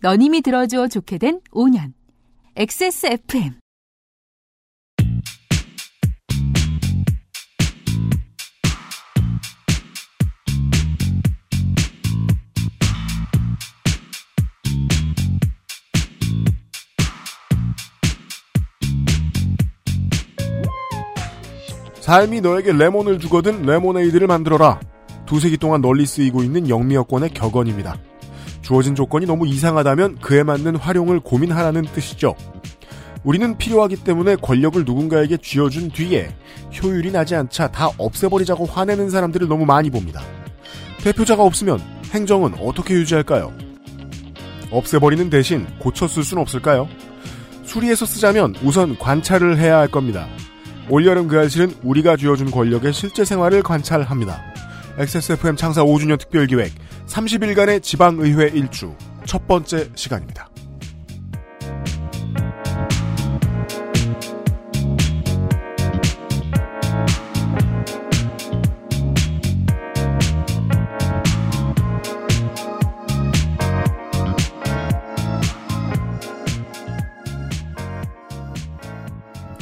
[0.00, 1.92] 너님이 들어줘 좋게 된 5년.
[2.54, 3.58] XSFM.
[22.00, 24.80] 삶이 너에게 레몬을 주거든 레모네이드를 만들어라.
[25.26, 28.00] 두세 기 동안 널리 쓰이고 있는 영미여권의 격언입니다.
[28.68, 32.36] 주어진 조건이 너무 이상하다면 그에 맞는 활용을 고민하라는 뜻이죠.
[33.24, 36.28] 우리는 필요하기 때문에 권력을 누군가에게 쥐어준 뒤에
[36.76, 40.20] 효율이 나지 않자 다 없애버리자고 화내는 사람들을 너무 많이 봅니다.
[40.98, 43.54] 대표자가 없으면 행정은 어떻게 유지할까요?
[44.70, 46.90] 없애버리는 대신 고쳐 쓸 수는 없을까요?
[47.64, 50.28] 수리해서 쓰자면 우선 관찰을 해야 할 겁니다.
[50.90, 54.57] 올여름 그 알실은 우리가 쥐어준 권력의 실제 생활을 관찰합니다.
[54.98, 56.72] XSFM 창사 5주년 특별기획
[57.06, 60.48] 30일간의 지방의회 일주 첫 번째 시간입니다.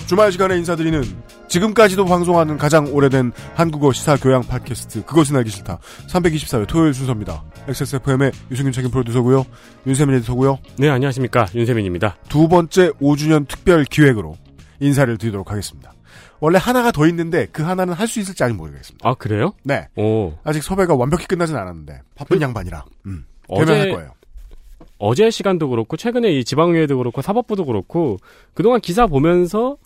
[0.07, 1.03] 주말 시간에 인사드리는
[1.61, 7.43] 지금까지도 방송하는 가장 오래된 한국어 시사 교양 팟캐스트 그것은 알기 싫다 324회 토요일 순서입니다.
[7.67, 9.47] XSFM의 유승균 책임 프로듀서고요.
[9.87, 10.59] 윤세민 에디터고요.
[10.79, 11.47] 네, 안녕하십니까.
[11.55, 12.17] 윤세민입니다.
[12.29, 14.37] 두 번째 5주년 특별 기획으로
[14.81, 15.95] 인사를 드리도록 하겠습니다.
[16.41, 19.09] 원래 하나가 더 있는데 그 하나는 할 수 있을지 아직 모르겠습니다.
[19.09, 19.55] 아, 그래요?
[19.65, 19.89] 네.
[19.97, 20.35] 오.
[20.45, 24.11] 아직 섭외가 완벽히 끝나진 않았는데 바쁜 그- 양반이라 음, 어제- 할 거예요.
[24.99, 28.17] 어제 시간도 그렇고, 최근에 이 지방의회도 그렇고, 사법부도 그렇고,
[28.55, 29.77] 그동안 기사 보면서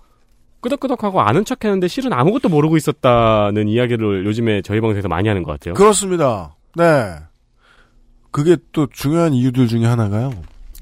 [0.61, 5.53] 끄덕끄덕하고 아는 척 했는데 실은 아무것도 모르고 있었다는 이야기를 요즘에 저희 방송에서 많이 하는 것
[5.53, 5.75] 같아요.
[5.75, 6.57] 그렇습니다.
[6.75, 7.17] 네.
[8.31, 10.31] 그게 또 중요한 이유들 중에 하나가요.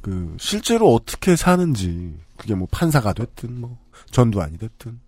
[0.03, 3.79] 그 실제로 어떻게 사는지 그게 뭐 판사가 됐든 뭐
[4.11, 5.01] 전두환이 됐든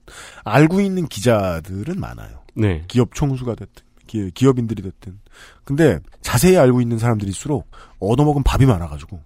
[0.45, 2.41] 알고 있는 기자들은 많아요.
[2.55, 2.85] 네.
[2.89, 5.21] 기업 총수가 됐든 기, 기업인들이 됐든
[5.65, 9.21] 근데 자세히 알고 있는 사람들일수록 얻어먹은 밥이 많아가지고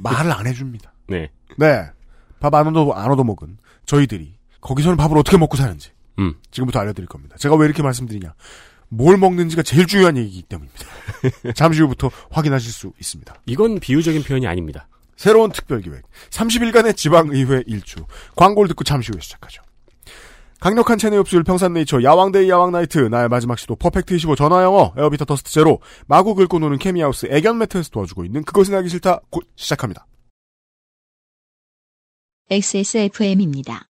[0.00, 0.92] 말을 안 해줍니다.
[1.08, 1.30] 네.
[1.56, 1.84] 네.
[2.40, 6.34] 밥 안 얻어 안 얻어먹은 저희들이 거기서는 밥을 어떻게 먹고 사는지 음.
[6.50, 7.36] 지금부터 알려드릴 겁니다.
[7.38, 8.34] 제가 왜 이렇게 말씀드리냐?
[8.90, 10.86] 뭘 먹는지가 제일 중요한 얘기이기 때문입니다.
[11.54, 13.34] 잠시 후부터 확인하실 수 있습니다.
[13.46, 14.88] 이건 비유적인 표현이 아닙니다.
[15.16, 18.04] 새로운 특별기획 30일간의 지방의회 일주
[18.36, 19.62] 광고를 듣고 잠시 후에 시작하죠.
[20.60, 25.80] 강력한 체내 흡수율 평산네이처 야왕데이 야왕나이트 나의 마지막 시도 퍼펙트 25 전화영어 에어비터 더스트 제로
[26.06, 30.06] 마구 긁고 노는 케미하우스 애견 매트에서 도와주고 있는 그것은 알기 싫다 곧 시작합니다.
[32.50, 33.82] XSFM입니다.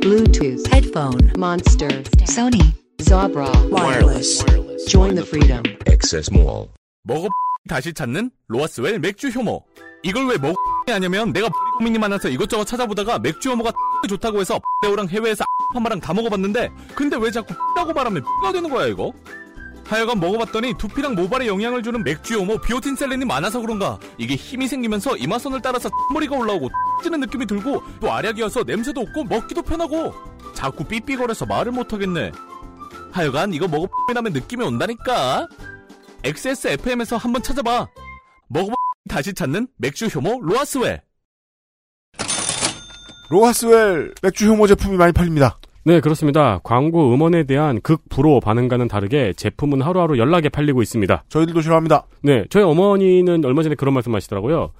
[0.00, 4.44] Bluetooth, headphone, Monster, Sony, Zabra, wireless.
[4.88, 5.62] Join the freedom.
[5.86, 6.66] 액세스 몰.
[7.04, 7.28] 먹어
[7.68, 9.64] 다시 찾는 로아스웰 맥주 효모.
[10.02, 10.54] 이걸 왜 먹어
[10.90, 11.48] 하냐면 내가
[11.78, 13.72] 고민이 많아서 이것저것 찾아보다가 맥주 효모가
[14.08, 15.44] 좋다고 해서 레오랑 해외에서
[15.74, 19.12] 파마랑 다 먹어봤는데 근데 왜 자꾸 라고 말하면 가 되는 거야 이거?
[19.86, 25.16] 하여간 먹어봤더니 두피랑 모발에 영향을 주는 맥주 효모 비오틴 셀렌이 많아서 그런가 이게 힘이 생기면서
[25.16, 26.70] 이마선을 따라서 머리가 올라오고
[27.02, 30.14] 찌는 느낌이 들고 또 알약이어서 냄새도 없고 먹기도 편하고
[30.54, 32.32] 자꾸 삐삐거려서 말을 못하겠네
[33.12, 35.46] 하여간 이거 먹어 나면 느낌이 온다니까
[36.24, 37.86] XSFM에서 한번 찾아봐.
[38.48, 38.74] 먹어봐
[39.08, 41.00] 다시 찾는 맥주 효모 로아스웰.
[43.30, 45.58] 로하스웰 맥주 효모 제품이 많이 팔립니다.
[45.86, 46.60] 네, 그렇습니다.
[46.62, 51.24] 광고 음원에 대한 극 불호 반응과는 다르게 제품은 하루하루 연락에 팔리고 있습니다.
[51.28, 52.06] 저희들도 싫어합니다.
[52.22, 54.72] 네, 저희 어머니는 얼마 전에 그런 말씀 하시더라고요.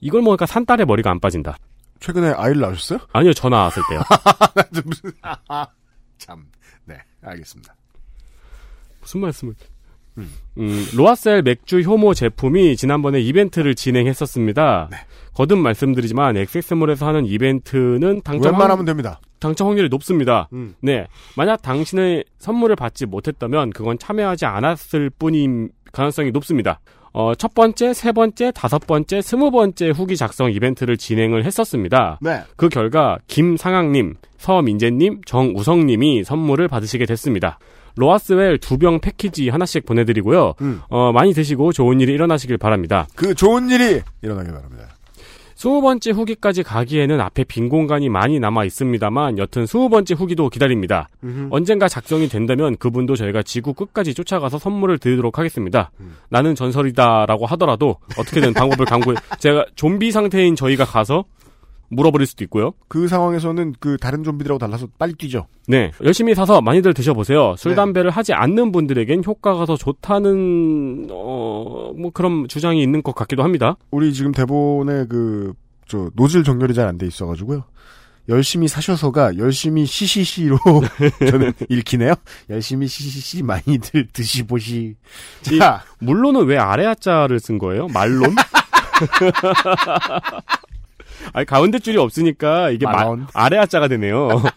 [0.00, 1.56] 이걸 먹으니까 산딸의 머리가 안 빠진다.
[1.98, 3.00] 최근에 아이를 낳으셨어요?
[3.12, 4.00] 아니요, 저 나왔을 때요.
[4.84, 5.12] 무슨
[6.18, 6.44] 참.
[6.84, 7.74] 네, 알겠습니다.
[9.00, 9.54] 무슨 말씀을.
[10.18, 14.88] 음, 로아셀 맥주 효모 제품이 지난번에 이벤트를 진행했었습니다.
[14.90, 14.96] 네.
[15.34, 19.20] 거듭 말씀드리지만 엑세스몰에서 하는 이벤트는 당첨, 웬만하면 확, 됩니다.
[19.38, 20.48] 당첨 확률이 높습니다.
[20.52, 20.74] 음.
[20.80, 21.06] 네.
[21.36, 26.80] 만약 당신의 선물을 받지 못했다면 그건 참여하지 않았을 뿐인 가능성이 높습니다.
[27.14, 32.18] 어, 첫 번째, 세 번째, 다섯 번째, 스무 번째 후기 작성 이벤트를 진행을 했었습니다.
[32.22, 32.40] 네.
[32.56, 37.58] 그 결과 김상학님, 서민재님, 정우성님이 선물을 받으시게 됐습니다.
[37.96, 40.54] 로아스웰 두 병 패키지 하나씩 보내드리고요.
[40.60, 40.80] 음.
[40.88, 43.06] 어, 많이 드시고 좋은 일이 일어나시길 바랍니다.
[43.14, 44.88] 그 좋은 일이 일어나길 바랍니다.
[45.54, 51.08] 스무 번째 후기까지 가기에는 앞에 빈 공간이 많이 남아 있습니다만 여튼 스무 번째 후기도 기다립니다.
[51.50, 55.92] 언젠가 작성이 된다면 그분도 저희가 지구 끝까지 쫓아가서 선물을 드리도록 하겠습니다.
[56.30, 61.24] 나는 전설이다라고 하더라도 어떻게든 방법을 강구해 제가 좀비 상태인 저희가 가서
[61.92, 62.72] 물어버릴 수도 있고요.
[62.88, 65.46] 그 상황에서는 그 다른 좀비들하고 달라서 빨리 뛰죠.
[65.68, 67.54] 네, 열심히 사서 많이들 드셔보세요.
[67.58, 67.76] 술, 네.
[67.76, 73.76] 담배를 하지 않는 분들에겐 효과가 더 좋다는 어, 뭐 그런 주장이 있는 것 같기도 합니다.
[73.90, 75.52] 우리 지금 대본에 그,
[75.86, 77.64] 저, 노즐 정렬이 잘 안 돼 있어가지고요.
[78.28, 80.56] 열심히 사셔서가 열심히 시시시로
[81.28, 82.14] 저는 읽히네요.
[82.50, 84.94] 열심히 시시시 많이들 드시보시.
[85.58, 87.88] 자, 물론은 왜 아래 하자를 쓴 거예요?
[87.88, 88.32] 말론?
[91.32, 93.16] 아니 가운데 줄이 없으니까 이게 마-.
[93.34, 94.42] 아래 하자가 되네요.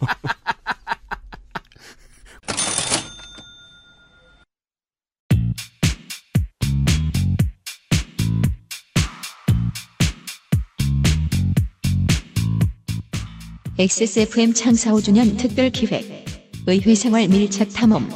[13.78, 16.24] XSFM 창사 5주년 특별 기획
[16.66, 18.08] 의회 생활 밀착 탐험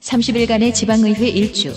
[0.00, 1.72] 30일간의 지방의회 일주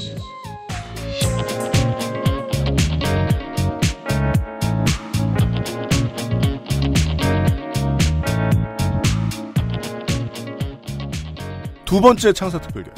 [11.97, 12.93] 두 번째 창사 특별견.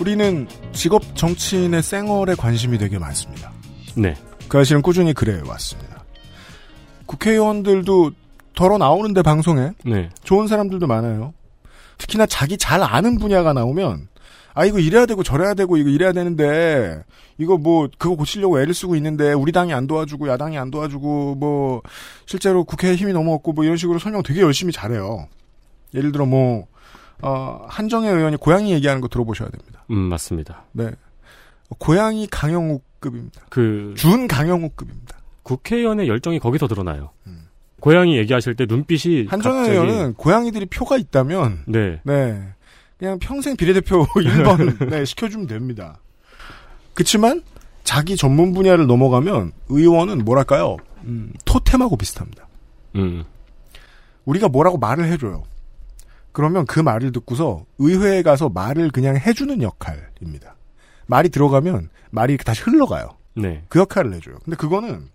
[0.00, 3.52] 우리는 직업 정치인의 생얼에 관심이 되게 많습니다.
[3.94, 4.16] 네.
[4.48, 6.02] 그 사실은 꾸준히 그래 왔습니다.
[7.06, 8.10] 국회의원들도
[8.56, 10.10] 덜어 나오는데 방송에 네.
[10.24, 11.34] 좋은 사람들도 많아요.
[11.98, 14.08] 특히나 자기 잘 아는 분야가 나오면
[14.54, 17.00] 아 이거 이래야 되고 저래야 되고 이거 이래야 되는데
[17.38, 21.80] 이거 뭐 그거 고치려고 애를 쓰고 있는데 우리 당이 안 도와주고 야당이 안 도와주고 뭐
[22.26, 25.28] 실제로 국회에 힘이 너무 없고 뭐 이런 식으로 설명 되게 열심히 잘해요.
[25.94, 26.66] 예를 들어 뭐
[27.26, 29.84] 어, 한정혜 의원이 고양이 얘기하는 거 들어보셔야 됩니다.
[29.90, 30.64] 음, 맞습니다.
[30.72, 30.90] 네.
[31.78, 33.40] 고양이 강영욱급입니다.
[33.48, 35.16] 그 준 강영욱급입니다.
[35.42, 37.10] 국회의원의 열정이 거기서 드러나요.
[37.80, 39.26] 고양이 얘기하실 때 눈빛이 음.
[39.28, 42.00] 한정혜 갑자기- 의원은 고양이들이 표가 있다면 네.
[42.04, 42.42] 네.
[42.98, 45.98] 그냥 평생 비례대표 1번 네, 시켜주면 됩니다.
[46.94, 47.42] 그치만
[47.82, 50.76] 자기 전문 분야를 넘어가면 의원은 뭐랄까요?
[51.04, 52.46] 음, 토템하고 비슷합니다.
[52.96, 53.24] 음.
[54.24, 55.42] 우리가 뭐라고 말을 해줘요.
[56.34, 60.56] 그러면 그 말을 듣고서 의회에 가서 말을 그냥 해주는 역할입니다.
[61.06, 63.08] 말이 들어가면 말이 다시 흘러가요.
[63.36, 63.62] 네.
[63.68, 64.36] 그 역할을 해줘요.
[64.44, 65.08] 근데 그거는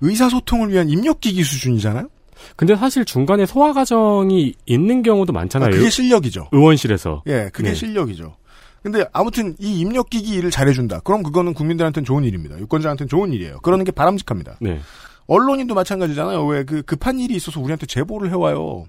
[0.00, 2.08] 의사소통을 위한 입력기기 수준이잖아요?
[2.56, 5.70] 근데 사실 중간에 소화 과정이 있는 경우도 아, 많잖아요.
[5.70, 6.48] 그게 실력이죠.
[6.50, 7.22] 의원실에서.
[7.26, 7.74] 예, 그게 네.
[7.74, 8.36] 실력이죠.
[8.82, 11.00] 근데 아무튼 이 입력기기 일을 잘해준다.
[11.00, 12.58] 그럼 그거는 국민들한테는 좋은 일입니다.
[12.58, 13.58] 유권자한테는 좋은 일이에요.
[13.60, 14.56] 그러는 게 바람직합니다.
[14.60, 14.80] 네.
[15.26, 16.46] 언론인도 마찬가지잖아요.
[16.46, 18.86] 왜 그 급한 일이 있어서 우리한테 제보를 해와요.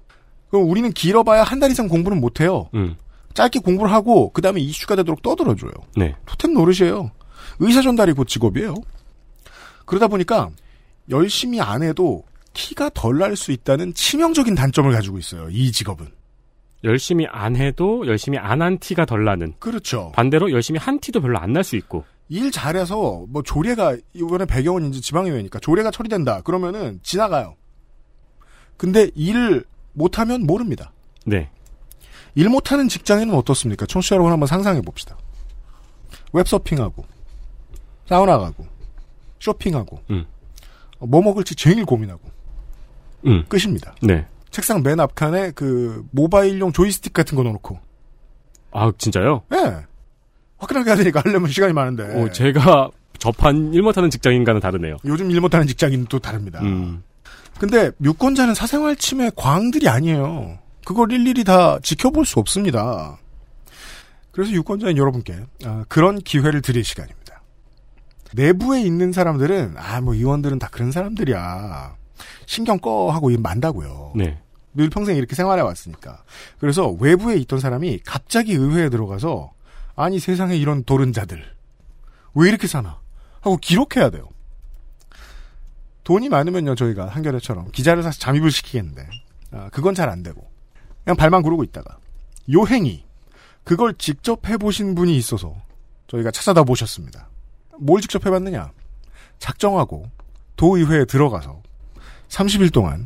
[0.49, 2.69] 그럼 우리는 길어봐야 한 달 이상 공부는 못해요.
[2.73, 2.95] 음.
[3.33, 5.71] 짧게 공부를 하고 그 다음에 이슈가 되도록 떠들어줘요.
[5.95, 6.15] 네.
[6.25, 7.11] 토템 노릇이에요.
[7.59, 8.75] 의사 전달이 곧 직업이에요.
[9.85, 10.49] 그러다 보니까
[11.09, 12.23] 열심히 안 해도
[12.53, 15.49] 티가 덜 날 수 있다는 치명적인 단점을 가지고 있어요.
[15.51, 16.07] 이 직업은.
[16.83, 19.53] 열심히 안 해도 열심히 안 한 티가 덜 나는.
[19.59, 20.11] 그렇죠.
[20.15, 22.05] 반대로 열심히 한 티도 별로 안 날 수 있고.
[22.29, 26.41] 일 잘해서 뭐 조례가 이번에 배경원인지 지방의회니까 조례가 처리된다.
[26.41, 27.55] 그러면은 지나가요.
[28.75, 29.63] 근데 일을
[29.97, 30.91] 못하면 모릅니다.
[31.25, 31.49] 네.
[32.35, 33.87] 일 못하는 직장인은 어떻습니까?
[33.87, 35.17] 청취자 여러분 한번 상상해 봅시다.
[36.33, 37.03] 웹서핑하고
[38.05, 38.65] 사우나 가고
[39.39, 40.25] 쇼핑하고 음.
[40.99, 42.21] 어, 뭐 먹을지 제일 고민하고
[43.25, 43.43] 음.
[43.49, 43.95] 끝입니다.
[44.01, 44.27] 네.
[44.51, 47.79] 책상 맨 앞칸에 그 모바일용 조이스틱 같은 거 넣어놓고
[48.71, 49.41] 아, 진짜요?
[49.53, 49.85] 예
[50.57, 54.97] 화끈하게 하니까 하려면 시간이 많은데 어, 제가 접한 일 못하는 직장인과는 다르네요.
[55.05, 56.61] 요즘 일 못하는 직장인은 또 다릅니다.
[56.61, 57.03] 음.
[57.59, 60.59] 근데 유권자는 사생활 침해 광들이 아니에요.
[60.85, 63.17] 그걸 일일이 다 지켜볼 수 없습니다.
[64.31, 67.41] 그래서 유권자인 여러분께 아, 그런 기회를 드릴 시간입니다.
[68.33, 71.95] 내부에 있는 사람들은 아 뭐 의원들은 다 그런 사람들이야.
[72.45, 74.13] 신경 꺼 하고 일 만다고요.
[74.15, 74.39] 네.
[74.73, 76.23] 늘 평생 이렇게 생활해 왔으니까.
[76.59, 79.51] 그래서 외부에 있던 사람이 갑자기 의회에 들어가서
[79.95, 81.43] 아니 세상에 이런 도른자들
[82.35, 82.99] 왜 이렇게 사나
[83.41, 84.29] 하고 기록해야 돼요.
[86.07, 89.09] 돈이 많으면요 저희가 한겨레처럼 기자를 사서 잠입을 시키겠는데
[89.51, 90.49] 아, 그건 잘 안 되고
[91.03, 91.97] 그냥 발만 구르고 있다가
[92.49, 93.03] 요행이
[93.65, 95.53] 그걸 직접 해보신 분이 있어서
[96.07, 97.27] 저희가 찾아다 보셨습니다.
[97.77, 98.71] 뭘 직접 해봤느냐?
[99.39, 100.09] 작정하고
[100.55, 101.61] 도의회에 들어가서
[102.29, 103.05] 30일 동안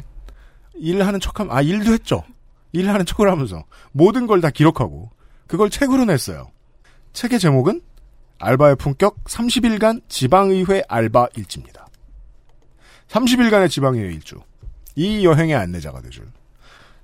[0.75, 2.24] 일하는 척하면 아 일도 했죠.
[2.72, 5.10] 일하는 척을 하면서 모든 걸 다 기록하고
[5.48, 6.51] 그걸 책으로 냈어요.
[7.13, 7.81] 책의 제목은
[8.38, 11.88] 알바의 품격 30일간 지방의회 알바 일지입니다.
[13.12, 14.38] 30일간의 지방의회 일주.
[14.96, 16.25] 이 여행의 안내자가 되줄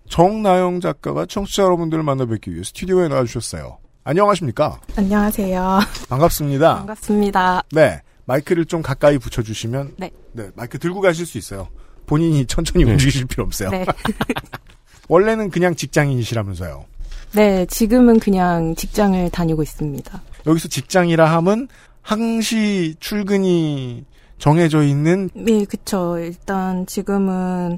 [0.10, 3.78] 정나영 작가가 청취자 여러분들을 만나 뵙기 위해 스튜디오에 나와주셨어요.
[4.04, 4.80] 안녕하십니까?
[4.96, 5.80] 안녕하세요.
[6.10, 6.76] 반갑습니다.
[6.78, 7.64] 반갑습니다.
[7.72, 8.02] 네.
[8.26, 9.96] 마이크를 좀 가까이 붙여주시면.
[9.98, 10.12] 네.
[10.56, 11.68] 마이크 들고 가실 수 있어요.
[12.06, 12.92] 본인이 천천히 네.
[12.92, 13.70] 움직이실 필요 없어요.
[13.70, 13.86] 네.
[15.10, 16.86] 원래는 그냥 직장인이시라면서요.
[17.34, 20.22] 네, 지금은 그냥 직장을 다니고 있습니다.
[20.46, 21.68] 여기서 직장이라 함은
[22.02, 24.06] 항시 출근이
[24.38, 26.18] 정해져 있는 네, 그쵸.
[26.20, 27.78] 일단 지금은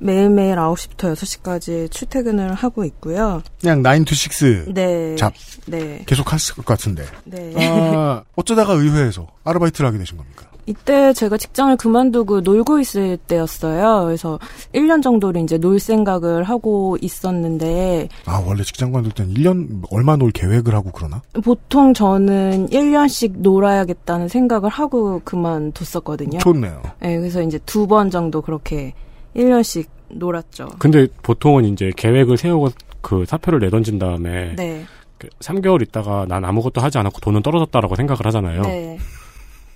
[0.00, 3.42] 매일매일 9시부터 6시까지 출퇴근을 하고 있고요.
[3.60, 5.16] 그냥 9 to 6 네.
[5.16, 5.32] 잡.
[5.66, 6.02] 네.
[6.06, 7.04] 계속 했을 것 같은데.
[7.24, 7.54] 네.
[7.56, 10.46] 아, 어쩌다가 의회에서 아르바이트를 하게 되신 겁니까?
[10.66, 14.04] 이때 제가 직장을 그만두고 놀고 있을 때였어요.
[14.06, 14.38] 그래서
[14.74, 20.30] 1년 정도를 이제 놀 생각을 하고 있었는데 아, 원래 직장 관둘 땐 1년 얼마 놀
[20.30, 21.20] 계획을 하고 그러나?
[21.44, 26.38] 보통 저는 1년씩 놀아야겠다는 생각을 하고 그만뒀었거든요.
[26.38, 26.82] 좋네요.
[27.00, 28.94] 네, 그래서 이제 두 번 정도 그렇게
[29.36, 30.68] 1년씩 놀았죠.
[30.78, 32.70] 근데 보통은 이제 계획을 세우고
[33.02, 34.84] 그 사표를 내던진 다음에 네.
[35.18, 38.62] 그 3개월 있다가 난 아무것도 하지 않았고 돈은 떨어졌다라고 생각을 하잖아요.
[38.62, 38.98] 네.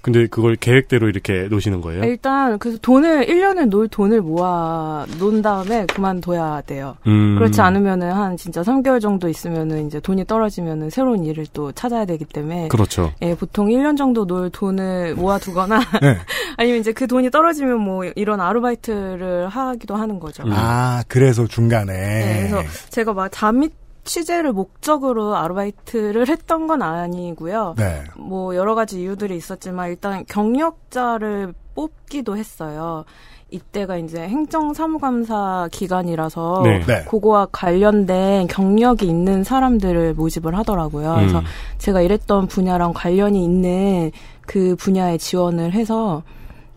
[0.01, 2.05] 근데 그걸 계획대로 이렇게 놓으시는 거예요?
[2.05, 6.97] 일단 그래서 돈을 1년을 놀 돈을 모아 놓은 다음에 그만둬야 돼요.
[7.07, 7.35] 음.
[7.37, 12.25] 그렇지 않으면은 한 진짜 3개월 정도 있으면은 이제 돈이 떨어지면은 새로운 일을 또 찾아야 되기
[12.25, 13.13] 때문에 그렇죠.
[13.23, 16.17] 예, 보통 1년 정도 놀 돈을 모아 두거나 네.
[16.57, 20.45] 아니면 이제 그 돈이 떨어지면 뭐 이런 아르바이트를 하기도 하는 거죠.
[20.45, 20.53] 음.
[20.53, 21.93] 아, 그래서 중간에.
[21.93, 23.73] 네, 그래서 제가 막 잠입
[24.09, 27.75] 취재를 목적으로 아르바이트를 했던 건 아니고요.
[27.77, 28.03] 네.
[28.17, 33.05] 뭐 여러 가지 이유들이 있었지만 일단 경력자를 뽑기도 했어요.
[33.51, 36.81] 이때가 이제 행정사무감사 기간이라서 네.
[36.87, 37.05] 네.
[37.05, 41.15] 그거와 관련된 경력이 있는 사람들을 모집을 하더라고요.
[41.15, 41.45] 그래서 음.
[41.79, 44.11] 제가 일했던 분야랑 관련이 있는
[44.47, 46.23] 그 분야에 지원을 해서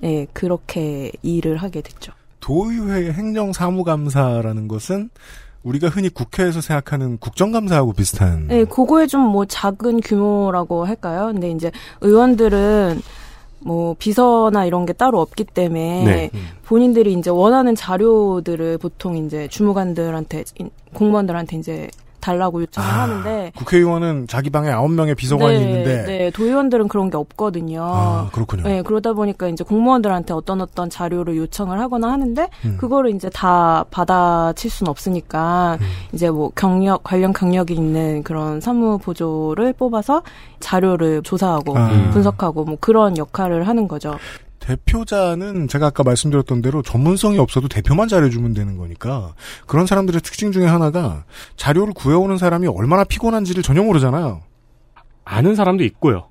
[0.04, 2.12] 예, 그렇게 일을 하게 됐죠.
[2.42, 5.10] 도의회 행정사무감사라는 것은
[5.64, 8.48] 우리가 흔히 국회에서 생각하는 국정감사하고 비슷한.
[8.48, 11.30] 네, 그거에 좀 뭐 작은 규모라고 할까요?
[11.32, 13.02] 근데 이제 의원들은
[13.60, 16.32] 뭐 비서나 이런 게 따로 없기 때문에 네.
[16.66, 21.90] 본인들이 이제 원하는 자료들을 보통 이제 주무관들한테 인- 공무원들한테 이제
[22.22, 26.04] 달라고 요청을 아, 하는데 국회의원은 자기 방에 아홉 명의 비서관이 네, 있는데.
[26.04, 27.82] 네, 도의원들은 그런 게 없거든요.
[27.84, 28.64] 아, 그렇군요.
[28.64, 32.78] 네, 그러다 보니까 이제 공무원들한테 어떤 어떤 자료를 요청을 하거나 하는데 음.
[32.80, 35.86] 그거를 이제 다 받아칠 수는 없으니까 음.
[36.14, 40.22] 이제 뭐 경력 관련 경력이 있는 그런 사무 보조를 뽑아서
[40.60, 41.90] 자료를 조사하고 아.
[42.14, 44.16] 분석하고 뭐 그런 역할을 하는 거죠.
[44.62, 49.34] 대표자는 제가 아까 말씀드렸던 대로 전문성이 없어도 대표만 잘해주면 되는 거니까
[49.66, 51.26] 그런 사람들의 특징 중에 하나가
[51.58, 54.42] 자료를 구해오는 사람이 얼마나 피곤한지를 전혀 모르잖아요.
[55.26, 56.28] 아는 사람도 있고요.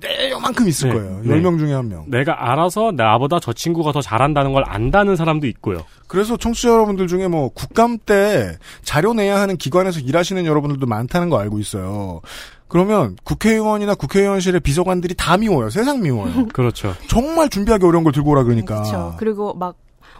[0.00, 1.20] 네, 요만큼 있을 네, 거예요.
[1.24, 1.40] 네.
[1.40, 2.04] 10명 중에 한 명.
[2.08, 5.84] 내가 알아서 나보다 저 친구가 더 잘한다는 걸 안다는 사람도 있고요.
[6.06, 11.38] 그래서 청취자 여러분들 중에 뭐 국감 때 자료 내야 하는 기관에서 일하시는 여러분들도 많다는 거
[11.40, 12.20] 알고 있어요.
[12.68, 15.70] 그러면 국회의원이나 국회의원실의 비서관들이 다 미워요.
[15.70, 16.46] 세상 미워요.
[16.52, 16.94] 그렇죠.
[17.08, 18.76] 정말 준비하기 어려운 걸 들고 오라 그러니까.
[18.82, 19.14] 그렇죠.
[19.18, 19.76] 그리고 막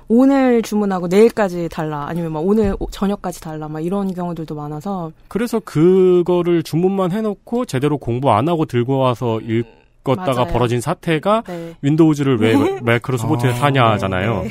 [0.09, 5.61] 오늘 주문하고 내일까지 달라 아니면 막 오늘 오- 저녁까지 달라 막 이런 경우들도 많아서 그래서
[5.61, 10.53] 그거를 주문만 해놓고 제대로 공부 안 하고 들고 와서 읽었다가 맞아요.
[10.53, 11.75] 벌어진 사태가 네.
[11.83, 13.55] 윈도우즈를 왜 마이크로소프트에 아.
[13.55, 14.43] 사냐잖아요.
[14.45, 14.51] 네.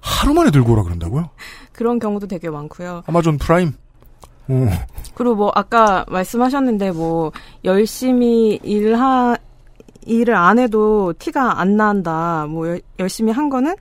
[0.00, 1.30] 하루 만에 들고 오라 그런다고요?
[1.72, 3.04] 그런 경우도 되게 많고요.
[3.06, 3.74] 아마존 프라임?
[4.48, 4.66] 어.
[5.14, 7.32] 그리고 뭐 아까 말씀하셨는데 뭐
[7.64, 9.36] 열심히 일하
[10.04, 12.46] 일을 안 해도 티가 안 난다.
[12.48, 13.74] 뭐 열- 열심히 한 거는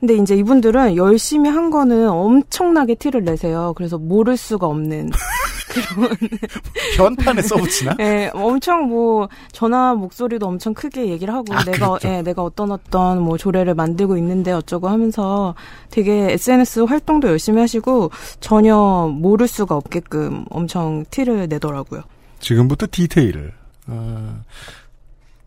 [0.00, 3.74] 근데 이제 이분들은 열심히 한 거는 엄청나게 티를 내세요.
[3.76, 5.10] 그래서 모를 수가 없는.
[6.96, 7.96] 현판에 써붙이나?
[8.00, 11.98] 예, 엄청 뭐 전화 목소리도 엄청 크게 얘기를 하고 아, 내가.
[12.04, 15.54] 예, 내가 어떤 어떤 뭐 조례를 만들고 있는데 어쩌고 하면서
[15.90, 18.76] 되게 SNS 활동도 열심히 하시고 전혀
[19.12, 22.02] 모를 수가 없게끔 엄청 티를 내더라고요.
[22.40, 23.52] 지금부터 디테일을.
[23.86, 24.40] 아,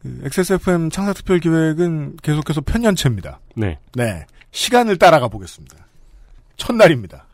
[0.04, 3.40] 그 XSFM 창사 특별 기획은 계속해서 편년체입니다.
[3.56, 3.80] 네.
[3.96, 4.26] 네.
[4.54, 5.76] 시간을 따라가 보겠습니다.
[6.56, 7.26] 첫날입니다.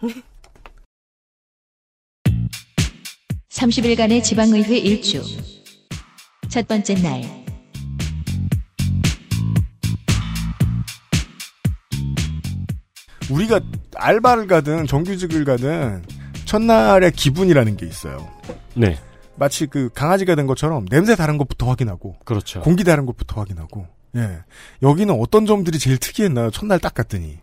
[3.49, 5.21] 30일간의 지방의회 일주.
[6.47, 7.21] 첫 번째 날.
[13.29, 13.59] 우리가
[13.95, 16.03] 알바를 가든 정규직을 가든
[16.45, 18.27] 첫날의 기분이라는 게 있어요.
[18.75, 18.97] 네.
[19.35, 22.61] 마치 그 강아지가 된 것처럼 냄새 다른 것부터 확인하고 그렇죠.
[22.61, 24.39] 공기 다른 것부터 확인하고 예
[24.81, 26.51] 여기는 어떤 점들이 제일 특이했나요?
[26.51, 27.37] 첫날 딱 갔더니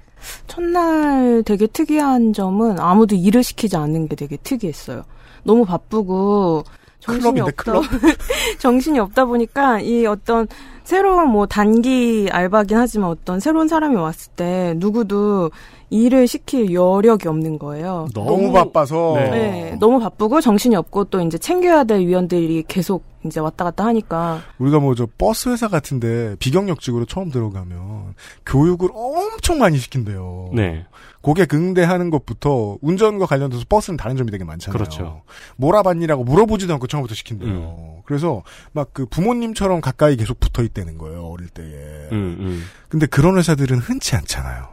[0.46, 5.04] 첫날 되게 특이한 점은 아무도 일을 시키지 않는 게 되게 특이했어요.
[5.44, 6.64] 너무 바쁘고
[7.00, 7.96] 정신이 클럽인데, 없다.
[8.58, 10.48] 정신이 없다 보니까 이 어떤
[10.82, 15.50] 새로운 뭐 단기 알바긴 하지만 어떤 새로운 사람이 왔을 때 누구도
[15.90, 18.08] 일을 시킬 여력이 없는 거예요.
[18.12, 19.30] 너무, 바빠서 네.
[19.30, 24.40] 네, 너무 바쁘고 정신이 없고 또 이제 챙겨야 될 위원들이 계속 이제 왔다 갔다 하니까
[24.58, 28.14] 우리가 뭐 저 버스 회사 같은데 비경력직으로 처음 들어가면
[28.46, 30.50] 교육을 엄청 많이 시킨대요.
[30.54, 30.86] 네.
[31.20, 34.72] 고객 응대하는 것부터 운전과 관련돼서 버스는 다른 점이 되게 많잖아요.
[34.78, 35.22] 그렇죠.
[35.56, 37.50] 몰아봤니라고 물어보지도 않고 처음부터 시킨대요.
[37.50, 38.02] 음.
[38.06, 38.42] 그래서
[38.72, 41.26] 막 그 부모님처럼 가까이 계속 붙어 있다는 거예요.
[41.26, 41.66] 어릴 때에.
[42.12, 42.64] 음, 음.
[42.88, 44.68] 근데 그런 회사들은 흔치 않잖아요.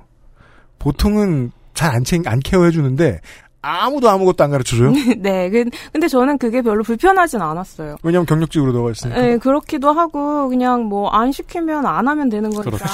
[0.79, 3.19] 보통은 잘안 챙, 안 케어해 주는데
[3.65, 4.91] 아무도 아무것도 안 가르쳐줘요?
[5.17, 7.95] 네, 근- 근데 저는 그게 별로 불편하진 않았어요.
[8.03, 9.21] 왜냐면 경력직으로 들어가 있으니까.
[9.21, 12.85] 네, 그렇기도 하고 그냥 뭐 안 시키면 안 하면 되는 거니까 그렇죠.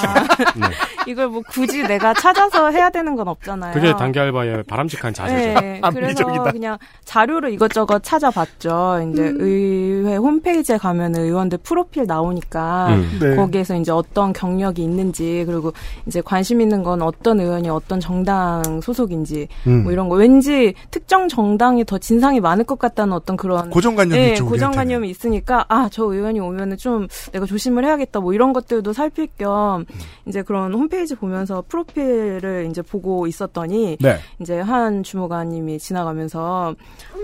[0.60, 0.66] 네.
[1.06, 3.72] 이걸 뭐 굳이 내가 찾아서 해야 되는 건 없잖아요.
[3.74, 5.60] 그게 단기 알바의 바람직한 자세죠.
[5.60, 6.52] 네, 그래서 합리적이다.
[6.52, 9.10] 그냥 자료를 이것저것 찾아봤죠.
[9.12, 13.18] 이제 의회 홈페이지에 가면 의원들 프로필 나오니까 음.
[13.20, 13.36] 네.
[13.36, 15.72] 거기에서 이제 어떤 경력이 있는지 그리고
[16.06, 19.82] 이제 관심 있는 건 어떤 의원이 어떤 정당 소속인지 음.
[19.82, 20.59] 뭐 이런 거 왠지
[20.90, 24.44] 특정 정당이 더 진상이 많을 것 같다는 어떤 그런 고정관념이 네, 있죠.
[24.44, 24.50] 우리한테는.
[24.50, 29.84] 고정관념이 있으니까 아 저 의원이 오면은 좀 내가 조심을 해야겠다 뭐 이런 것들도 살필 겸
[30.26, 34.18] 이제 그런 홈페이지 보면서 프로필을 이제 보고 있었더니 네.
[34.40, 36.74] 이제 한 주무관님이 지나가면서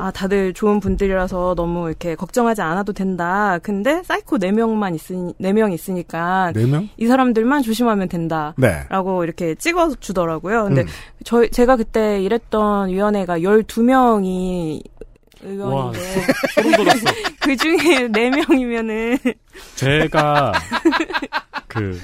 [0.01, 3.59] 아 다들 좋은 분들이라서 너무 이렇게 걱정하지 않아도 된다.
[3.63, 6.89] 근데 사이코 네 명만 있으니 네명 있으니까 네 명?
[6.97, 8.55] 이 사람들만 조심하면 된다.
[8.57, 8.83] 네.
[8.89, 10.65] 라고 이렇게 찍어 주더라고요.
[10.65, 10.87] 근데 음.
[11.25, 14.83] 저 제가 그때 일했던 위원회 가 12명이
[15.43, 16.23] 와, 의원인데.
[17.41, 19.35] 그 중에 4명이면은
[19.77, 20.53] 제가
[21.69, 22.01] 그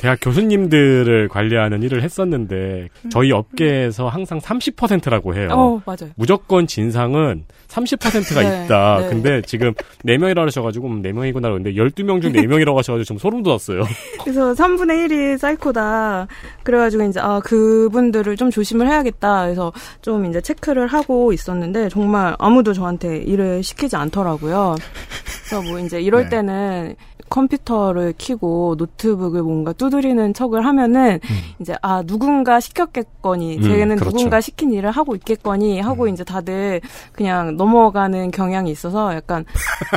[0.00, 5.48] 대학 교수님들을 관리하는 일을 했었는데 저희 업계에서 항상 30%라고 해요.
[5.52, 6.10] 어, 맞아요.
[6.16, 8.98] 무조건 진상은 30%가 네, 있다.
[9.00, 9.08] 네.
[9.10, 9.74] 근데 지금
[10.06, 13.82] 4명이라고 하셔가지고 음, 4명이구나 그런데 12명 중 4명이라고 하셔가지고 좀 소름 돋았어요.
[14.24, 16.28] 그래서 3분의 1이 사이코다.
[16.62, 19.42] 그래가지고 이제 아 그분들을 좀 조심을 해야겠다.
[19.44, 24.76] 그래서 좀 이제 체크를 하고 있었는데 정말 아무도 저한테 일을 시키지 않더라고요.
[25.46, 26.30] 그래서 뭐 이제 이럴 네.
[26.30, 26.94] 때는
[27.30, 31.20] 컴퓨터를 켜고 노트북을 뭔가 두드리는 척을 하면은
[31.60, 34.10] 이제 아 누군가 시켰겠거니 음, 쟤는 그렇죠.
[34.10, 36.80] 누군가 시킨 일을 하고 있겠거니 하고 이제 다들
[37.12, 39.44] 그냥 넘어가는 경향이 있어서 약간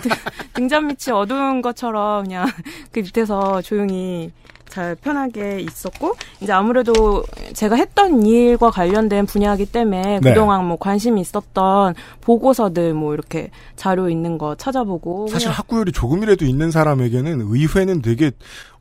[0.53, 2.47] 등잔 밑이 어두운 것처럼 그냥
[2.91, 4.31] 그 밑에서 조용히
[4.73, 10.29] 잘 편하게 있었고 이제 아무래도 제가 했던 일과 관련된 분야이기 때문에 네.
[10.33, 16.71] 그동안 뭐 관심이 있었던 보고서들 뭐 이렇게 자료 있는 거 찾아보고 사실 학구열이 조금이라도 있는
[16.71, 18.31] 사람에게는 의회는 되게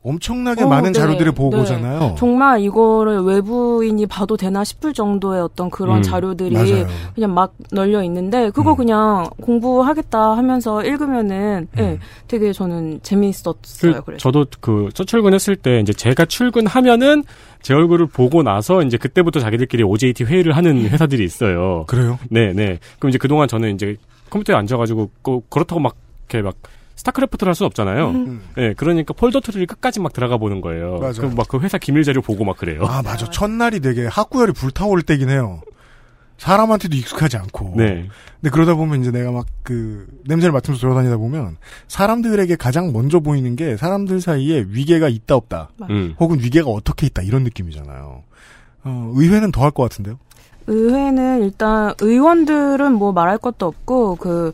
[0.03, 1.35] 엄청나게 어, 많은 네, 자료들을 네.
[1.35, 2.15] 보고잖아요.
[2.17, 6.87] 정말 이거를 외부인이 봐도 되나 싶을 정도의 어떤 그런 음, 자료들이 맞아요.
[7.15, 8.75] 그냥 막 널려 있는데 그거 음.
[8.75, 11.99] 그냥 공부하겠다 하면서 읽으면은 예, 음.
[12.27, 13.93] 되게 저는 재미있었어요.
[13.93, 17.23] 그, 그래서 저도 그 첫 출근했을 때 이제 제가 출근하면은
[17.61, 21.85] 제 얼굴을 보고 나서 이제 그때부터 자기들끼리 OJT 회의를 하는 회사들이 있어요.
[21.87, 22.19] 그래요?
[22.29, 22.77] 네, 네.
[22.99, 23.95] 그럼 이제 그동안 저는 이제
[24.29, 25.95] 컴퓨터에 앉아가지고 그- 그렇다고 막
[26.29, 26.55] 이렇게 막
[27.03, 28.09] 스타크래프트를 할 수는 없잖아요.
[28.11, 28.41] 음.
[28.55, 30.99] 네, 그러니까 폴더 트리를 끝까지 막 들어가 보는 거예요.
[30.99, 31.13] 맞아요.
[31.13, 32.85] 그럼 막 그 회사 기밀 자료 보고 막 그래요.
[32.85, 33.29] 아, 맞아.
[33.29, 35.61] 첫날이 되게 학구열이 불타오를 때긴 해요.
[36.37, 37.73] 사람한테도 익숙하지 않고.
[37.77, 38.07] 네.
[38.41, 41.55] 근데 그러다 보면 이제 내가 막 그 냄새를 맡으면서 돌아다니다 보면
[41.87, 45.69] 사람들에게 가장 먼저 보이는 게 사람들 사이에 위계가 있다 없다.
[45.89, 46.15] 음.
[46.19, 48.23] 혹은 위계가 어떻게 있다 이런 느낌이잖아요.
[48.83, 50.19] 어, 의회는 더 할 것 같은데요.
[50.67, 54.51] 의회는 일단 의원들은 뭐 말할 것도 없고 그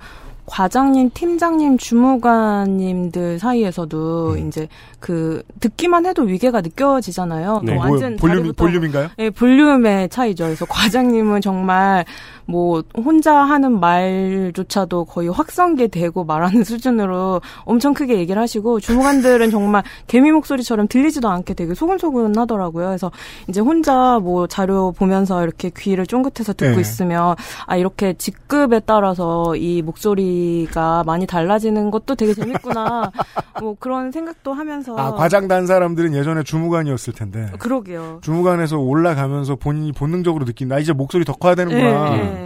[0.50, 4.48] 과장님, 팀장님, 주무관님들 사이에서도 음.
[4.48, 4.68] 이제
[5.00, 7.62] 그 듣기만 해도 위계가 느껴지잖아요.
[7.64, 7.74] 네.
[7.76, 7.84] 뭐?
[7.86, 9.10] 완전 볼륨, 자리부터- 볼륨인가요?
[9.20, 10.46] 예, 볼륨의 차이죠.
[10.46, 12.06] 그래서 과장님은 정말
[12.50, 19.84] 뭐 혼자 하는 말조차도 거의 확성기 되고 말하는 수준으로 엄청 크게 얘기를 하시고 주무관들은 정말
[20.08, 22.88] 개미 목소리처럼 들리지도 않게 되게 소근소근 하더라고요.
[22.88, 23.12] 그래서
[23.48, 26.82] 이제 혼자 뭐 자료 보면서 이렇게 귀를 쫑긋해서 듣고 네.
[26.82, 27.36] 있으면
[27.68, 33.12] 아 이렇게 직급에 따라서 이 목소리가 많이 달라지는 것도 되게 재밌구나.
[33.62, 37.52] 뭐 그런 생각도 하면서 아, 과장 단 사람들은 예전에 주무관이었을 텐데.
[37.60, 38.20] 그러게요.
[38.24, 42.18] 주무관에서 올라가면서 본인이 본능적으로 느낀 나 이제 목소리 더 커야 되는구나.
[42.18, 42.39] 예, 예.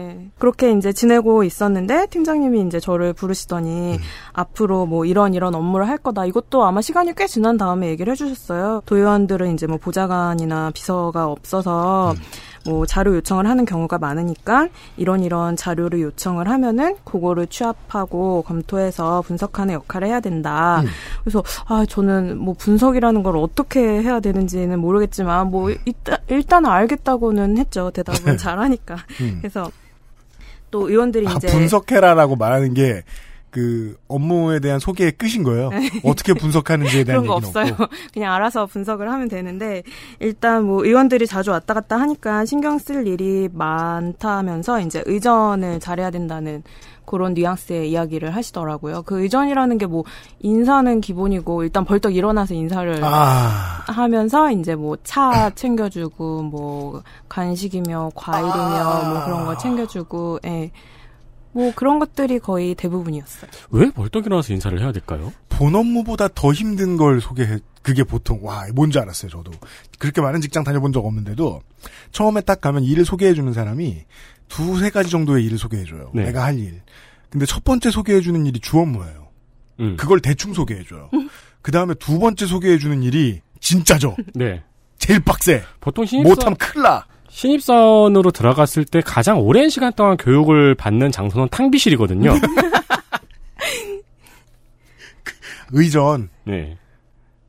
[0.43, 3.99] 그렇게 이제 지내고 있었는데 팀장님이 이제 저를 부르시더니 음.
[4.33, 6.25] 앞으로 뭐 이런 이런 업무를 할 거다.
[6.25, 8.81] 이것도 아마 시간이 꽤 지난 다음에 얘기를 해주셨어요.
[8.85, 12.17] 도의원들은 이제 뭐 보좌관이나 비서가 없어서 음.
[12.65, 19.73] 뭐 자료 요청을 하는 경우가 많으니까 이런 이런 자료를 요청을 하면은 그거를 취합하고 검토해서 분석하는
[19.75, 20.81] 역할을 해야 된다.
[20.81, 20.87] 음.
[21.23, 27.91] 그래서 아 저는 뭐 분석이라는 걸 어떻게 해야 되는지는 모르겠지만 뭐 일단 일단 알겠다고는 했죠.
[27.91, 28.97] 대답은 잘하니까.
[29.21, 29.37] 음.
[29.39, 29.71] 그래서
[30.73, 33.03] 또 의원들이 아, 이제 분석해라라고 말하는 게
[33.53, 35.69] 그 업무에 대한 소개의 끝인 거예요.
[36.03, 37.27] 어떻게 분석하는지에 대한 네.
[37.27, 37.71] 그런 거 없어요.
[37.73, 37.85] 없고.
[38.11, 39.83] 그냥 알아서 분석을 하면 되는데
[40.19, 46.63] 일단 뭐 의원들이 자주 왔다 갔다 하니까 신경 쓸 일이 많다면서 이제 의전을 잘해야 된다는
[47.05, 49.03] 그런 뉘앙스의 이야기를 하시더라고요.
[49.03, 50.03] 그 의전이라는 게 뭐
[50.39, 59.03] 인사는 기본이고 일단 벌떡 일어나서 인사를 아, 하면서 이제 뭐 차 챙겨주고 뭐 간식이며 과일이며
[59.09, 60.71] 뭐 그런 거 챙겨주고 예.
[61.55, 63.51] 뭐 그런 것들이 거의 대부분이었어요.
[63.69, 65.31] 왜 벌떡 일어나서 인사를 해야 될까요?
[65.49, 69.51] 본 업무보다 더 힘든 걸 소개해 그게 보통 와 뭔지 알았어요 저도
[69.99, 71.61] 그렇게 많은 직장 다녀본 적 없는데도
[72.11, 74.03] 처음에 딱 가면 일을 소개해주는 사람이
[74.47, 76.25] 두세 가지 정도의 일을 소개해줘요 네.
[76.25, 76.81] 내가 할 일
[77.29, 79.29] 근데 첫 번째 소개해주는 일이 주 업무예요
[79.79, 79.95] 음.
[79.97, 81.09] 그걸 대충 소개해줘요
[81.61, 84.61] 그 다음에 두 번째 소개해주는 일이 진짜죠 네.
[84.99, 90.75] 제일 빡세 보통 신입사 못하면 큰일 나 신입사원으로 들어갔을 때 가장 오랜 시간 동안 교육을
[90.75, 92.31] 받는 장소는 탕비실이거든요.
[95.71, 96.77] 의전 네.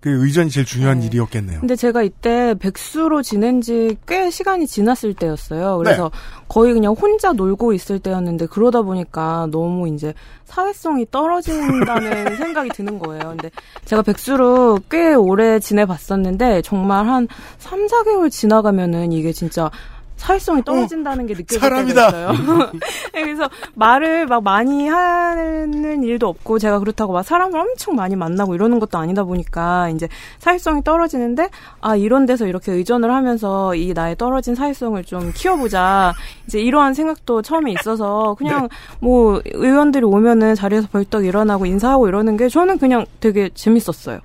[0.04, 1.06] 그 의전이 제일 중요한 네.
[1.06, 5.78] 일이었겠네요 근데 제가 이때 백수로 지낸 지 꽤 시간이 지났을 때였어요.
[5.78, 6.18] 그래서 네.
[6.48, 10.12] 거의 그냥 혼자 놀고 있을 때였는데 그러다 보니까 너무 이제
[10.44, 13.28] 사회성이 떨어진다는 생각이 드는 거예요.
[13.30, 13.50] 근데
[13.84, 19.70] 제가 백수로 꽤 오래 지내봤었는데 정말 한 3, 4개월 지나가면은 이게 진짜
[20.16, 22.08] 사회성이 떨어진다는 게 느껴질 때가 사람이다.
[22.08, 22.32] 있어요.
[23.12, 28.54] 네, 그래서 말을 막 많이 하는 일도 없고 제가 그렇다고 막 사람을 엄청 많이 만나고
[28.54, 31.50] 이러는 것도 아니다 보니까 이제 사회성이 떨어지는데
[31.80, 36.14] 아 이런 데서 이렇게 의존을 하면서 이 나의 떨어진 사회성을 좀 키워보자
[36.46, 38.68] 이제 이러한 생각도 처음에 있어서 그냥
[39.00, 44.20] 뭐 의원들이 오면은 자리에서 벌떡 일어나고 인사하고 이러는 게 저는 그냥 되게 재밌었어요.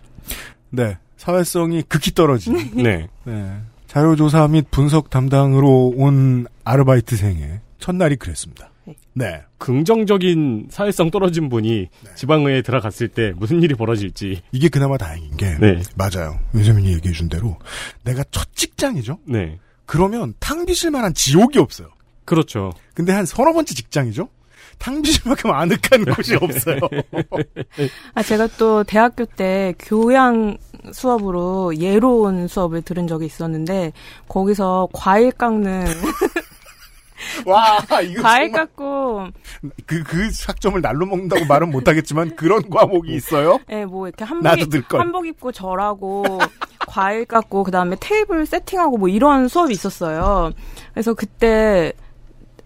[0.69, 3.07] 네 사회성이 극히 떨어진 네.
[3.25, 3.57] 네.
[3.89, 8.69] 자료조사 및 분석 담당으로 온 아르바이트생의 첫날이 그랬습니다.
[9.13, 9.41] 네.
[9.57, 14.43] 긍정적인 사회성 떨어진 분이 지방의회에 들어갔을 때 무슨 일이 벌어질지.
[14.51, 15.81] 이게 그나마 다행인 게 네.
[15.95, 16.39] 맞아요.
[16.53, 17.57] 윤세민이 얘기해 준 대로
[18.03, 19.19] 내가 첫 직장이죠.
[19.25, 19.57] 네.
[19.87, 21.89] 그러면 탕비실 만한 지옥이 없어요.
[22.25, 22.71] 그렇죠.
[22.93, 24.29] 근데 한 서너 번째 직장이죠.
[24.79, 26.79] 탕비실만큼 아늑한 곳이 없어요.
[28.15, 30.57] 아, 제가 또 대학교 때 교양
[30.91, 33.91] 수업으로 예로운 수업을 들은 적이 있었는데
[34.27, 35.85] 거기서 과일 깎는
[37.45, 39.27] 와 이거 과일 깎고
[39.85, 43.59] 그, 그 학점을 날로 먹는다고 말은 못하겠지만 그런 과목이 있어요.
[43.69, 44.47] 예, 뭐 이렇게 한복.
[44.93, 46.39] 한복 입고 절하고
[46.87, 50.51] 과일 깎고 그 다음에 테이블 세팅하고 뭐 이런 수업이 있었어요.
[50.93, 51.91] 그래서 그때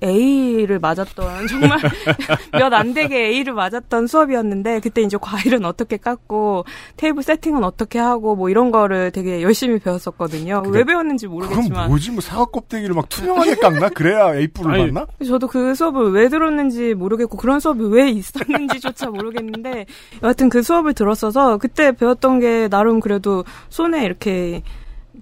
[0.04, 1.80] A를 맞았던 정말
[2.52, 6.66] 몇 안 되게 A를 맞았던 수업이었는데 그때 이제 과일은 어떻게 깎고
[6.98, 10.64] 테이블 세팅은 어떻게 하고 뭐 이런 거를 되게 열심히 배웠었거든요.
[10.68, 13.90] 왜 배웠는지 그럼 모르겠지만 뭐지 뭐 사과 껍데기를 막 투명하게 깎나?
[13.90, 15.06] 그래야 에이프를 아니, 받나?
[15.26, 19.86] 저도 그 수업을 왜 들었는지 모르겠고 그런 수업이 왜 있었는지조차 모르겠는데
[20.24, 24.62] 여하튼 그 수업을 들었어서 그때 배웠던 게 나름 그래도 손에 이렇게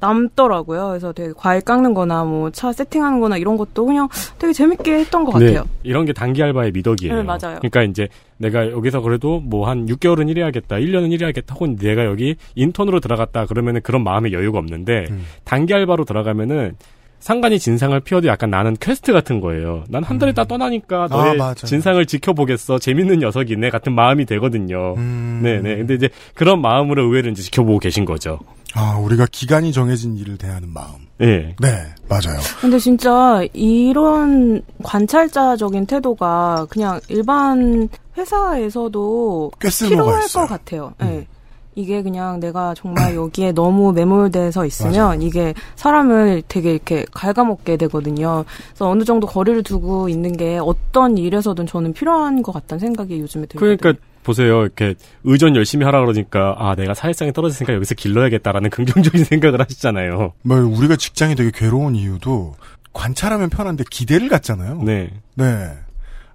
[0.02, 0.90] 남더라고요.
[0.90, 5.24] 그래서 되게 과일 깎는 거나 뭐 차 세팅하는 거나 이런 것도 그냥 되게 재밌게 했던
[5.24, 5.62] 것 같아요.
[5.64, 5.70] 네.
[5.84, 7.16] 이런 게 단기 알바의 미덕이에요.
[7.16, 7.60] 네, 맞아요.
[7.62, 13.00] 그러니까 이제 내가 여기서 그래도 뭐 한 6개월은 일해야겠다, 1년은 일해야겠다, 혹은 내가 여기 인턴으로
[13.00, 15.24] 들어갔다 그러면은 그런 마음의 여유가 없는데 음.
[15.46, 16.76] 단기 알바로 들어가면은
[17.22, 19.84] 상관이 진상을 피워도 약간 나는 퀘스트 같은 거예요.
[19.90, 21.38] 난 한 달 있다 떠나니까 너의 음.
[21.38, 21.54] 맞아요.
[21.56, 22.80] 진상을 지켜보겠어.
[22.80, 23.70] 재밌는 녀석이네.
[23.70, 24.96] 같은 마음이 되거든요.
[24.98, 25.40] 음.
[25.44, 25.78] 네네.
[25.78, 28.40] 근데 이제 그런 마음으로 의외로 이제 지켜보고 계신 거죠.
[28.74, 30.94] 아, 우리가 기간이 정해진 일을 대하는 마음.
[31.22, 31.56] 예.
[31.60, 31.68] 네,
[32.10, 32.40] 맞아요.
[32.60, 40.22] 근데 진짜 이런 관찰자적인 태도가 그냥 일반 회사에서도 필요할.
[40.34, 40.94] 것 같아요.
[41.02, 41.08] 음.
[41.08, 41.28] 예.
[41.76, 45.22] 이게 그냥 내가 정말 여기에 너무 매몰돼서 있으면 맞아요.
[45.22, 48.44] 이게 사람을 되게 이렇게 갉아먹게 되거든요.
[48.70, 53.46] 그래서 어느 정도 거리를 두고 있는 게 어떤 일에서든 저는 필요한 것 같다는 생각이 요즘에
[53.46, 53.78] 들거든요.
[53.78, 54.62] 그러니까 보세요.
[54.62, 60.34] 이렇게 의전 열심히 하라 그러니까 아 내가 사회성이 떨어졌으니까 여기서 길러야겠다라는 긍정적인 생각을 하시잖아요.
[60.44, 62.56] 뭐 우리가 직장이 되게 괴로운 이유도
[62.94, 64.82] 관찰하면 편한데 기대를 갖잖아요.
[64.84, 65.10] 네.
[65.36, 65.72] 네.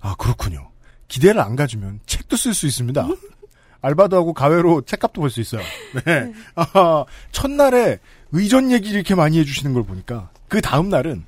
[0.01, 0.68] 아, 그렇군요.
[1.09, 3.07] 기대를 안 가지면 책도 쓸 수 있습니다.
[3.82, 5.62] 알바도 하고 가외로 책값도 벌 수 있어요.
[6.04, 6.32] 네.
[6.56, 7.98] 아, 첫날에
[8.32, 11.24] 의전 얘기를 이렇게 많이 해주시는 걸 보니까 그 다음 날은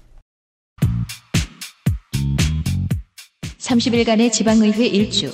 [3.59, 5.31] 30일간의 지방의회 일주.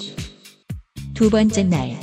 [1.14, 1.96] 두 번째 날.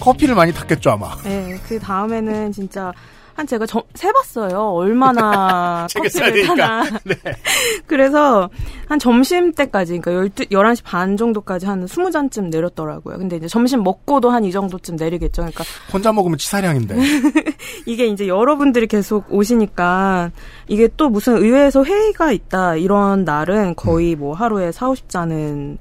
[0.00, 1.16] 커피를 많이 탔겠죠 아마.
[1.22, 2.92] 네, 그 다음에는 진짜
[3.34, 4.58] 한 제가 점, 세봤어요.
[4.74, 6.46] 얼마나 커피를.
[6.46, 6.84] 타나.
[7.04, 7.14] 네.
[7.86, 8.50] 그래서
[8.88, 13.16] 한 점심 때까지, 그러니까 12, 11시 반 정도까지 한 20잔쯤 내렸더라고요.
[13.18, 15.42] 근데 이제 점심 먹고도 한 이 정도쯤 내리겠죠.
[15.42, 16.96] 그러니까 혼자 먹으면 치사량인데.
[17.86, 20.32] 이게 이제 여러분들이 계속 오시니까
[20.66, 25.78] 이게 또 무슨 의회에서 회의가 있다 이런 날은 거의 뭐 하루에 4, 50잔은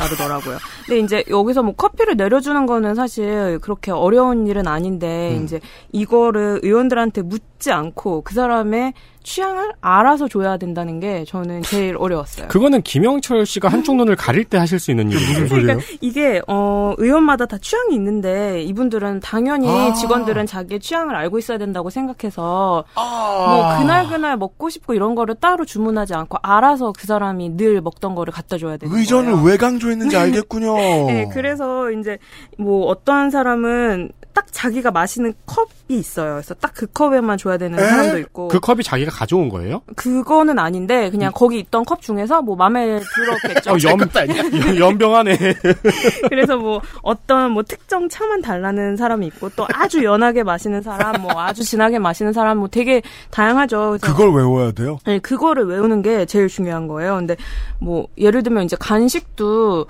[0.00, 0.58] 나르더라고요.
[0.86, 5.44] 근데 이제 여기서 뭐 커피를 내려주는 거는 사실 그렇게 어려운 일은 아닌데 음.
[5.44, 5.60] 이제
[5.92, 12.48] 이거를 의원들한테 묻 묻지 않고 그 사람의 취향을 알아서 줘야 된다는 게 저는 제일 어려웠어요.
[12.48, 15.46] 그거는 김영철 씨가 한쪽 눈을 가릴 때 하실 수 있는 일이에요.
[15.46, 19.92] 그러니까 이게 어 의원마다 다 취향이 있는데 이분들은 당연히 아.
[19.92, 23.46] 직원들은 자기의 취향을 알고 있어야 된다고 생각해서 아.
[23.48, 28.14] 뭐 그날 그날 먹고 싶고 이런 거를 따로 주문하지 않고 알아서 그 사람이 늘 먹던
[28.14, 29.46] 거를 갖다 줘야 되는 의전을 거예요.
[29.46, 30.74] 왜 강조했는지 알겠군요.
[31.08, 32.16] 네, 그래서 이제
[32.56, 36.34] 뭐 어떤 사람은 딱 자기가 마시는 컵이 있어요.
[36.34, 37.82] 그래서 딱 그 컵에만 줘야 되는 에?
[37.82, 39.82] 사람도 있고 그 컵이 자기가 가져온 거예요?
[39.96, 43.72] 그거는 아닌데 그냥 거기 있던 컵 중에서 뭐 마음에 들었겠죠.
[43.72, 45.36] 어, 연, 연병하네.
[46.30, 51.32] 그래서 뭐 어떤 뭐 특정 차만 달라는 사람이 있고 또 아주 연하게 마시는 사람, 뭐
[51.36, 53.98] 아주 진하게 마시는 사람, 뭐 되게 다양하죠.
[54.00, 55.00] 그래서 그걸 외워야 돼요.
[55.04, 57.16] 네, 그거를 외우는 게 제일 중요한 거예요.
[57.16, 57.36] 근데
[57.78, 59.84] 뭐 예를 들면 이제 간식도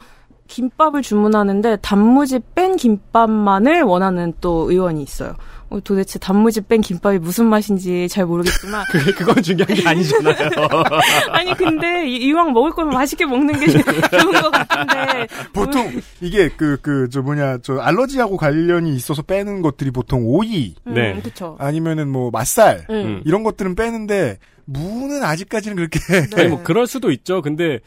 [0.51, 5.35] 김밥을 주문하는데 단무지 뺀 김밥만을 원하는 또 의원이 있어요.
[5.71, 10.35] 어, 도대체 단무지 뺀 김밥이 무슨 맛인지 잘 모르겠지만 그게 그건 중요한 게 아니잖아요.
[11.31, 13.67] 아니 근데 이- 이왕 먹을 거면 맛있게 먹는 게
[14.19, 19.93] 좋은 것 같은데 보통 이게 그 그 저 뭐냐 저 알러지하고 관련이 있어서 빼는 것들이
[19.93, 21.21] 보통 오이 음, 네.
[21.23, 21.57] 그쵸.
[21.61, 23.23] 아니면은 뭐 맛살 음.
[23.25, 26.27] 이런 것들은 빼는데 무는 아직까지는 그렇게 네.
[26.37, 27.43] 아니 뭐 그럴 수도 있죠.
[27.43, 27.79] 근데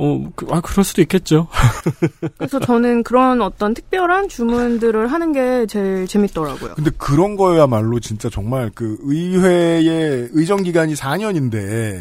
[0.00, 1.48] 어, 그, 아 그럴 수도 있겠죠.
[2.38, 6.74] 그래서 저는 그런 어떤 특별한 주문들을 하는 게 제일 재밌더라고요.
[6.76, 12.00] 근데 그런 거야말로 진짜 정말 그 의회의 의정 기간이 4년인데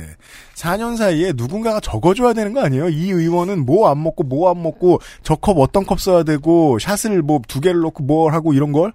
[0.56, 2.90] 4년 사이에 누군가가 적어줘야 되는 거 아니에요?
[2.90, 7.22] 이 의원은 뭐 안 먹고 뭐 안 먹고 저 컵 어떤 컵 써야 되고 샷을
[7.24, 8.94] 뭐 두 개를 넣고 뭘 하고 이런 걸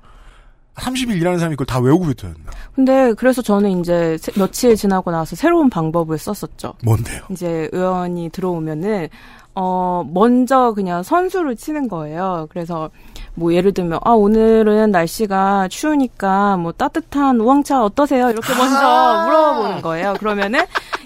[0.76, 2.52] 30일 일하는 사람이 그걸 다 외우고 있어야 된다.
[2.74, 6.74] 근데 그래서 저는 이제 세- 며칠 지나고 나서 새로운 방법을 썼었죠.
[6.84, 7.20] 뭔데요?
[7.30, 9.08] 이제 의원이 들어오면은
[9.54, 12.46] 어 먼저 그냥 선수를 치는 거예요.
[12.50, 12.88] 그래서
[13.34, 18.30] 뭐 예를 들면 아 오늘은 날씨가 추우니까 뭐 따뜻한 우엉차 어떠세요?
[18.30, 20.14] 이렇게 먼저 물어보는 거예요.
[20.18, 20.60] 그러면은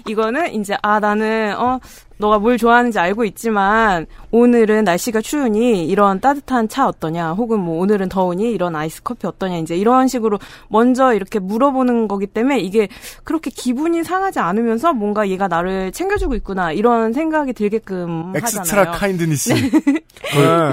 [0.07, 1.77] 이거는 이제 아 나는 어
[2.19, 8.09] 너가 뭘 좋아하는지 알고 있지만 오늘은 날씨가 추우니 이런 따뜻한 차 어떠냐 혹은 뭐 오늘은
[8.09, 12.87] 더우니 이런 아이스 커피 어떠냐 이제 이런 식으로 먼저 이렇게 물어보는 거기 때문에 이게
[13.23, 18.91] 그렇게 기분이 상하지 않으면서 뭔가 얘가 나를 챙겨주고 있구나 이런 생각이 들게끔 엑스트라 하잖아요.
[18.99, 19.53] kindness.
[19.53, 19.69] 네.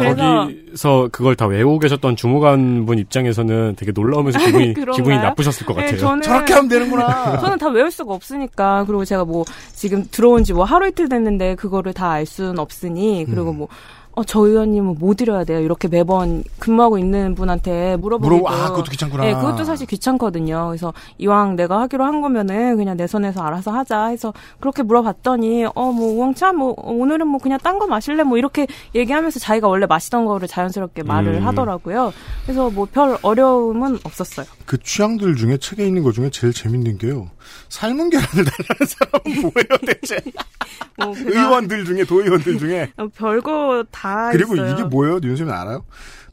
[0.01, 4.75] 그래서- 거기서 그걸 다 외우고 계셨던 주무관분 입장에서는 되게 놀라우면서 기분이?
[4.97, 5.99] 기분이 나쁘셨을 것 네, 같아요.
[6.01, 7.39] 저는 저렇게 하면 되는구나.
[7.41, 11.34] 저는 다 외울 수가 없으니까 그리고 제가 뭐 지금 들어온 지 뭐 하루 이틀 됐는데
[11.57, 13.57] 그거를 다 알 수는 없으니 그리고 음.
[13.59, 13.69] 뭐
[14.17, 15.61] 어, 저 의원님은 뭐 드려야 돼요.
[15.61, 18.37] 이렇게 매번 근무하고 있는 분한테 물어보기도.
[18.45, 19.25] 물어 아 그것도 귀찮구나.
[19.25, 20.69] 네, 그것도 사실 귀찮거든요.
[20.69, 25.93] 그래서 이왕 내가 하기로 한 거면은 그냥 내 손에서 알아서 하자 해서 그렇게 물어봤더니 어
[25.95, 29.87] 뭐 우엉차 뭐 어, 오늘은 뭐 그냥 딴 거 마실래 뭐 이렇게 얘기하면서 자기가 원래
[29.87, 31.47] 마시던 거를 자연스럽게 말을 음.
[31.47, 32.13] 하더라고요.
[32.45, 34.47] 그래서 뭐 별 어려움은 없었어요.
[34.67, 37.29] 그 취향들 중에 책에 있는 것 중에 제일 재밌는 게요.
[37.69, 40.19] 삶은 계란을 달라는 사람은 뭐예요, 대체?
[40.99, 42.93] 뭐 의원들 중에, 도의원들 중에.
[42.97, 44.73] 어, 별거 다 그리고 있어요.
[44.73, 45.21] 이게 뭐예요?
[45.23, 45.85] 윤쌤은 알아요?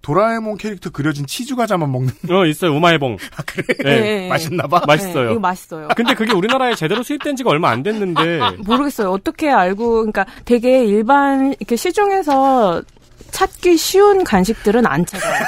[0.01, 3.17] 도라에몽 캐릭터 그려진 치즈 과자만 먹는 어 있어요 우마해봉.
[3.37, 3.63] 아, 그래?
[3.83, 4.01] 네.
[4.01, 4.29] 네.
[4.29, 4.83] 맛있나봐.
[4.87, 5.25] 맛있어요.
[5.25, 5.87] 네, 이거 맛있어요.
[5.95, 9.11] 근데 그게 우리나라에 제대로 수입된 지가 얼마 안 됐는데 모르겠어요.
[9.11, 12.81] 어떻게 알고, 그러니까 되게 일반, 이렇게 시중에서
[13.29, 15.43] 찾기 쉬운 간식들은 안 찾아요.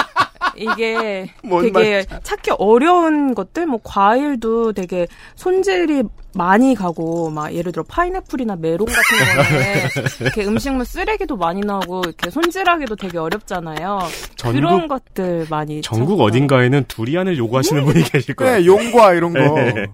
[0.56, 6.04] 이게 뭔 되게 찾기 어려운 것들, 뭐 과일도 되게 손질이
[6.36, 9.02] 많이 가고, 막 예를 들어 파인애플이나 메론 같은
[9.36, 13.98] 거는 이렇게 음식물 쓰레기도 많이 나오고, 이렇게 손질하기도 되게 어렵잖아요.
[14.36, 15.82] 전국 그런 것들 많이.
[15.82, 16.26] 전국 찾아요.
[16.26, 18.58] 어딘가에는 두리안을 요구하시는 분이 계실 거예요.
[18.58, 19.40] 네, 용과 이런 거.
[19.40, 19.86] 네.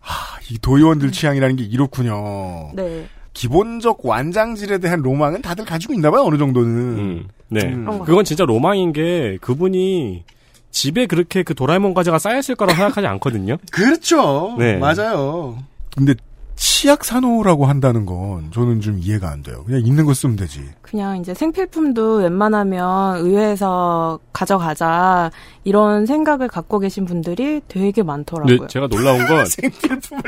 [0.00, 2.70] 하, 이 도의원들 취향이라는 게 이렇군요.
[2.74, 3.06] 네.
[3.32, 6.70] 기본적 완장질에 대한 로망은 다들 가지고 있나 봐요, 어느 정도는.
[6.70, 7.64] 음, 네.
[7.64, 7.84] 음.
[7.84, 10.24] 거 그건 진짜 로망인 게 그분이
[10.70, 13.56] 집에 그렇게 그 도라에몽 과자가 쌓였을 거라고 생각하지 않거든요.
[13.70, 14.56] 그렇죠.
[14.58, 14.76] 네.
[14.76, 15.58] 맞아요.
[15.96, 16.14] 근데
[16.56, 19.64] 치약 사놓으라고 한다는 건 저는 좀 이해가 안 돼요.
[19.64, 20.62] 그냥 있는 거 쓰면 되지.
[20.82, 25.30] 그냥 이제 생필품도 웬만하면 의회에서 가져가자
[25.64, 28.56] 이런 생각을 갖고 계신 분들이 되게 많더라고요.
[28.58, 30.22] 근데 제가 놀라운 건 생필품을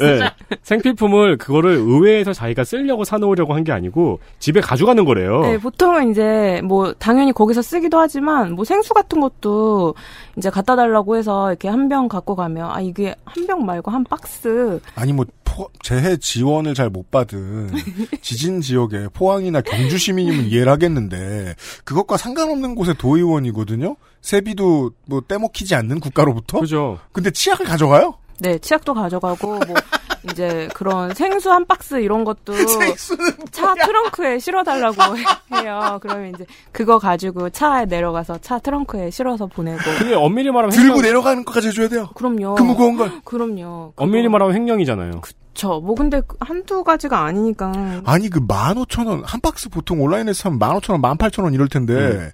[0.00, 0.30] 네,
[0.62, 5.40] 생필품을 그거를 의회에서 자기가 쓰려고 사놓으려고 한 게 아니고 집에 가져가는 거래요.
[5.42, 9.94] 네, 보통은 이제 뭐 당연히 거기서 쓰기도 하지만 뭐 생수 같은 것도
[10.36, 14.02] 이제 갖다 달라고 해서 이렇게 한 병 갖고 가면 아 이게 한 병 말고 한
[14.04, 17.70] 박스 아니 뭐 포- 재해 지원을 잘 못 받은
[18.22, 23.96] 지진 지역의 포항이나 경주 시민이면 이해를 하겠는데 그것과 상관없는 곳의 도의원이거든요.
[24.20, 26.60] 세비도 뭐 떼먹히지 않는 국가로부터.
[26.60, 26.98] 그죠.
[27.12, 28.14] 근데 치약을 가져가요?
[28.38, 29.74] 네 치약도 가져가고 뭐
[30.30, 32.52] 이제 그런 생수 한 박스 이런 것도
[33.50, 35.16] 차 트렁크에 실어달라고
[35.54, 35.98] 해요.
[36.00, 39.78] 그러면 이제 그거 가지고 차에 내려가서 차 트렁크에 실어서 보내고.
[39.98, 42.08] 그게 엄밀히 말하면 들고 횡령, 내려가는 것까지 해줘야 돼요.
[42.14, 42.54] 그럼요.
[42.54, 43.10] 그 무거운 걸.
[43.24, 43.94] 그럼요.
[43.96, 45.20] 엄밀히 말하면 횡령이잖아요.
[45.20, 45.80] 그쵸.
[45.80, 47.72] 뭐 근데 한두 가지가 아니니까.
[48.04, 52.30] 아니 그 15,000원 한 박스 보통 온라인에서 사면 15,000원, 18,000원 이럴 텐데 음.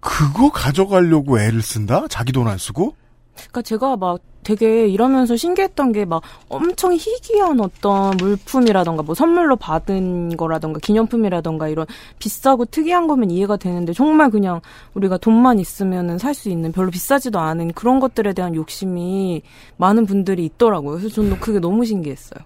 [0.00, 2.04] 그거 가져가려고 애를 쓴다?
[2.08, 2.94] 자기 돈 안 쓰고?
[3.36, 10.36] 그러니까 제가 막 되게 일하면서 신기했던 게 막 엄청 희귀한 어떤 물품이라던가 뭐 선물로 받은
[10.36, 11.86] 거라던가 기념품이라던가 이런
[12.18, 14.60] 비싸고 특이한 거면 이해가 되는데 정말 그냥
[14.92, 19.40] 우리가 돈만 있으면은 살 수 있는 별로 비싸지도 않은 그런 것들에 대한 욕심이
[19.78, 20.98] 많은 분들이 있더라고요.
[20.98, 22.44] 그래서 저는 그게 너무 신기했어요.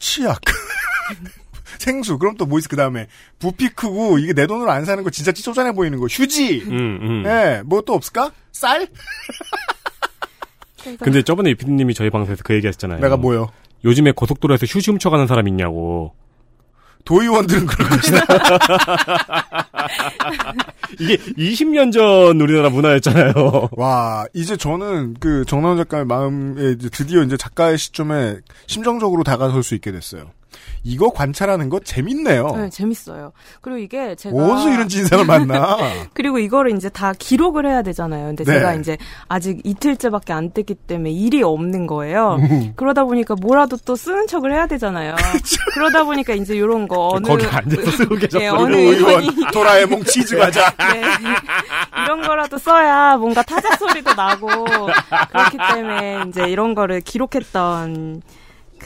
[0.00, 0.40] 치약.
[1.78, 2.18] 생수.
[2.18, 3.06] 그럼 또 뭐 있어 그 다음에
[3.38, 6.06] 부피 크고 이게 내 돈으로 안 사는 거 진짜 쪼잔해 보이는 거.
[6.06, 6.62] 휴지.
[6.66, 7.22] 음, 음.
[7.26, 8.32] 예, 뭐 또 없을까?
[8.50, 8.88] 쌀?
[10.86, 13.00] 그래서 근데 저번에 이피디님이 저희 방송에서 그 얘기 하셨잖아요.
[13.00, 13.48] 내가 뭐요?
[13.84, 16.12] 요즘에 고속도로에서 휴지 훔쳐가는 사람 있냐고.
[17.04, 18.18] 도의원들은 그럴 것이다.
[20.98, 23.68] 이게 20년 전 우리나라 문화였잖아요.
[23.72, 29.76] 와, 이제 저는 그 정나원 작가의 마음에 이제 드디어 이제 작가의 시점에 심정적으로 다가설 수
[29.76, 30.32] 있게 됐어요.
[30.86, 32.46] 이거 관찰하는 거 재밌네요.
[32.56, 33.32] 네, 재밌어요.
[33.60, 35.76] 그리고 이게 제가 어디서 이런 진상을 만나?
[36.12, 38.26] 그리고 이거를 이제 다 기록을 해야 되잖아요.
[38.28, 38.52] 근데 네.
[38.52, 38.96] 제가 이제
[39.28, 42.36] 아직 이틀째밖에 안 뜯기 때문에 일이 없는 거예요.
[42.38, 42.72] 음.
[42.76, 45.16] 그러다 보니까 뭐라도 또 쓰는 척을 해야 되잖아요.
[45.74, 48.42] 그러다 보니까 이제 이런 거 어느 거기 앉아서 쓰고 계셨어요.
[48.44, 50.72] 예, 어느 의원, 도라에몽 치즈 과자.
[50.92, 51.02] 네.
[52.04, 54.46] 이런 거라도 써야 뭔가 타자 소리도 나고
[55.30, 58.22] 그렇기 때문에 이제 이런 거를 기록했던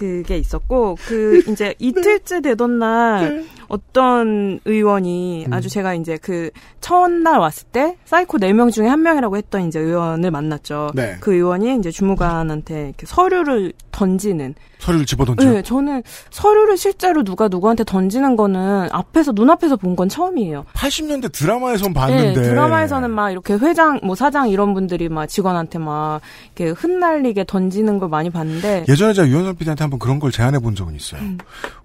[0.00, 7.66] 그게 있었고 그 이제 이틀째 되던 날 어떤 의원이 아주 제가 이제 그 첫날 왔을
[7.70, 10.92] 때 사이코 4명 중에 한 명이라고 했던 이제 의원을 만났죠.
[10.94, 11.18] 네.
[11.20, 15.48] 그 의원이 이제 주무관한테 이렇게 서류를 던지는 서류를 집어 던져.
[15.50, 20.64] 네, 저는 서류를 실제로 누가 누구한테 던지는 거는 앞에서 눈앞에서 본 건 처음이에요.
[20.72, 22.40] 80년대 드라마에선 봤는데.
[22.40, 26.20] 네, 드라마에서는 막 이렇게 회장, 뭐 사장 이런 분들이 막 직원한테 막
[26.56, 30.74] 이렇게 흩날리게 던지는 걸 많이 봤는데 예전에 제가 유현선 PD한테 한번 그런 걸 제안해 본
[30.74, 31.20] 적은 있어요.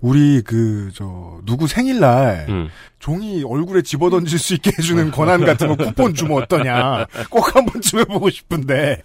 [0.02, 2.70] 우리 그, 저, 누구 생일날 음.
[3.00, 7.06] 종이 얼굴에 집어 던질 수 있게 해주는 권한 같은 거 쿠폰 주면 어떠냐.
[7.30, 9.02] 꼭 한 번쯤 해보고 싶은데.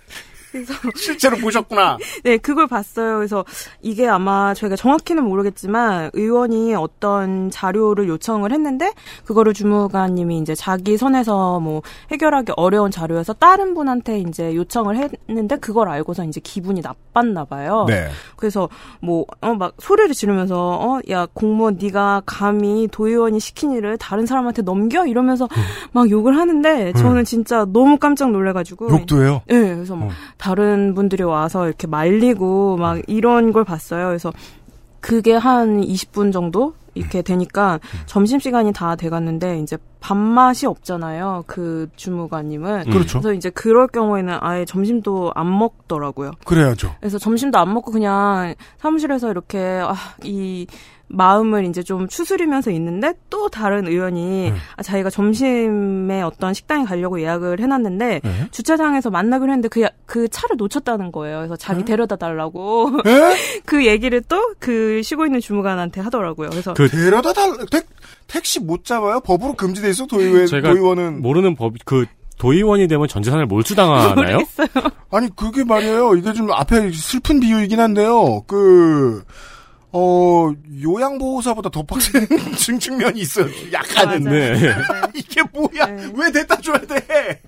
[0.50, 1.98] 그래서 실제로 보셨구나.
[2.24, 3.16] 네, 그걸 봤어요.
[3.16, 3.44] 그래서
[3.82, 8.92] 이게 아마 저희가 정확히는 모르겠지만 의원이 어떤 자료를 요청을 했는데
[9.24, 14.96] 그거를 주무관님이 이제 자기 선에서 뭐 해결하기 어려운 자료여서 다른 분한테 이제 요청을
[15.28, 17.86] 했는데 그걸 알고서 이제 기분이 나빴나 봐요.
[17.88, 18.08] 네.
[18.36, 18.68] 그래서
[19.00, 25.48] 뭐어막 소리를 지르면서 어 야 공무원 네가 감히 도의원이 시킨 일을 다른 사람한테 넘겨 이러면서
[25.92, 29.42] 막 욕을 하는데 저는 진짜 너무 깜짝 놀래가지고 욕도 해요.
[29.48, 30.10] 네, 그래서 막 어.
[30.40, 34.06] 다른 분들이 와서 이렇게 말리고 막 이런 걸 봤어요.
[34.06, 34.32] 그래서
[35.00, 41.44] 그게 한 20분 정도 이렇게 되니까 점심시간이 다 돼갔는데 이제 밥맛이 없잖아요.
[41.46, 42.84] 그 주무관님은.
[42.86, 42.90] 음.
[42.90, 43.20] 그렇죠.
[43.20, 46.32] 그래서 이제 그럴 경우에는 아예 점심도 안 먹더라고요.
[46.44, 46.94] 그래야죠.
[47.00, 50.66] 그래서 점심도 안 먹고 그냥 사무실에서 이렇게 아, 이
[51.12, 57.58] 마음을 이제 좀 추스리면서 있는데 또 다른 의원이 아, 자기가 점심에 어떤 식당에 가려고 예약을
[57.60, 58.46] 해놨는데 네.
[58.52, 61.38] 주차장에서 만나기로 했는데 그, 그 차를 놓쳤다는 거예요.
[61.38, 63.36] 그래서 자기 데려다 달라고 에?
[63.66, 66.50] 그 얘기를 또 그 쉬고 있는 주무관한테 하더라고요.
[66.50, 67.86] 그래서 그- 데려다 달, 택,
[68.26, 69.20] 택시 못 잡아요?
[69.20, 71.22] 법으로 금지돼 있어, 도의회, 제가 도의원은.
[71.22, 72.04] 모르는 법, 그,
[72.38, 74.38] 도의원이 되면 전 재산을 몰수당하나요?
[75.10, 76.14] 아니, 그게 말이에요.
[76.16, 78.42] 이게 좀 앞에 슬픈 비유이긴 한데요.
[78.46, 79.24] 그,
[79.92, 82.26] 어, 요양보호사보다 더 빡센
[82.56, 83.46] 증측면이 있어요.
[83.72, 84.24] 약간은.
[84.24, 84.72] 네.
[85.14, 85.86] 이게 뭐야?
[85.86, 86.12] 네.
[86.14, 87.40] 왜 냈다 줘야 돼?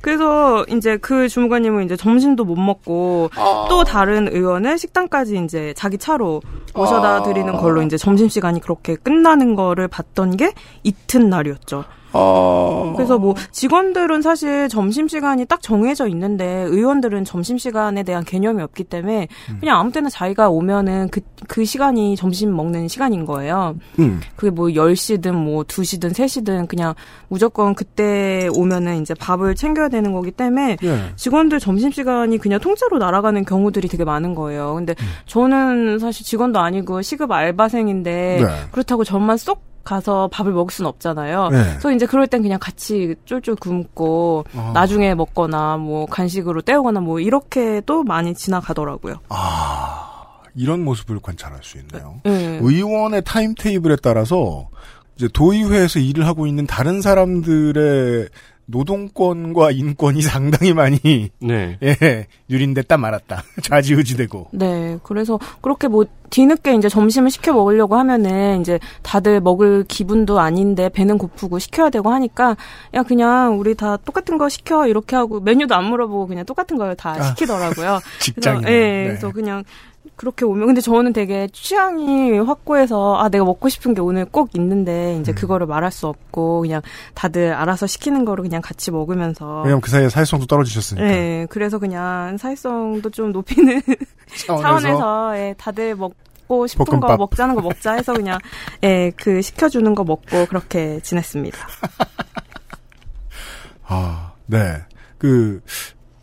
[0.00, 3.66] 그래서 이제 그 주무관님은 이제 점심도 못 먹고 아.
[3.70, 6.42] 또 다른 의원을 식당까지 이제 자기 차로
[6.74, 7.22] 모셔다 아.
[7.22, 10.52] 드리는 걸로 이제 점심 시간이 그렇게 끝나는 거를 봤던 게
[10.82, 11.84] 이튿날이었죠.
[12.12, 12.92] 어.
[12.96, 18.84] 그래서 뭐 직원들은 사실 점심 시간이 딱 정해져 있는데 의원들은 점심 시간에 대한 개념이 없기
[18.84, 19.28] 때문에
[19.60, 23.76] 그냥 아무 때나 자기가 오면은 그, 그 시간이 점심 먹는 시간인 거예요.
[23.98, 24.20] 음.
[24.36, 26.94] 그게 뭐 10시든 뭐 2시든 3시든 그냥
[27.28, 30.98] 무조건 그때 오면은 이제 밥을 챙겨야 되는 거기 때문에 예.
[31.16, 34.74] 직원들 점심 시간이 그냥 통째로 날아가는 경우들이 되게 많은 거예요.
[34.74, 34.94] 근데
[35.26, 38.46] 저는 사실 직원도 아니고 시급 알바생인데 네.
[38.70, 41.48] 그렇다고 저만 쏙 가서 밥을 먹을 순 없잖아요.
[41.48, 41.62] 네.
[41.62, 44.72] 그래서 이제 그럴 땐 그냥 같이 쫄쫄 굶고 아.
[44.74, 49.16] 나중에 먹거나 뭐 간식으로 때우거나 뭐 이렇게도 많이 지나가더라고요.
[49.28, 52.20] 아, 이런 모습을 관찰할 수 있네요.
[52.24, 52.58] 네.
[52.62, 54.68] 의원의 타임 테이블에 따라서
[55.16, 58.28] 이제 도의회에서 일을 하고 있는 다른 사람들의
[58.66, 61.78] 노동권과 인권이 상당히 많이 네.
[61.82, 63.44] 예, 유린됐다 말았다.
[63.62, 64.48] 좌지우지되고.
[64.52, 70.88] 네, 그래서 그렇게 뭐 뒤늦게 이제 점심을 시켜 먹으려고 하면은 이제 다들 먹을 기분도 아닌데
[70.88, 72.56] 배는 고프고 시켜야 되고 하니까
[72.94, 77.10] 야 그냥 우리 다 똑같은 거 시켜 이렇게 하고 메뉴도 안 물어보고 그냥 똑같은 걸다
[77.10, 78.00] 아, 시키더라고요.
[78.18, 78.62] 직장이네.
[78.62, 79.04] 그래서, 예, 네.
[79.08, 79.62] 그래서 그냥
[80.16, 85.18] 그렇게 오면 근데 저는 되게 취향이 확고해서 아 내가 먹고 싶은 게 오늘 꼭 있는데
[85.20, 85.34] 이제 음.
[85.34, 86.80] 그거를 말할 수 없고 그냥
[87.14, 91.06] 다들 알아서 시키는 거를 그냥 같이 먹으면서 왜냐면 그 사이에 사회성도 떨어지셨으니까.
[91.06, 93.80] 네, 그래서 그냥 사회성도 좀 높이는
[94.46, 94.62] 차원에서.
[94.62, 96.14] 차원에서 예, 다들 먹
[96.48, 97.18] 고 싶은 거 볶음밥.
[97.18, 98.38] 먹자는 거 먹자 해서 그냥
[98.82, 101.58] 예, 그 시켜주는 거 먹고 그렇게 지냈습니다.
[103.84, 104.76] 아, 네.
[105.18, 105.60] 그,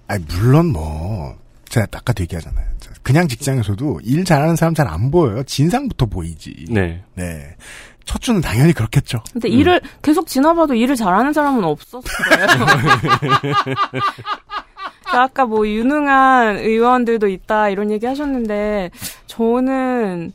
[0.08, 1.38] 아니, 물론 뭐,
[1.70, 2.68] 제가 아까도 얘기하잖아요.
[3.04, 5.44] 그냥 직장에서도 일 잘하는 사람 잘 안 보여요.
[5.44, 6.66] 진상부터 보이지.
[6.70, 7.04] 네.
[7.16, 7.56] 네.
[8.06, 9.24] 첫 주는 당연히 그렇겠죠.
[9.32, 12.02] 근데 일을 계속 지나봐도 일을 잘하는 사람은 없었어요.
[15.12, 18.92] 아까 뭐 유능한 의원들도 있다 이런 얘기 하셨는데
[19.28, 20.32] 저는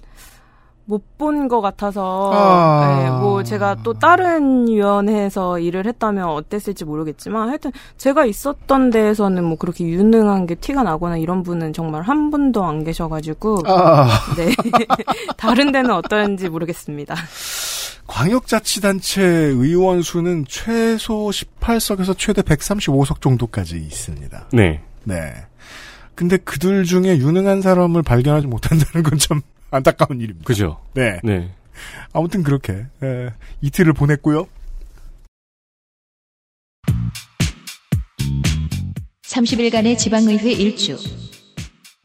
[0.87, 2.99] 못 본 것 같아서 아.
[3.03, 9.57] 네, 뭐 제가 또 다른 위원회에서 일을 했다면 어땠을지 모르겠지만 하여튼 제가 있었던 데에서는 뭐
[9.57, 14.07] 그렇게 유능한 게 티가 나거나 이런 분은 정말 한 분도 안 계셔가지고 아,
[14.37, 14.51] 네
[15.39, 17.15] 다른 데는 어떤지 모르겠습니다.
[18.07, 24.49] 광역자치단체 의원 수는 최소 18석에서 최대 135석 정도까지 있습니다.
[24.53, 24.83] 네.
[25.05, 25.35] 네.
[26.15, 29.41] 근데 그들 중에 유능한 사람을 발견하지 못한다는 건 참
[29.71, 30.45] 안타까운 일입니다.
[30.47, 30.81] 그죠.
[30.95, 31.19] 네.
[31.25, 31.53] 네.
[32.13, 33.31] 아무튼 그렇게 에,
[33.63, 34.47] 이틀을 보냈고요.
[39.27, 40.97] 30일간의 지방의회 일주.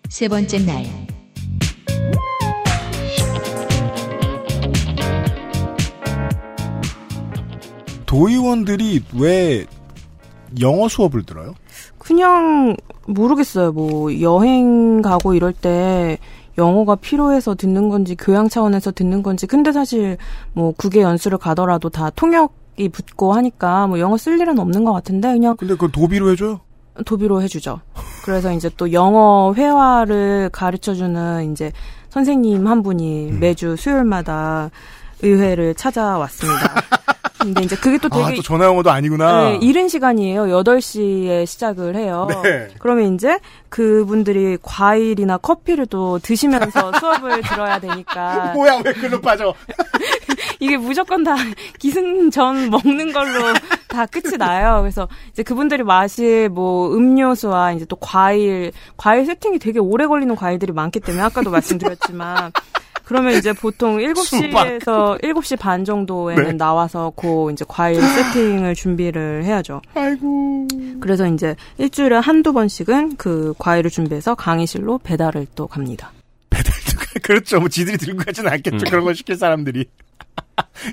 [0.10, 0.86] 세 번째 날.
[8.10, 9.68] 도의원들이 왜
[10.62, 11.53] 영어 수업을 들어요?
[11.99, 13.72] 그냥 모르겠어요.
[13.72, 16.18] 뭐 여행 가고 이럴 때
[16.57, 20.18] 영어가 필요해서 듣는 건지 교양 차원에서 듣는 건지 근데 사실
[20.53, 25.32] 뭐 국외 연수를 가더라도 다 통역이 붙고 하니까 뭐 영어 쓸 일은 없는 것 같은데
[25.34, 26.62] 그냥 근데 그걸 도비로 해줘요?
[27.05, 27.80] 도비로 해주죠.
[28.26, 31.72] 그래서 이제 또 영어 회화를 가르쳐주는 이제
[32.10, 33.39] 선생님 한 분이 음.
[33.39, 34.72] 매주 수요일마다
[35.22, 36.82] 의회를 찾아왔습니다.
[37.40, 39.44] 근데 이제 그게 또 되게 아, 또 전화 영어도 아니구나.
[39.44, 40.44] 네, 이른 시간이에요.
[40.46, 42.28] 8시에 시작을 해요.
[42.44, 42.68] 네.
[42.80, 49.54] 그러면 이제 그분들이 과일이나 커피를 또 드시면서 수업을 들어야 되니까 뭐야, 왜 글로 빠져?
[50.60, 51.36] 이게 무조건 다
[51.80, 53.54] 기승 전 먹는 걸로
[53.88, 54.80] 다 끝이 나요.
[54.82, 60.74] 그래서 이제 그분들이 마실 뭐 음료수와 이제 또 과일, 과일 세팅이 되게 오래 걸리는 과일들이
[60.74, 62.52] 많기 때문에 아까도 말씀드렸지만
[63.10, 66.53] 그러면 이제 보통 7시에서 7시 반 정도에는 네.
[66.53, 69.82] 나와서 그 이제 과일 세팅을 준비를 해야죠.
[69.95, 70.68] 아이고.
[70.99, 76.12] 그래서 이제 일주일에 한두 번씩은 그 과일을 준비해서 강의실로 배달을 또 갑니다.
[76.51, 77.60] 배달도, 그렇죠.
[77.60, 78.78] 뭐 지들이 들고 가지는 않겠죠.
[78.78, 78.89] 음.
[78.91, 79.86] 그런 걸 시킬 사람들이.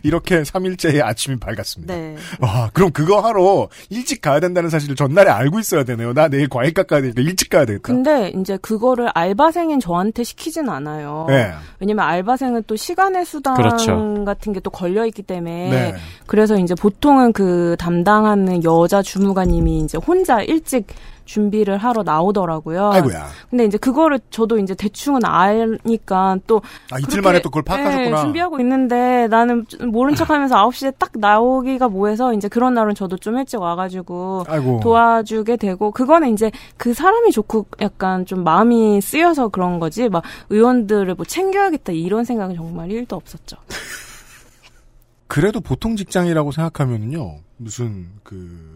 [0.03, 1.95] 이렇게 3일째의 아침이 밝았습니다.
[1.95, 2.17] 네.
[2.41, 6.13] 와, 그럼 그거 하러 일찍 가야 된다는 사실을 전날에 알고 있어야 되네요.
[6.13, 7.83] 나 내일 과일 깎아야 되니까 일찍 가야 되겠다.
[7.83, 11.25] 근데 이제 그거를 알바생인 저한테 시키진 않아요.
[11.29, 11.51] 네.
[11.81, 14.23] 왜냐면 알바생은 또 시간의 수당 그렇죠.
[14.27, 15.95] 같은 게 또 걸려 있기 때문에 네.
[16.27, 20.89] 그래서 이제 보통은 그 담당하는 여자 주무관님이 이제 혼자 일찍
[21.27, 22.91] 준비를 하러 나오더라고요.
[22.93, 23.27] 아이고야.
[23.51, 28.17] 근데 이제 그거를 저도 이제 대충은 아니까 또 아, 이틀 만에 또 그걸 파악하셨구나.
[28.17, 33.37] 네, 준비하고 있는데 나는 모른 척하면서 9시에 딱 나오기가 뭐해서 이제 그런 날은 저도 좀
[33.37, 34.81] 일찍 와가지고 아이고.
[34.81, 41.15] 도와주게 되고 그거는 이제 그 사람이 좋고 약간 좀 마음이 쓰여서 그런 거지 막 의원들을
[41.15, 43.57] 뭐 챙겨야겠다 이런 생각은 정말 1도 없었죠.
[45.29, 47.39] 그래도 보통 직장이라고 생각하면요.
[47.57, 48.76] 무슨 그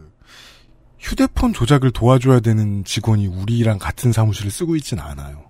[1.01, 5.50] 휴대폰 조작을 도와줘야 되는 직원이 우리랑 같은 사무실을 쓰고 있진 않아요.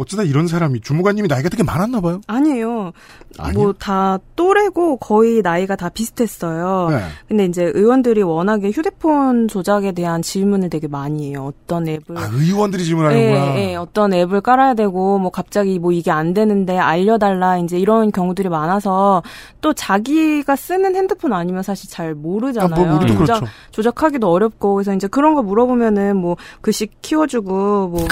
[0.00, 2.20] 어쩌다 이런 사람이 주무관님이 나이가 되게 많았나 봐요.
[2.26, 2.92] 아니에요.
[3.54, 6.88] 뭐 다 또래고 거의 나이가 다 비슷했어요.
[6.90, 7.02] 네.
[7.28, 11.52] 근데 이제 의원들이 워낙에 휴대폰 조작에 대한 질문을 되게 많이 해요.
[11.52, 13.56] 어떤 앱을 아, 의원들이 질문하는구나.
[13.56, 18.12] 예, 예, 어떤 앱을 깔아야 되고, 뭐, 갑자기 뭐 이게 안 되는데 알려달라, 이제 이런
[18.12, 19.22] 경우들이 많아서,
[19.60, 22.84] 또 자기가 쓰는 핸드폰 아니면 사실 잘 모르잖아요.
[22.88, 23.46] 아, 뭐 조작, 그렇죠.
[23.70, 28.06] 조작하기도 어렵고, 그래서 이제 그런 거 물어보면은 뭐, 글씨 키워주고, 뭐,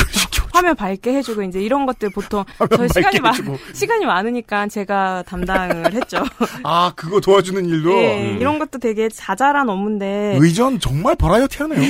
[0.59, 2.45] 화면 밝게 해주고, 이제 이런 것들 보통,
[2.77, 3.35] 저희 시간이, 많.
[3.73, 6.23] 시간이 많으니까 제가 담당을 했죠.
[6.65, 8.39] 아, 그거 도와주는 일도 예, 음.
[8.41, 11.81] 이런 것도 되게 자잘한 업무인데, 의전 정말 버라이어티하네요.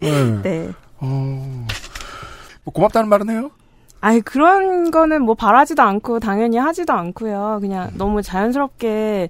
[0.00, 0.42] 네.
[0.42, 0.70] 네.
[0.98, 1.66] 어,
[2.64, 3.50] 뭐 고맙다는 말은 해요?
[4.00, 7.58] 아이 그런 거는 뭐 바라지도 않고 당연히 하지도 않고요.
[7.60, 7.98] 그냥 음.
[7.98, 9.28] 너무 자연스럽게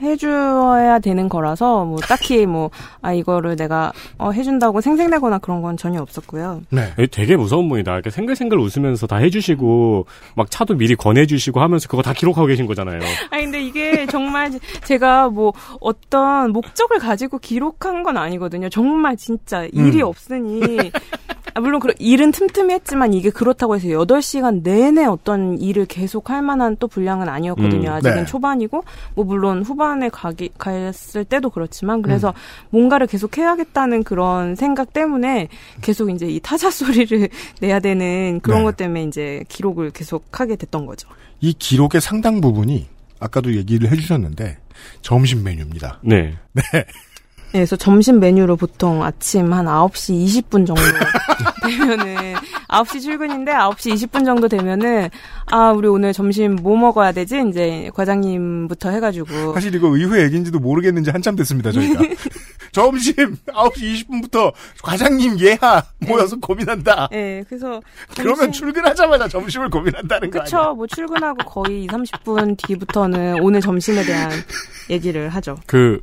[0.00, 2.70] 해줘야 되는 거라서 뭐 딱히 뭐
[3.06, 6.62] 아 이거를 내가 어, 해준다고 생색내거나 그런 건 전혀 없었고요.
[6.70, 6.92] 네.
[6.98, 7.94] 예, 되게 무서운 분이다.
[7.94, 12.98] 이렇게 생글생글 웃으면서 다 해주시고 막 차도 미리 권해주시고 하면서 그거 다 기록하고 계신 거잖아요.
[13.30, 14.50] 아니 근데 이게 정말
[14.84, 18.68] 제가 뭐 어떤 목적을 가지고 기록한 건 아니거든요.
[18.70, 20.08] 정말 진짜 일이 음.
[20.08, 20.90] 없으니
[21.56, 26.42] 아, 물론 그런 일은 틈틈이 했지만 이게 그렇다고 해서 8시간 내내 어떤 일을 계속 할
[26.42, 27.88] 만한 또 분량은 아니었거든요.
[27.88, 28.24] 음, 아직은 네.
[28.26, 28.84] 초반이고
[29.14, 32.02] 뭐 물론 후반에 가기 갔을 때도 그렇지만 음.
[32.02, 32.34] 그래서
[32.68, 35.48] 뭔가를 계속 해야겠다는 그런 생각 때문에
[35.80, 37.30] 계속 이제 이 타자 소리를
[37.60, 38.64] 내야 되는 그런 네.
[38.64, 41.08] 것 때문에 이제 기록을 계속 하게 됐던 거죠.
[41.40, 42.86] 이 기록의 상당 부분이
[43.18, 44.58] 아까도 얘기를 해주셨는데
[45.00, 46.00] 점심 메뉴입니다.
[46.02, 46.34] 네.
[46.52, 46.62] 네,
[47.58, 50.74] 그래서 점심 메뉴로 보통 아침 한 9시 20분 정도
[51.64, 52.34] 되면은
[52.68, 55.08] 9시 출근인데 9시 20분 정도 되면은
[55.46, 57.42] 아, 우리 오늘 점심 뭐 먹어야 되지?
[57.48, 62.02] 이제 과장님부터 해 가지고 사실 이거 의회 얘기인지도 모르겠는지 한참 됐습니다, 저희가.
[62.72, 63.14] 점심
[63.46, 64.52] 9시 20분부터
[64.82, 67.08] 과장님 예하 모여서 고민한다.
[67.12, 67.80] 예, 그래서
[68.16, 70.44] 그러면 점심- 출근하자마자 점심을 고민한다는 거 아니야?
[70.44, 74.30] 그쵸, 뭐 출근하고 거의 2, 30분 뒤부터는 오늘 점심에 대한
[74.90, 75.56] 얘기를 하죠.
[75.66, 76.00] 그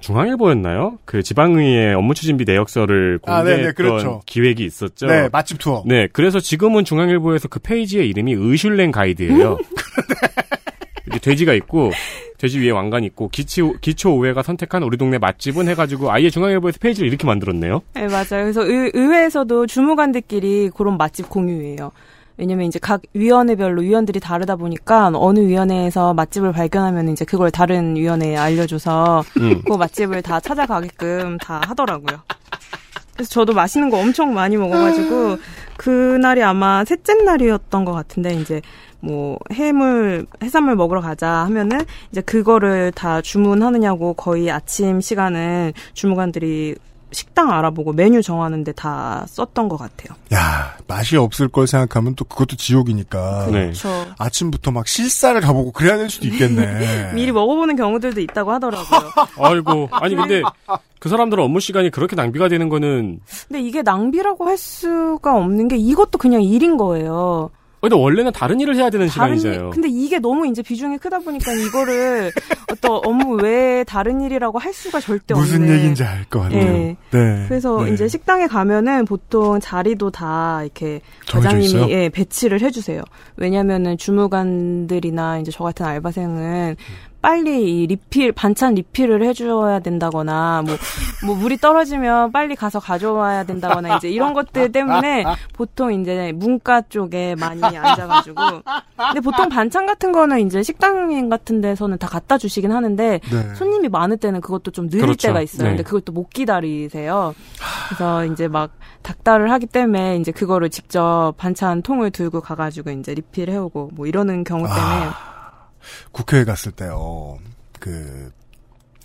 [0.00, 0.98] 중앙일보였나요?
[1.04, 4.20] 그 지방의회 업무 추진비 내역서를 아, 공개했던 네네, 그렇죠.
[4.26, 5.06] 기획이 있었죠.
[5.06, 5.82] 네, 맛집 투어.
[5.86, 9.58] 네, 그래서 지금은 중앙일보에서 그 페이지의 이름이 의슐랭 가이드예요.
[11.06, 11.90] 이렇게 돼지가 있고
[12.36, 17.08] 돼지 위에 왕관이 있고 기초 기초 오해가 선택한 우리 동네 맛집은 해가지고 아예 중앙일보에서 페이지를
[17.08, 17.82] 이렇게 만들었네요.
[17.94, 18.44] 네, 맞아요.
[18.44, 21.92] 그래서 의, 의회에서도 주무관들끼리 그런 맛집 공유예요.
[22.38, 28.36] 왜냐면 이제 각 위원회별로 위원들이 다르다 보니까 어느 위원회에서 맛집을 발견하면 이제 그걸 다른 위원회에
[28.36, 29.62] 알려줘서 음.
[29.66, 32.20] 그 맛집을 다 찾아가게끔 다 하더라고요.
[33.14, 35.38] 그래서 저도 맛있는 거 엄청 많이 먹어가지고
[35.76, 38.62] 그날이 아마 셋째 날이었던 것 같은데 이제
[39.00, 41.80] 뭐 해물 해산물 먹으러 가자 하면은
[42.12, 46.76] 이제 그거를 다 주문하느냐고 거의 아침 시간은 주무관들이
[47.10, 50.16] 식당 알아보고 메뉴 정하는데 다 썼던 것 같아요.
[50.32, 53.46] 야, 맛이 없을 걸 생각하면 또 그것도 지옥이니까.
[53.46, 53.52] 네.
[53.52, 53.88] 그렇죠.
[54.18, 57.12] 아침부터 막 실사를 가보고 그래야 될 수도 있겠네.
[57.14, 59.10] 미리 먹어보는 경우들도 있다고 하더라고요.
[59.40, 60.42] 아이고 아니 근데
[60.98, 65.76] 그 사람들은 업무 시간이 그렇게 낭비가 되는 거는 근데 이게 낭비라고 할 수가 없는 게
[65.76, 67.50] 이것도 그냥 일인 거예요.
[67.80, 69.68] 근데 원래는 다른 일을 해야 되는 다른 시간이잖아요.
[69.68, 72.32] 일, 근데 이게 너무 이제 비중이 크다 보니까 이거를
[72.72, 75.74] 어떤 업무 외에 다른 일이라고 할 수가 절대 무슨 없네.
[75.74, 76.62] 얘기인지 알 것 같아요.
[76.64, 76.96] 네.
[77.12, 77.44] 네.
[77.48, 77.92] 그래서 네.
[77.92, 81.00] 이제 식당에 가면은 보통 자리도 다 이렇게
[81.30, 81.90] 과장님이?
[81.92, 83.02] 예, 배치를 해주세요.
[83.36, 86.76] 왜냐면은 주무관들이나 이제 저 같은 알바생은
[87.20, 90.62] 빨리 이 리필 반찬 리필을 해줘야 된다거나
[91.22, 97.34] 뭐뭐 물이 떨어지면 빨리 가서 가져와야 된다거나 이제 이런 것들 때문에 보통 이제 문과 쪽에
[97.34, 98.34] 많이 앉아가지고
[98.96, 103.54] 근데 보통 반찬 같은 거는 이제 식당 같은 데서는 다 갖다 주시긴 하는데 네.
[103.54, 105.28] 손님이 많을 때는 그것도 좀 느릴 그렇죠.
[105.28, 105.64] 때가 있어요.
[105.64, 105.70] 네.
[105.70, 107.34] 근데 그걸 또못 기다리세요.
[107.88, 108.70] 그래서 이제 막
[109.02, 114.44] 닭달을 하기 때문에 이제 그거를 직접 반찬 통을 들고 가가지고 이제 리필 해오고 뭐 이러는
[114.44, 115.10] 경우 때문에
[116.12, 117.38] 국회에 갔을 때요.
[117.78, 118.30] 그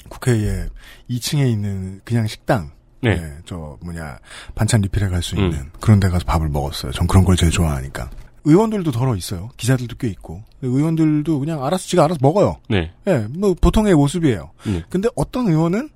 [0.10, 0.68] 국회에
[1.10, 2.72] 2층에 있는 그냥 식당.
[3.02, 3.16] 네.
[3.18, 4.18] 네, 저 뭐냐
[4.56, 5.44] 반찬 리필해 갈수 음.
[5.44, 6.92] 있는 그런 데 가서 밥을 먹었어요.
[6.94, 8.10] 전 그런 걸 제일 좋아하니까.
[8.46, 9.50] 의원들도 덜어 있어요.
[9.58, 10.44] 기자들도 꽤 있고.
[10.62, 12.58] 의원들도 그냥 알아서 지가 알아서 먹어요.
[12.70, 12.92] 네.
[13.08, 14.52] 예, 뭐 보통의 모습이에요.
[14.66, 14.84] 네.
[14.90, 15.90] 근데 어떤 의원은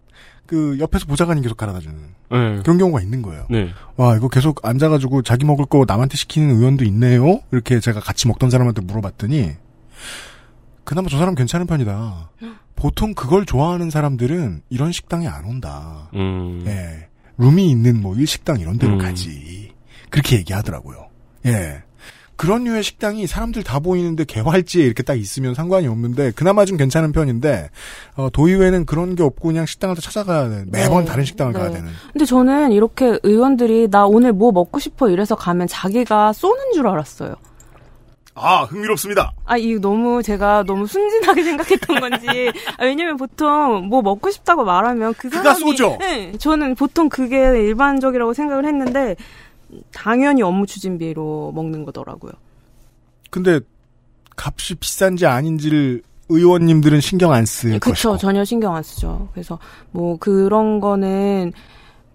[0.46, 1.96] 그 옆에서 보좌관이 계속 갈아다 주는
[2.32, 2.62] 네.
[2.64, 3.46] 그런 경우가 있는 거예요.
[3.50, 3.70] 네.
[3.98, 7.42] 와, 이거 계속 앉아 가지고 자기 먹을 거 남한테 시키는 의원도 있네요?
[7.52, 9.52] 이렇게 제가 같이 먹던 사람한테 물어봤더니,
[10.88, 12.32] 그나마 저 사람 괜찮은 편이다.
[12.78, 16.10] 보통 그걸 좋아하는 사람들은 이런 식당에 안 온다.
[16.14, 16.64] 음.
[16.66, 17.10] 예.
[17.38, 18.98] 룸이 있는 뭐 일식당 이런 데로 음.
[18.98, 19.74] 가지.
[20.10, 21.10] 그렇게 얘기하더라고요.
[21.46, 21.84] 예.
[22.38, 27.12] 그런 류의 식당이 사람들 다 보이는데 개활지에 이렇게 딱 있으면 상관이 없는데 그나마 좀 괜찮은
[27.12, 27.70] 편인데
[28.16, 30.64] 어, 도의회는 그런 게 없고 그냥 식당을 다 찾아가야 돼.
[30.72, 31.10] 매번 네.
[31.10, 31.60] 다른 식당을 네.
[31.60, 31.90] 가야 되는.
[32.14, 37.36] 근데 저는 이렇게 의원들이 나 오늘 뭐 먹고 싶어 이래서 가면 자기가 쏘는 줄 알았어요.
[38.40, 39.32] 아 흥미롭습니다.
[39.46, 42.28] 아, 이거 너무 제가 너무 순진하게 생각했던 건지.
[42.78, 45.60] 아, 왜냐면 보통 뭐 먹고 싶다고 말하면 그 그가 사람이.
[45.60, 45.98] 쏘죠?
[46.00, 49.16] 네, 저는 보통 그게 일반적이라고 생각을 했는데
[49.92, 52.32] 당연히 업무 추진비로 먹는 거더라고요.
[53.30, 53.60] 근데
[54.36, 58.18] 값이 비싼지 아닌지를 의원님들은 신경 안쓸 그쵸, 것이고.
[58.18, 59.30] 전혀 신경 안 쓰죠.
[59.34, 59.58] 그래서
[59.92, 61.54] 뭐 그런 거는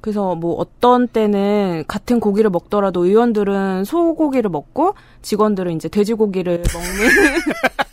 [0.02, 6.90] 그래서 뭐 어떤 때는 같은 고기를 먹더라도 의원들은 소고기를 먹고 직원들은 이제 돼지고기를 먹는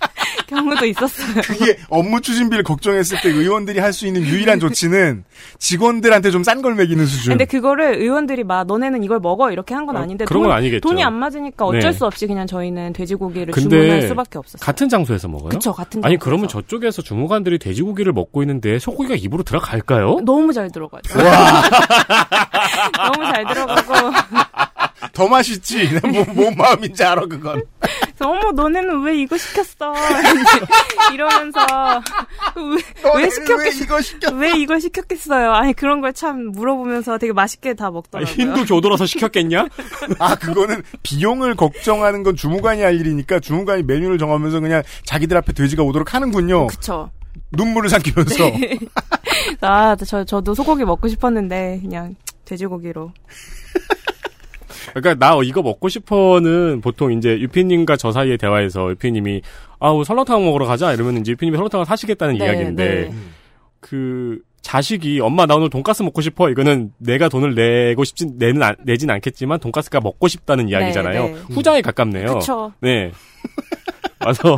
[0.50, 1.42] 경우도 있었어요.
[1.44, 5.24] 그게 업무 추진비를 걱정했을 때 의원들이 할 수 있는 유일한 조치는
[5.60, 7.32] 직원들한테 좀 싼 걸 매기는 수준.
[7.32, 10.82] 근데 그거를 의원들이 막 너네는 이걸 먹어 이렇게 한건 어, 아닌데 그런 건 아니겠죠.
[10.88, 11.92] 돈이 안 맞으니까 어쩔 네.
[11.92, 14.66] 수 없이 그냥 저희는 돼지고기를 주문할 수밖에 없었어요.
[14.66, 15.50] 같은 장소에서 먹어요?
[15.50, 16.24] 그쵸 같은 아니 장소에서.
[16.26, 20.20] 그러면 저쪽에서 주무관들이 돼지고기를 먹고 있는데 소고기가 입으로 들어갈까요?
[20.26, 21.18] 너무 잘 들어가죠.
[22.98, 23.94] 너무 잘 들어가고
[25.14, 25.90] 더 맛있지.
[26.12, 27.64] 뭐, 뭔 마음인지 알아 그건.
[28.22, 29.94] 어머 너네는 왜 이거 시켰어?
[31.14, 31.60] 이러면서
[33.16, 33.84] 왜, 왜 시켰겠어?
[33.86, 34.34] 이거 시켰?
[34.34, 35.52] 왜 이걸 시켰겠어요?
[35.54, 38.34] 아니 그런 걸 참 물어보면서 되게 맛있게 다 아니, 먹더라고요.
[38.34, 39.68] 흰도 교도라서 시켰겠냐?
[40.20, 45.84] 아 그거는 비용을 걱정하는 건 주무관이 할 일이니까 주무관이 메뉴를 정하면서 그냥 자기들 앞에 돼지가
[45.84, 46.68] 오도록 하는군요.
[46.68, 47.10] 그쵸.
[47.52, 48.44] 눈물을 삼키면서.
[49.62, 52.16] 아, 저, 저도 소고기 먹고 싶었는데, 그냥,
[52.46, 53.12] 돼지고기로.
[54.94, 59.42] 그러니까 나 이거 먹고 싶어는 보통 이제 유피님과 저 사이의 대화에서 유피님이
[59.80, 63.14] 아우 설렁탕 먹으러 가자 이러면 이제 유피님이 설렁탕을 사시겠다는 네, 이야기인데 네.
[63.80, 68.76] 그 자식이 엄마 나 오늘 돈가스 먹고 싶어 이거는 내가 돈을 내고 싶진 내는 안-
[68.84, 71.24] 내진 않겠지만 돈가스가 먹고 싶다는 이야기잖아요.
[71.24, 71.34] 네.
[71.52, 72.40] 후자에 가깝네요.
[72.40, 72.74] 그쵸.
[72.82, 73.12] 네.
[74.26, 74.58] 와서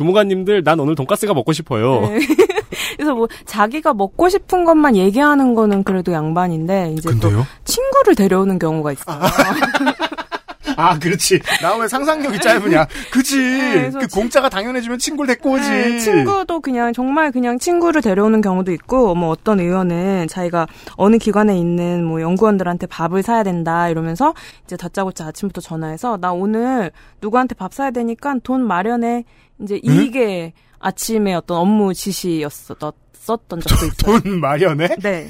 [0.00, 2.00] 주무관님들 난 오늘 돈가스가 먹고 싶어요.
[2.00, 2.20] 네.
[2.96, 7.46] 그래서 뭐, 자기가 먹고 싶은 것만 얘기하는 거는 그래도 양반인데, 이제 또, 근데요?
[7.64, 9.18] 친구를 데려오는 경우가 있어요.
[9.20, 9.28] 아
[11.00, 11.40] 그렇지.
[11.62, 12.86] 나 왜 상상력이 짧으냐.
[13.10, 13.38] 그치.
[13.38, 15.68] 네, 그 친- 공짜가 당연해지면 친구를 데리고 오지.
[15.70, 20.66] 네, 친구도 그냥 정말 그냥 친구를 데려오는 경우도 있고 뭐 어떤 의원은 자기가
[20.96, 26.90] 어느 기관에 있는 뭐 연구원들한테 밥을 사야 된다 이러면서 이제 다짜고짜 아침부터 전화해서 나 오늘
[27.22, 29.24] 누구한테 밥 사야 되니까 돈 마련해
[29.62, 32.76] 이제 이게 아침에 어떤 업무 지시였어
[33.12, 34.20] 썼던 적도 있어요.
[34.20, 34.96] 돈 마련해?
[35.02, 35.28] 네.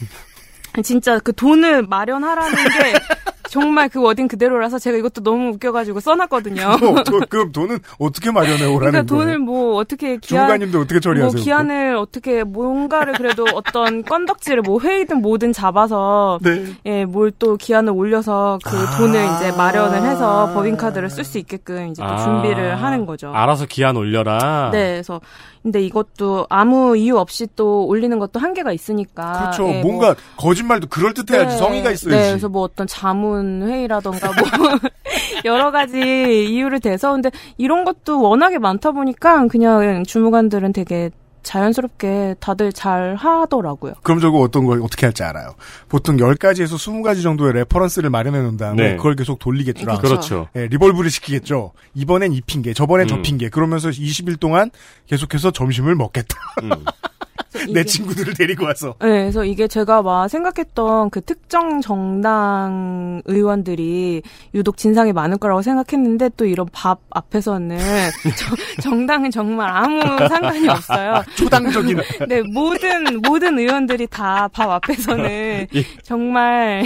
[0.85, 2.95] 진짜 그 돈을 마련하라는 게
[3.51, 6.63] 정말 그 워딩 그대로라서 제가 이것도 너무 웃겨가지고 써놨거든요.
[6.83, 9.25] 어, 돈- 그럼 돈은 어떻게 마련해 오라는 그러니까 거예요?
[9.25, 11.43] 돈을 뭐 어떻게 기한 주무관님들 어떻게 뭐 처리하세요?
[11.43, 16.65] 기한을 어떻게 뭔가를 그래도 어떤 건덕지를 뭐 회의든 뭐든 잡아서 네.
[16.87, 18.99] 예, 뭘 또 기한을 올려서 그 아.
[18.99, 22.17] 돈을 이제 마련을 해서 법인 카드를 쓸 수 있게끔 이제 또 아.
[22.19, 23.33] 준비를 하는 거죠.
[23.35, 24.69] 알아서 기한 올려라.
[24.73, 25.21] 네, 그래서
[25.63, 29.51] 근데 이것도 아무 이유 없이 또 올리는 것도 한계가 있으니까.
[29.53, 29.69] 그렇죠.
[29.69, 32.17] 예, 뭔가 뭐 거짓말도 그럴 듯해야지 네, 성의가 있어야지.
[32.17, 34.91] 네, 그래서 뭐 어떤 자문 회의라던가 뭐
[35.45, 41.11] 여러 가지 이유를 대서 근데 이런 것도 워낙에 많다 보니까 그냥 주무관들은 되게
[41.43, 43.95] 자연스럽게 다들 잘 하더라고요.
[44.03, 45.55] 그럼 저거 어떤 걸 어떻게 할지 알아요.
[45.89, 48.97] 보통 10가지에서 20가지 정도의 reference를 마련해 놓은 다음에 네.
[48.97, 49.87] 그걸 계속 돌리겠죠.
[49.99, 50.49] 그렇죠.
[50.57, 51.73] 예, revolve를 시키겠죠.
[51.95, 53.23] 이번엔 이 핑계, 저번엔 저 음.
[53.23, 53.49] 핑계.
[53.49, 54.71] 그러면서 20일 동안
[55.07, 56.37] 계속해서 점심을 먹겠다.
[56.63, 56.71] 음.
[57.73, 58.95] 내 친구들을 데리고 와서.
[59.01, 64.23] 네, 그래서 이게 제가 막 생각했던 그 특정 정당 의원들이
[64.55, 67.79] 유독 진상이 많을 거라고 생각했는데 또 이런 밥 앞에서는
[68.37, 71.23] 저- 정당은 정말 아무 상관이 없어요.
[71.37, 71.99] 초당적인.
[72.29, 75.67] 네, 모든, 모든 의원들이 다 밥 앞에서는
[76.03, 76.85] 정말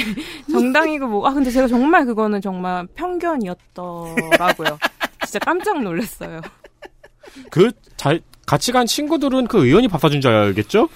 [0.50, 4.78] 정당이고 뭐, 아, 근데 제가 정말 그거는 정말 편견이었더라고요.
[5.24, 6.40] 진짜 깜짝 놀랐어요.
[7.50, 8.16] 그 자,
[8.46, 10.88] 같이 간 친구들은 그 의원이 밥 사준 줄 알겠죠?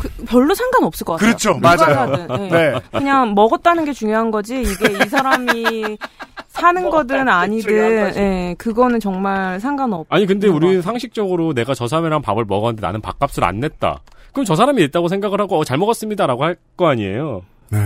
[0.00, 1.28] 그, 별로 상관없을 것 같아요.
[1.28, 1.58] 그렇죠.
[1.58, 2.26] 맞아요.
[2.30, 2.48] 예.
[2.50, 2.74] 네.
[2.92, 5.96] 그냥 먹었다는 게 중요한 거지, 이게 이 사람이
[6.48, 10.06] 사는 거든 아니든, 예, 그거는 정말 상관없.
[10.08, 10.82] 아니 근데 음, 우리는.
[10.82, 14.00] 상식적으로 내가 저 사람이랑 밥을 먹었는데 나는 밥값을 안 냈다.
[14.32, 17.42] 그럼 저 사람이 냈다고 생각을 하고 어, 잘 먹었습니다라고 할 거 아니에요.
[17.70, 17.78] 네.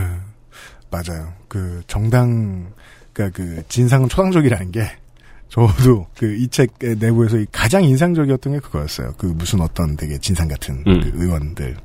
[0.91, 1.33] 맞아요.
[1.49, 2.69] 그 정당,
[3.13, 4.83] 그니까 그 진상은 초당적이라는 게
[5.53, 9.13] 저도 그 이 책 내부에서 이 가장 인상적이었던 게 그거였어요.
[9.19, 11.01] 그 무슨 어떤 되게 진상 같은 음.
[11.03, 11.77] 그 의원들.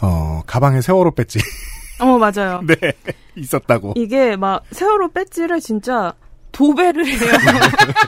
[0.00, 1.38] 어, 가방에 세월호 배지.
[2.00, 2.62] 어, 맞아요.
[2.66, 2.74] 네.
[3.34, 3.92] 있었다고.
[3.96, 6.14] 이게 막 세월호 배지를 진짜
[6.52, 7.18] 도배를 해요.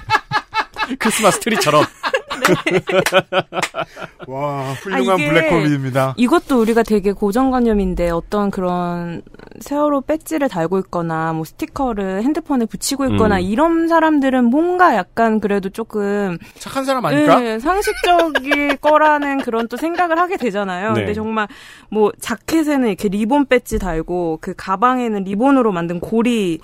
[0.99, 1.85] 크리스마스 트리처럼.
[4.27, 6.15] 와, 훌륭한 이게- 블랙홀입니다.
[6.17, 9.23] 이것도 우리가 되게 고정관념인데 어떤 그런
[9.61, 13.41] 세월호 배지를 달고 있거나 뭐 스티커를 핸드폰에 붙이고 있거나 음.
[13.41, 17.41] 이런 사람들은 뭔가 약간 그래도 조금 착한 사람 아닐까?
[17.41, 20.93] 네, 상식적일 거라는 그런 또 생각을 하게 되잖아요.
[20.93, 21.01] 네.
[21.01, 21.49] 근데 정말
[21.91, 26.61] 뭐 자켓에는 이렇게 리본 배지 달고 그 가방에는 리본으로 만든 고리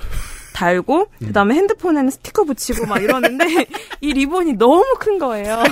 [0.55, 1.27] 달고 음.
[1.27, 3.45] 그다음에 핸드폰에는 스티커 붙이고 막 이러는데
[4.01, 5.63] 이 리본이 너무 큰 거예요.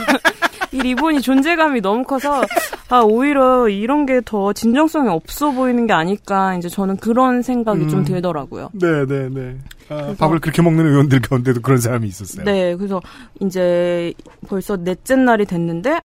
[0.72, 2.42] 이 리본이 존재감이 너무 커서
[2.88, 8.00] 아 오히려 이런 게 더 진정성이 없어 보이는 게 아닐까 이제 저는 그런 생각이 좀
[8.00, 8.04] 음.
[8.04, 8.70] 들더라고요.
[8.72, 9.58] 네, 네, 네.
[9.88, 12.44] 아, 밥을 그렇게 먹는 의원들 가운데도 그런 사람이 있었어요.
[12.44, 13.00] 네, 그래서
[13.40, 14.12] 이제
[14.48, 16.00] 벌써 넷째 날이 됐는데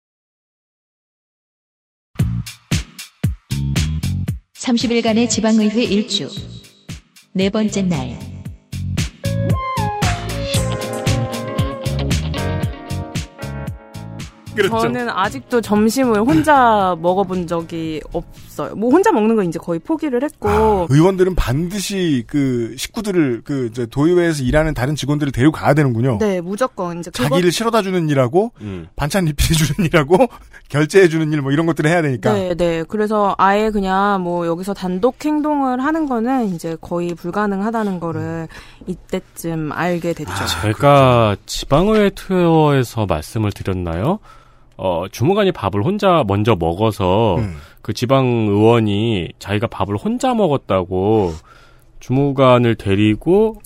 [4.54, 6.28] 30일간의 지방의회 일주.
[7.32, 8.35] 네 번째 날.
[14.56, 14.80] 그렇죠.
[14.80, 18.74] 저는 아직도 점심을 혼자 먹어본 적이 없어요.
[18.74, 23.86] 뭐 혼자 먹는 거 이제 거의 포기를 했고 아, 의원들은 반드시 그 식구들을 그 이제
[23.86, 26.18] 도의회에서 일하는 다른 직원들을 데리고 가야 되는군요.
[26.18, 28.88] 네 무조건 이제 자기를 실어다 주는 일하고 음.
[28.96, 30.18] 반찬 입히해 주는 일하고
[30.68, 32.32] 결제해 주는 일 뭐 이런 것들을 해야 되니까.
[32.32, 32.82] 네, 네.
[32.88, 38.48] 그래서 아예 그냥 뭐 여기서 단독 행동을 하는 거는 이제 거의 불가능하다는 거를
[38.86, 40.32] 이때쯤 알게 됐죠.
[40.32, 44.18] 아, 제가 지방의회 투어에서 말씀을 드렸나요?
[44.76, 47.56] 어, 주무관이 밥을 혼자 먼저 먹어서 음.
[47.82, 51.32] 그 지방 의원이 자기가 밥을 혼자 먹었다고
[52.00, 53.60] 주무관을 데리고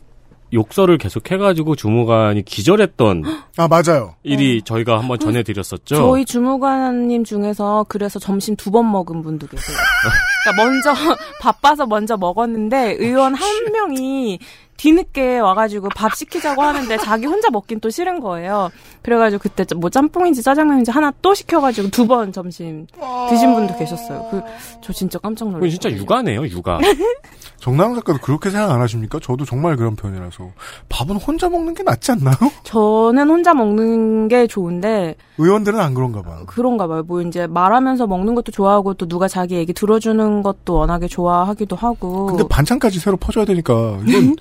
[0.53, 3.25] 욕설을 계속 해가지고 주무관이 기절했던
[3.61, 4.15] 아 맞아요.
[4.23, 5.95] 일이 저희가 한번 전해드렸었죠.
[5.97, 9.77] 저희 주무관님 중에서 그래서 점심 두 번 먹은 분도 계세요.
[10.45, 10.95] 그러니까 먼저
[11.43, 14.39] 바빠서 먼저 먹었는데 의원 한 명이
[14.77, 18.71] 뒤늦게 와가지고 밥 시키자고 하는데 자기 혼자 먹긴 또 싫은 거예요.
[19.03, 22.87] 그래가지고 그때 뭐 짬뽕인지 짜장면인지 하나 또 시켜가지고 두 번 점심
[23.29, 24.29] 드신 분도 계셨어요.
[24.31, 24.41] 그,
[24.83, 25.69] 저 진짜 깜짝 놀랐어요.
[25.69, 26.79] 진짜 육아네요, 육아.
[27.61, 29.19] 정나영 작가도 그렇게 생각 안 하십니까?
[29.23, 30.49] 저도 정말 그런 편이라서
[30.89, 32.35] 밥은 혼자 먹는 게 낫지 않나요?
[32.65, 36.45] 저는 혼자 먹는 게 좋은데 의원들은 안 그런가 봐요.
[36.47, 37.03] 그런가 봐요.
[37.07, 42.27] 뭐 이제 말하면서 먹는 것도 좋아하고 또 누가 자기 얘기 들어주는 것도 워낙에 좋아하기도 하고.
[42.27, 44.37] 근데 반찬까지 새로 퍼줘야 되니까 이건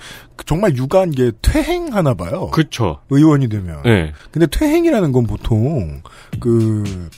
[0.46, 2.50] 정말 육아한 게 퇴행하나 봐요.
[2.52, 3.00] 그쵸.
[3.10, 3.82] 의원이 되면.
[3.84, 4.14] 네.
[4.32, 6.02] 근데 퇴행이라는 건 보통
[6.40, 7.10] 그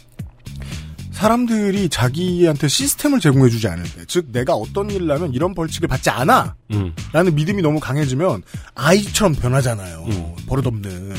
[1.21, 6.55] 사람들이 자기한테 시스템을 제공해주지 않을 때, 즉 내가 어떤 일을 하면 이런 벌칙을 받지 않아.
[6.73, 6.95] 음.
[7.13, 8.41] 라는 믿음이 너무 강해지면
[8.73, 10.03] 아이처럼 변하잖아요.
[10.07, 10.33] 음.
[10.47, 11.13] 버릇없는.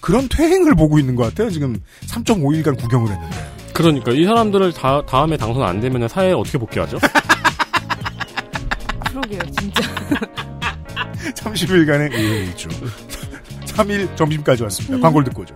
[0.00, 1.50] 그런 퇴행을 보고 있는 것 같아요.
[1.50, 3.36] 지금 3.5일간 구경을 했는데.
[3.72, 6.98] 그러니까 이 사람들을 다, 다음에 당선 안 되면 사회에 어떻게 복귀하죠?
[9.10, 9.82] 그러게요, 진짜.
[11.34, 12.68] 30일간의 의회 일주.
[13.66, 14.98] 3일 점심까지 왔습니다.
[15.00, 15.54] 광고를 듣고 오죠.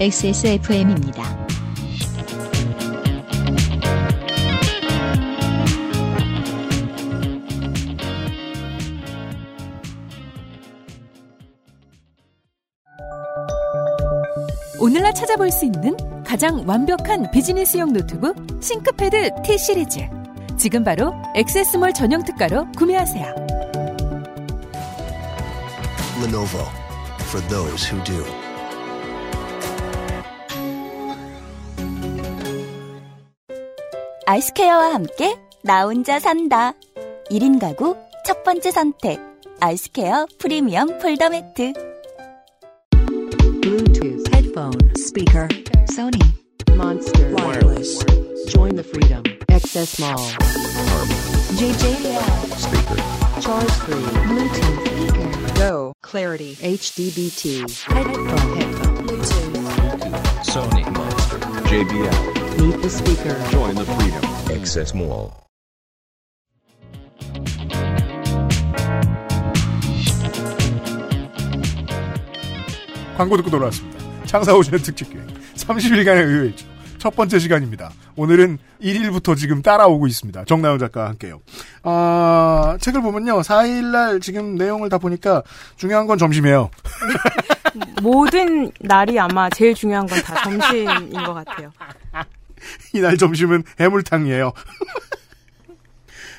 [0.00, 1.27] XSFM입니다.
[15.38, 20.00] 찾아볼 수 있는 가장 완벽한 비즈니스용 노트북 싱크패드 T 시리즈.
[20.58, 23.24] 지금 바로 액세스몰 전용 특가로 구매하세요.
[26.22, 26.64] Lenovo
[27.20, 28.24] for those who do.
[34.26, 36.72] 아이스케어와 함께 나 혼자 산다.
[37.30, 39.20] 1인 가구 첫 번째 선택.
[39.60, 41.87] 아이스케어 프리미엄 폴더 매트.
[44.57, 45.47] Bluetooth, headphone, speaker,
[45.85, 48.03] Sony, Monster, wireless.
[48.47, 49.23] Join the freedom.
[49.49, 50.17] Access Mall.
[51.57, 52.57] JJL.
[52.57, 53.41] Speaker.
[53.41, 53.95] Charge free.
[54.25, 55.53] Bluetooth speaker.
[55.55, 55.93] Go.
[56.01, 56.55] Clarity.
[56.55, 57.83] HDBT.
[57.83, 58.57] Headphone.
[58.57, 59.07] Headphone.
[59.07, 60.03] Bluetooth.
[60.43, 60.91] Sony.
[60.91, 61.37] Monster.
[61.69, 62.59] JBL.
[62.59, 63.49] Meet the speaker.
[63.51, 64.23] Join the freedom.
[64.57, 65.31] Access Mall.
[73.15, 73.96] 광고 듣고 돌아왔습니다.
[74.28, 75.26] 창사 오시는 특집기획
[75.56, 76.64] 30일간의 의회일주
[76.98, 77.90] 첫 번째 시간입니다.
[78.16, 80.44] 오늘은 1일부터 지금 따라오고 있습니다.
[80.46, 81.40] 정나연 작가와 함께요.
[81.84, 83.40] 아, 책을 보면요.
[83.40, 85.42] 4일날 지금 내용을 다 보니까
[85.76, 86.70] 중요한 건 점심이에요.
[88.02, 91.70] 모든 날이 아마 제일 중요한 건 다 점심인 것 같아요.
[92.92, 94.52] 이날 점심은 해물탕이에요.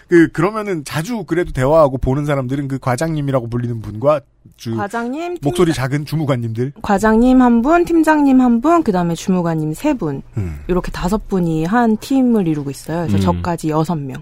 [0.09, 4.21] 그 그러면은 자주 그래도 대화하고 보는 사람들은 그 과장님이라고 불리는 분과
[4.57, 9.73] 주 과장님, 팀- 목소리 작은 주무관님들 과장님 한 분, 팀장님 한 분, 그 다음에 주무관님
[9.75, 10.21] 세 분.
[10.35, 10.59] 음.
[10.67, 13.07] 이렇게 다섯 분이 한 팀을 이루고 있어요.
[13.07, 13.21] 그래서 음.
[13.21, 14.21] 저까지 여섯 명.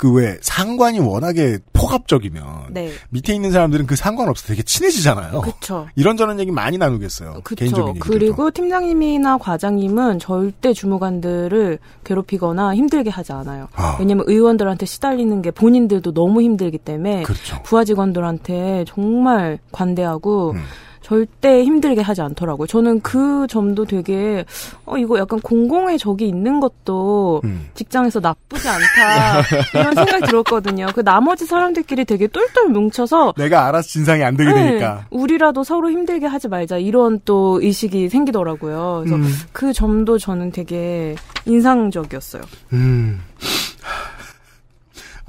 [0.00, 2.90] 그 왜 상관이 워낙에 폭압적이면 네.
[3.10, 5.42] 밑에 있는 사람들은 그 상관없어 되게 친해지잖아요.
[5.42, 5.88] 그쵸.
[5.94, 7.42] 이런저런 얘기 많이 나누겠어요.
[7.90, 8.00] 얘기.
[8.00, 13.68] 그리고 팀장님이나 과장님은 절대 주무관들을 괴롭히거나 힘들게 하지 않아요.
[13.74, 13.98] 아.
[14.00, 17.62] 왜냐면 의원들한테 시달리는 게 본인들도 너무 힘들기 때문에 그렇죠.
[17.62, 20.62] 부하 직원들한테 정말 관대하고 음.
[21.10, 22.68] 절대 힘들게 하지 않더라고요.
[22.68, 24.44] 저는 그 점도 되게
[24.86, 27.66] 어 이거 약간 공공의 적이 있는 것도 음.
[27.74, 29.40] 직장에서 나쁘지 않다
[29.74, 30.86] 이런 생각이 들었거든요.
[30.94, 35.06] 그 나머지 사람들끼리 되게 똘똘 뭉쳐서 내가 알아서 진상이 안 되게 네, 되니까.
[35.10, 39.02] 우리라도 서로 힘들게 하지 말자 이런 또 의식이 생기더라고요.
[39.04, 39.34] 그래서 음.
[39.50, 42.42] 그 점도 저는 되게 인상적이었어요.
[42.72, 43.20] 음.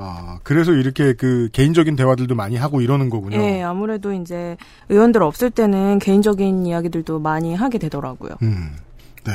[0.04, 3.38] 아, 그래서 이렇게 그 개인적인 대화들도 많이 하고 이러는 거군요.
[3.38, 4.58] 예, 아무래도 이제
[4.90, 8.32] 의원들 없을 때는 개인적인 이야기들도 많이 하게 되더라고요.
[8.42, 8.72] 음.
[9.26, 9.32] 네.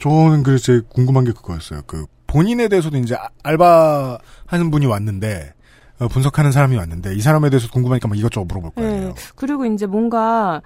[0.00, 1.82] 저는 그래서 궁금한 게 그거였어요.
[1.86, 5.52] 그 본인에 대해서도 이제 아- 알바 하는 분이 왔는데
[5.98, 9.08] 어, 분석하는 사람이 왔는데 이 사람에 대해서 궁금하니까 막 이것저것 물어볼 거예요.
[9.08, 10.60] 예, 그리고 이제 뭔가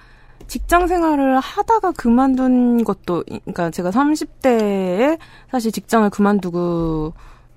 [0.48, 5.18] 직장 생활을 하다가 그만둔 것도, 그러니까 제가 30대에
[5.50, 7.12] 사실 직장을 그만두고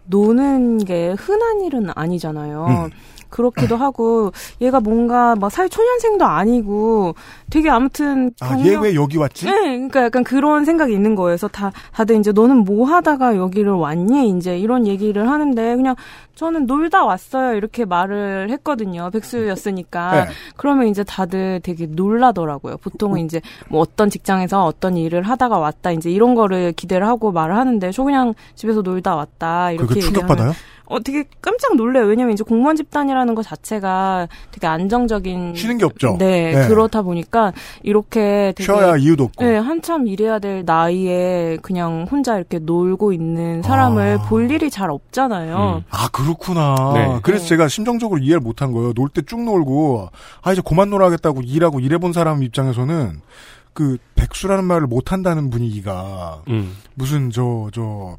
[0.06, 2.66] 노는 게 흔한 일은 아니잖아요.
[2.66, 2.90] 음.
[3.34, 4.32] 그렇기도 하고
[4.62, 7.16] 얘가 뭔가 막 사회 초년생도 아니고
[7.50, 9.46] 되게 아무튼 아, 얘 왜 여기 왔지?
[9.46, 11.30] 네, 그러니까 약간 그런 생각이 있는 거예요.
[11.30, 14.30] 그래서 다 다들 이제 너는 뭐 하다가 여기를 왔니?
[14.38, 15.96] 이제 이런 얘기를 하는데 그냥
[16.36, 17.56] 저는 놀다 왔어요.
[17.56, 19.10] 이렇게 말을 했거든요.
[19.12, 20.26] 백수였으니까.
[20.26, 20.32] 네.
[20.58, 22.78] 그러면 이제 다들 되게 놀라더라고요.
[22.78, 27.56] 보통은 이제 뭐 어떤 직장에서 어떤 일을 하다가 왔다 이제 이런 거를 기대를 하고 말을
[27.56, 30.52] 하는데 저 그냥 집에서 놀다 왔다 이렇게 충격받아요?
[30.94, 32.06] 어, 되게 깜짝 놀래요.
[32.06, 35.56] 왜냐면 이제 공무원 집단이라는 것 자체가 되게 안정적인.
[35.56, 36.18] 쉬는 게 없죠.
[36.20, 36.68] 네, 네.
[36.68, 38.64] 그렇다 보니까 이렇게 되게.
[38.64, 39.44] 쉬어야 이유도 없고.
[39.44, 44.28] 네, 한참 일해야 될 나이에 그냥 혼자 이렇게 놀고 있는 사람을 아.
[44.30, 45.84] 볼 일이 잘 없잖아요.
[45.90, 46.76] 아 그렇구나.
[46.94, 47.20] 네.
[47.24, 47.50] 그래서 네.
[47.50, 48.94] 제가 심정적으로 이해를 못한 거예요.
[48.94, 50.10] 놀 때 쭉 놀고
[50.42, 53.22] 아 이제 그만 놀아야겠다고 일하고 일해본 사람 입장에서는
[53.74, 56.76] 그 백수라는 말을 못한다는 분위기가 음.
[56.94, 58.18] 무슨 저 저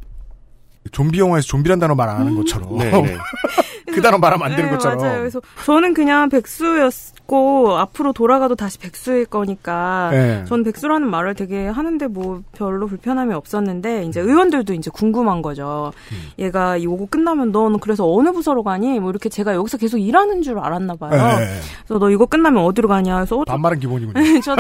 [0.93, 3.17] 좀비 영화에서 좀비란 단어 말 안 하는 것처럼 네, 네.
[3.93, 5.19] 그 단어 말하면 안 되는 네, 것처럼 맞아요.
[5.21, 10.45] 그래서 저는 그냥 백수였고 앞으로 돌아가도 다시 백수일 거니까 네.
[10.47, 15.93] 저는 백수라는 말을 되게 하는데 뭐 별로 불편함이 없었는데 이제 의원들도 이제 궁금한 거죠.
[16.13, 16.17] 음.
[16.39, 18.99] 얘가 요거 끝나면 너는 그래서 어느 부서로 가니?
[19.01, 21.11] 뭐 이렇게 제가 여기서 계속 일하는 줄 알았나 봐요.
[21.39, 21.47] 네.
[21.87, 23.17] 그래서 너 이거 끝나면 어디로 가냐?
[23.17, 24.15] 그래서 어, 반말은 기본이군요.
[24.45, 24.57] 저,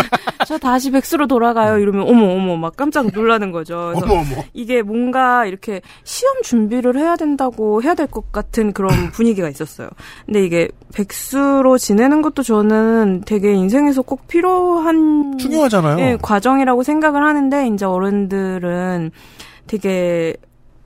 [0.46, 1.78] 저 다시 백수로 돌아가요.
[1.78, 3.92] 이러면 어머 어머 막 깜짝 놀라는 거죠.
[3.96, 4.24] 어머 어머.
[4.52, 9.88] 이게 뭔가 이렇게 시험 준비를 해야 된다고 해야 될 것 같은 그런 분위기가 있었어요.
[10.26, 15.98] 근데 이게 백수로 지내는 것도 저는 되게 인생에서 꼭 필요한 중요하잖아요.
[16.00, 19.10] 예, 과정이라고 생각을 하는데 이제 어른들은
[19.66, 20.34] 되게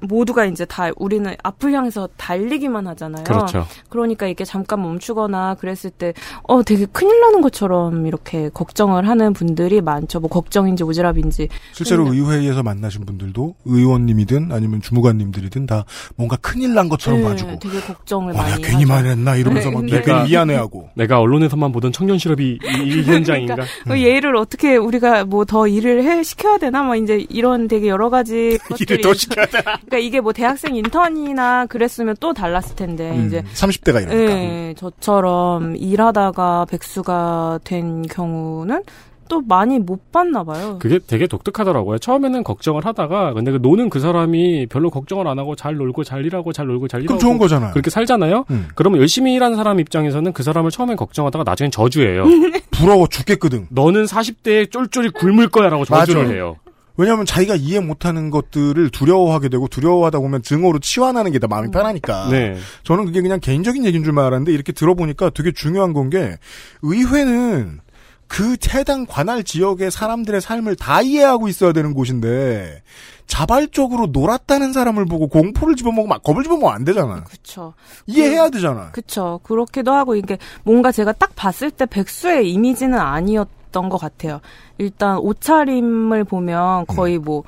[0.01, 3.25] 모두가 이제 다 우리는 앞을 향해서 달리기만 하잖아요.
[3.25, 3.67] 그렇죠.
[3.89, 9.81] 그러니까 이게 잠깐 멈추거나 그랬을 때, 어, 되게 큰일 나는 것처럼 이렇게 걱정을 하는 분들이
[9.81, 10.21] 많죠.
[10.21, 11.49] 뭐 걱정인지 오지랖인지.
[11.73, 12.13] 실제로 음.
[12.13, 15.85] 의회에서 만나신 분들도 의원님이든 아니면 주무관님들이든 다
[16.15, 18.63] 뭔가 큰일 난 것처럼 네, 봐주고 되게 걱정을 와, 야, 많이.
[18.63, 18.89] 괜히 하죠.
[18.93, 20.29] 말했나 이러면서 막 네, 괜히 네.
[20.29, 23.57] 미안해하고 내가 언론에서만 보던 청년 실업이 이, 이 현장인가?
[23.85, 28.11] 그 얘를 어떻게 우리가 뭐 더 일을 해 시켜야 되나 뭐 이제 이런 되게 여러
[28.11, 29.59] 가지 일을 더 시켜야 돼.
[29.89, 34.13] 그러니까 이게 뭐 대학생 인턴이나 그랬으면 또 달랐을 텐데 음, 이제 30대가 이러니까.
[34.13, 38.83] 예, 저처럼 일하다가 백수가 된 경우는
[39.29, 40.79] 또 많이 못 봤나 봐요.
[40.81, 41.99] 그게 되게 독특하더라고요.
[41.99, 46.25] 처음에는 걱정을 하다가 근데 그 노는 그 사람이 별로 걱정을 안 하고 잘 놀고 잘
[46.25, 47.73] 일하고 잘 놀고 잘 그럼 일하고 좋은 거잖아요.
[47.73, 48.47] 그렇게 살잖아요.
[48.51, 48.69] 음.
[48.75, 52.25] 그러면 열심히 일하는 사람 입장에서는 그 사람을 처음엔 걱정하다가 나중엔 저주해요.
[52.73, 53.67] 부러워 죽겠거든.
[53.71, 56.35] 너는 40대에 쫄쫄이 굶을 거야라고 저주를 맞아.
[56.35, 56.57] 해요.
[56.99, 62.29] 왜냐하면 자기가 이해 못하는 것들을 두려워하게 되고 두려워하다 보면 증오로 치환하는 게더 마음이 편하니까.
[62.29, 62.57] 네.
[62.83, 66.39] 저는 그게 그냥 개인적인 얘기인 줄만 알았는데 이렇게 들어보니까 되게 중요한 건 게
[66.83, 67.81] 의회는
[68.27, 72.83] 그 해당 관할 지역의 사람들의 삶을 다 이해하고 있어야 되는 곳인데
[73.27, 77.25] 자발적으로 놀았다는 사람을 보고 공포를 집어먹으면 막 겁을 집어먹으면 안 되잖아.
[77.25, 77.75] 그쵸.
[78.07, 78.91] 이해해야 되잖아.
[78.93, 79.41] 그쵸.
[79.43, 84.41] 그렇기도 하고, 이게 뭔가 제가 딱 봤을 때 백수의 이미지는 아니었 던 것 같아요.
[84.79, 87.43] 일단 옷차림을 보면 거의 뭐,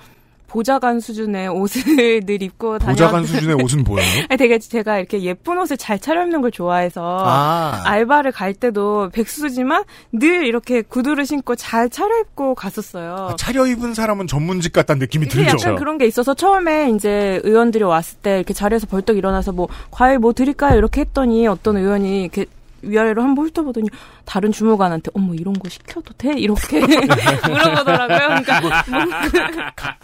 [0.47, 4.27] 보좌관 수준의 옷을 늘 입고 다녔 보좌관 수준의 옷은 뭐예요?
[4.37, 7.83] 되게 제가 이렇게 예쁜 옷을 잘 차려입는 걸 좋아해서 아.
[7.85, 13.37] 알바를 갈 때도 백수지만 늘 이렇게 구두를 신고 잘 차려입고 갔었어요.
[13.39, 15.51] 차려입은 사람은 전문직 같다는 느낌이 들죠.
[15.51, 20.19] 약간 그런 게 있어서 처음에 이제 의원들이 왔을 때 이렇게 자리에서 벌떡 일어나서 뭐 과일
[20.19, 22.47] 뭐 드릴까요 이렇게 했더니 어떤 의원이 이렇게
[22.83, 23.89] 위아래로 한번 훑어보더니
[24.25, 26.81] 다른 주무관한테 어머 이런 거 시켜도 돼 이렇게
[27.49, 28.19] 물어보더라고요.
[28.19, 29.23] 그러니까 뭔가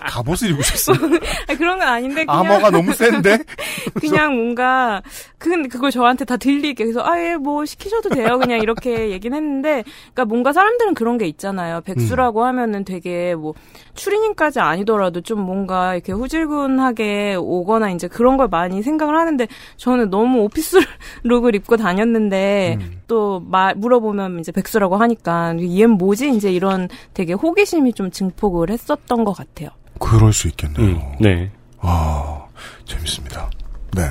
[0.07, 0.97] 갑옷을 입으셨어요.
[1.49, 3.39] 아니, 그런 건 아닌데 그냥 암호가 너무 센데?
[4.01, 5.03] 그냥 뭔가
[5.39, 10.25] 근데 그걸 저한테 다 들리게 그래서 아예 뭐 시키셔도 돼요 그냥 이렇게 얘기는 했는데 그러니까
[10.25, 13.55] 뭔가 사람들은 그런 게 있잖아요 백수라고 하면은 되게 뭐
[13.95, 19.47] 추리닝까지 아니더라도 좀 뭔가 이렇게 후질근하게 오거나 이제 그런 걸 많이 생각을 하는데
[19.77, 20.79] 저는 너무 office
[21.25, 27.93] look을 입고 다녔는데 또 막 물어보면 이제 백수라고 하니까 얘는 뭐지 이제 이런 되게 호기심이
[27.95, 29.71] 좀 증폭을 했었던 것 같아요.
[29.99, 30.87] 그럴 수 있겠네요.
[30.97, 31.51] 음, 네.
[31.81, 32.45] 아,
[32.85, 33.49] 재밌습니다.
[33.97, 34.03] 네.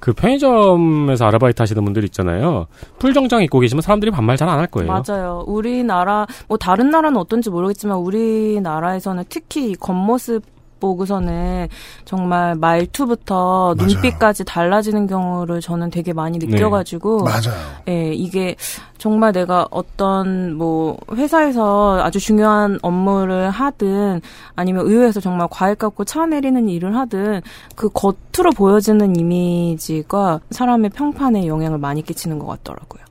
[0.00, 2.66] 그 편의점에서 아르바이트 하시는 분들 있잖아요.
[2.98, 4.90] 풀 정장 입고 계시면 사람들이 반말 잘 안 할 거예요.
[4.92, 5.44] 맞아요.
[5.46, 10.42] 우리나라 뭐 다른 나라는 어떤지 모르겠지만 우리나라에서는 특히 이 겉모습
[10.82, 11.68] 보고서는
[12.04, 13.88] 정말 말투부터 맞아요.
[13.88, 16.46] 눈빛까지 달라지는 경우를 저는 되게 많이 네.
[16.46, 17.54] 느껴가지고 맞아요.
[17.88, 18.56] 예, 이게
[18.98, 24.20] 정말 내가 어떤 뭐 회사에서 아주 중요한 업무를 하든
[24.56, 27.40] 아니면 의회에서 정말 과일 깎고 차 내리는 일을 하든
[27.76, 33.02] 그 겉으로 보여지는 이미지가 사람의 평판에 영향을 많이 끼치는 것 같더라고요.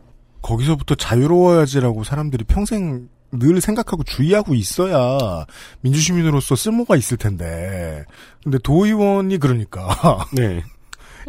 [0.42, 5.46] 거기서부터 자유로워야지라고 사람들이 평생 늘 생각하고 주의하고 있어야
[5.82, 8.04] 민주시민으로서 쓸모가 있을 텐데.
[8.44, 10.26] 근데 도의원이 그러니까.
[10.34, 10.64] 네.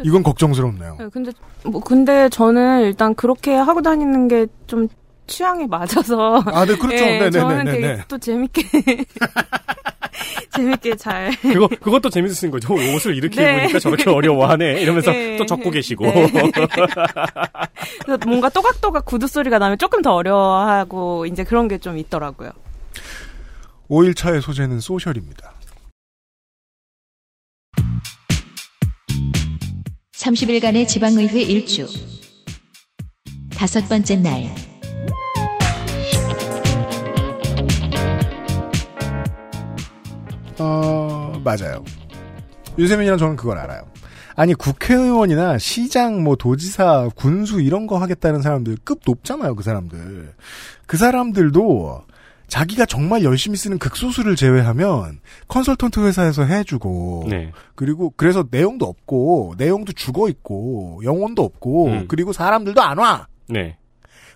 [0.03, 0.97] 이건 걱정스럽네요.
[0.99, 1.31] 네, 근데
[1.63, 4.87] 뭐 근데 저는 일단 그렇게 하고 다니는 게 좀
[5.27, 6.95] 취향에 맞아서 아, 네, 그렇죠.
[7.03, 8.03] 예, 네, 네, 저는 네, 되게 네.
[8.07, 8.61] 또 재밌게
[10.55, 12.73] 재밌게 잘 그거 그것도 재밌으신 거죠.
[12.73, 13.57] 옷을 이렇게 네.
[13.57, 14.81] 입으니까 저렇게 어려워하네.
[14.81, 15.37] 이러면서 네.
[15.37, 16.05] 또 적고 계시고.
[16.05, 16.27] 네.
[18.05, 22.51] 그래서 뭔가 또각또각 구두 소리가 나면 조금 더 어려워하고 이제 그런 게 좀 있더라고요.
[23.89, 25.53] 5일차의 소재는 소셜입니다.
[30.13, 31.87] 30일간의 지방의회 일주.
[33.53, 34.55] 다섯 번째 날.
[40.63, 41.83] 어, 맞아요.
[42.77, 43.83] 유세민이랑 저는 그걸 알아요.
[44.35, 50.33] 아니, 국회의원이나 시장, 뭐, 도지사, 군수 이런 거 하겠다는 사람들 급 높잖아요, 그 사람들.
[50.87, 52.03] 그 사람들도
[52.47, 57.51] 자기가 정말 열심히 쓰는 극소수를 제외하면 컨설턴트 회사에서 해주고, 네.
[57.75, 62.05] 그리고 그래서 내용도 없고, 내용도 죽어 있고, 영혼도 없고, 음.
[62.07, 63.27] 그리고 사람들도 안 와!
[63.49, 63.77] 네.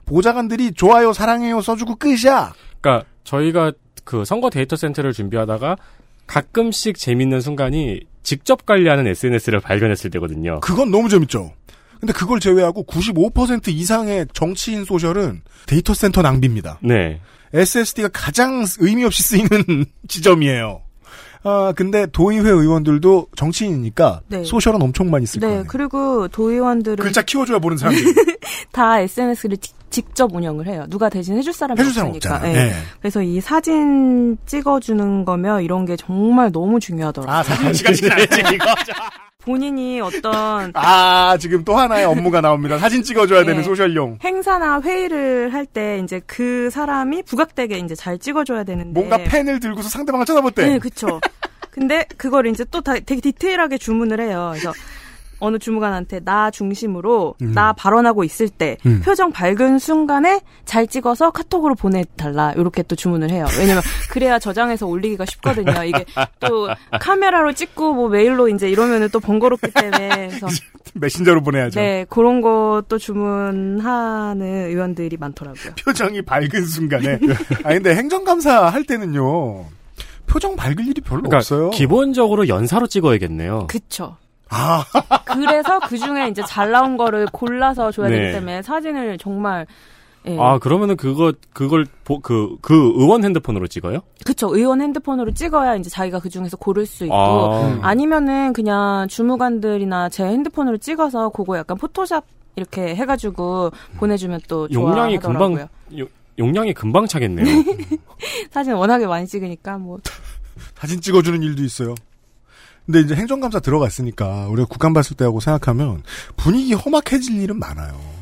[0.06, 2.54] 보좌관들이 좋아요, 사랑해요 써주고 끝이야!
[2.80, 3.74] 그러니까 저희가
[4.04, 5.76] 그 선거 데이터 센터를 준비하다가
[6.28, 10.60] 가끔씩 재밌는 순간이 직접 관리하는 SNS를 발견했을 때거든요.
[10.60, 11.54] 그건 너무 재밌죠.
[12.00, 16.80] 근데 그걸 제외하고 95% 이상의 정치인 social은 데이터 센터 낭비입니다.
[16.84, 17.22] 네.
[17.54, 20.82] SSD가 가장 의미 없이 쓰이는 지점이에요.
[21.48, 24.44] 아, 근데 도의회 의원들도 정치인이니까 네.
[24.44, 25.64] social은 엄청 많이 쓸 네, 거예요.
[25.68, 28.04] 그리고 도의원들은 글자 키워줘야 보는 사람들.
[28.74, 29.58] 다 SNS를
[29.90, 30.86] 직접 운영을 해요.
[30.90, 32.50] 누가 대신 해줄 사람이 해줄 사람 없으니까.
[32.50, 32.54] 예.
[32.54, 32.74] 네.
[33.00, 37.34] 그래서 이 사진 찍어주는 거며 이런 게 정말 너무 중요하더라고요.
[37.34, 38.66] 아, 사진 나지, 이거.
[39.44, 42.78] 본인이 어떤 아, 지금 또 하나의 업무가 나옵니다.
[42.80, 43.64] 사진 찍어줘야 되는 네.
[43.64, 44.18] 소셜용.
[44.24, 49.90] 행사나 회의를 할 때 이제 그 사람이 부각되게 이제 잘 찍어줘야 되는데 뭔가 펜을 들고서
[49.90, 50.80] 상대방을 쳐다볼 네, 때.
[50.80, 51.20] 그쵸.
[51.72, 54.50] 근데 그걸 이제 또 다, 되게 디테일하게 주문을 해요.
[54.54, 54.72] 그래서
[55.40, 57.52] 어느 주무관한테 나 중심으로 음.
[57.54, 59.02] 나 발언하고 있을 때 음.
[59.04, 63.46] 표정 밝은 순간에 잘 찍어서 카톡으로 보내달라 이렇게 또 주문을 해요.
[63.60, 65.84] 왜냐면 그래야 저장해서 올리기가 쉽거든요.
[65.84, 66.06] 이게
[66.40, 66.68] 또
[67.00, 70.48] 카메라로 찍고 뭐 메일로 이제 이러면은 또 번거롭기 때문에 그래서
[70.96, 71.80] 메신저로 보내야죠.
[71.80, 75.74] 네 그런 것도 주문하는 의원들이 많더라고요.
[75.84, 77.20] 표정이 밝은 순간에.
[77.64, 79.66] 아 근데 행정감사 할 때는요.
[80.26, 81.70] 표정 밝을 일이 별로 그러니까 없어요.
[81.72, 83.68] 기본적으로 연사로 찍어야겠네요.
[83.68, 84.18] 그쵸.
[84.50, 84.84] 아,
[85.26, 88.18] 그래서 그 중에 이제 잘 나온 거를 골라서 줘야 네.
[88.20, 89.66] 되기 때문에 사진을 정말
[90.26, 90.38] 예.
[90.40, 94.00] 아 그러면은 그거 그걸 그그 그 의원 핸드폰으로 찍어요?
[94.26, 97.80] 그쵸 의원 핸드폰으로 찍어야 이제 자기가 그 중에서 고를 수 있고 아.
[97.82, 102.26] 아니면은 그냥 주무관들이나 제 핸드폰으로 찍어서 그거 약간 포토샵
[102.58, 105.58] 이렇게 해가지고 보내주면 또 용량이 좋아하더라고요.
[105.58, 107.46] 금방 요- 용량이 금방 차겠네요.
[108.52, 110.00] 사진 워낙에 많이 찍으니까 뭐
[110.76, 111.96] 사진 찍어주는 일도 있어요.
[112.88, 116.04] 근데 이제 행정감사 들어갔으니까 우리가 국감 봤을 때하고 생각하면
[116.38, 118.17] 분위기 험악해질 일은 많아요.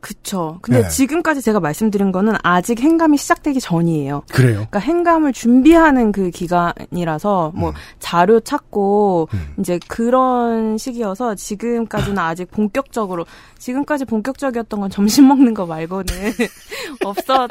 [0.00, 0.58] 그쵸.
[0.62, 0.88] 근데 네.
[0.88, 4.22] 지금까지 제가 말씀드린 거는 아직 행감이 시작되기 전이에요.
[4.32, 4.54] 그래요.
[4.54, 7.60] 그러니까 행감을 준비하는 그 기간이라서 음.
[7.60, 9.28] 뭐 자료 찾고
[9.58, 13.26] 이제 그런 시기여서 지금까지는 아직 본격적으로
[13.58, 16.06] 지금까지 본격적이었던 건 점심 먹는 거 말고는
[17.04, 17.50] 없었던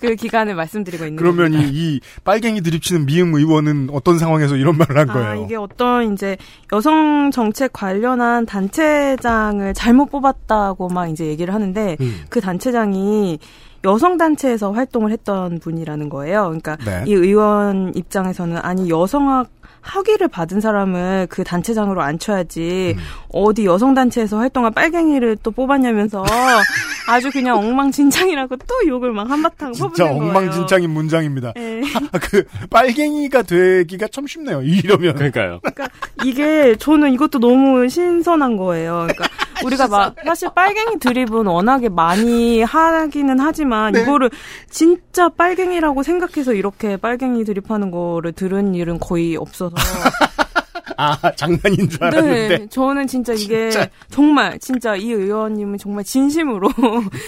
[0.00, 1.70] 그 기간을 말씀드리고 있는 그러면 겁니다.
[1.70, 5.28] 이, 이 빨갱이 드립치는 미음 의원은 어떤 상황에서 이런 말을 한 거예요?
[5.28, 6.38] 아, 이게 어떤 이제
[6.72, 12.24] 여성 정책 관련한 단체장을 잘못 뽑았다고 막 이제 얘기를 하 는데 음.
[12.28, 13.38] 그 단체장이
[13.84, 16.44] 여성 단체에서 활동을 했던 분이라는 거예요.
[16.44, 17.04] 그러니까 네.
[17.06, 19.48] 이 의원 입장에서는 아니 여성학
[19.80, 23.02] 학위를 받은 사람을 그 단체장으로 앉혀야지 음.
[23.32, 26.24] 어디 여성 단체에서 활동한 빨갱이를 또 뽑았냐면서
[27.08, 30.28] 아주 그냥 엉망진창이라고 또 욕을 막 한바탕 진짜 퍼붓는 거예요.
[30.28, 31.52] 엉망진창인 문장입니다.
[31.54, 31.80] 네.
[32.12, 34.60] 아, 그 빨갱이가 되기가 참 쉽네요.
[34.62, 35.14] 이러면.
[35.14, 35.60] 그러니까요.
[35.62, 35.88] 그러니까
[36.24, 39.06] 이게 저는 이것도 너무 신선한 거예요.
[39.08, 39.28] 그러니까
[39.64, 44.02] 우리가 막 사실 빨갱이 드립은 워낙에 많이 하기는 하지만 네.
[44.02, 44.30] 이거를
[44.70, 49.74] 진짜 빨갱이라고 생각해서 이렇게 빨갱이 드립하는 거를 들은 일은 거의 없어서.
[51.00, 52.48] 아 장난인 줄 알았는데.
[52.58, 53.88] 네, 저는 진짜 이게 진짜.
[54.10, 56.68] 정말 진짜 이 의원님은 정말 진심으로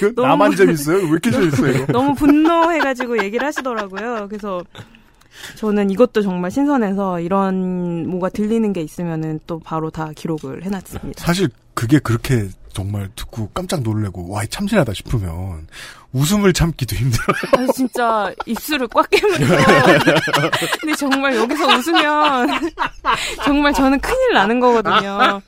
[0.00, 0.96] 그 너무- 나만 재밌어요?
[0.96, 1.86] 왜 이렇게 재밌어요?
[1.86, 4.26] 너무 분노해가지고 얘기를 하시더라고요.
[4.28, 4.62] 그래서
[5.56, 11.24] 저는 이것도 정말 신선해서 이런 뭐가 들리는 게 있으면은 또 바로 다 기록을 해놨습니다.
[11.24, 11.48] 사실
[11.80, 15.66] 그게 그렇게 정말 듣고 깜짝 놀래고 와 참신하다 싶으면
[16.12, 17.26] 웃음을 참기도 힘들어요.
[17.56, 19.46] 아, 진짜 입술을 꽉 깨물고.
[20.78, 22.48] 근데 정말 여기서 웃으면
[23.46, 25.40] 정말 저는 큰일 나는 거거든요.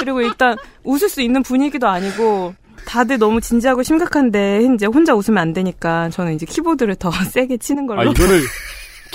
[0.00, 5.52] 그리고 일단 웃을 수 있는 분위기도 아니고 다들 너무 진지하고 심각한데 이제 혼자 웃으면 안
[5.52, 8.00] 되니까 저는 이제 키보드를 더 세게 치는 걸로.
[8.00, 8.40] 아, 이거를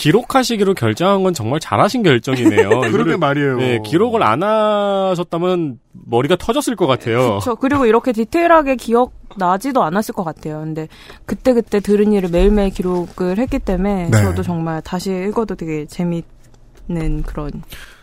[0.02, 2.70] 기록하시기로 결정한 건 정말 잘하신 결정이네요.
[2.92, 3.58] 그러게 말이에요.
[3.58, 7.20] 네, 기록을 안 하셨다면 머리가 터졌을 것 같아요.
[7.20, 7.56] 그렇죠.
[7.56, 10.60] 그리고 이렇게 디테일하게 기억 나지도 않았을 것 같아요.
[10.60, 10.88] 근데
[11.26, 14.24] 그때 그때 들은 일을 매일매일 기록을 했기 때문에 네.
[14.24, 16.26] 저도 정말 다시 읽어도 되게 재밌
[16.92, 17.50] 는 그런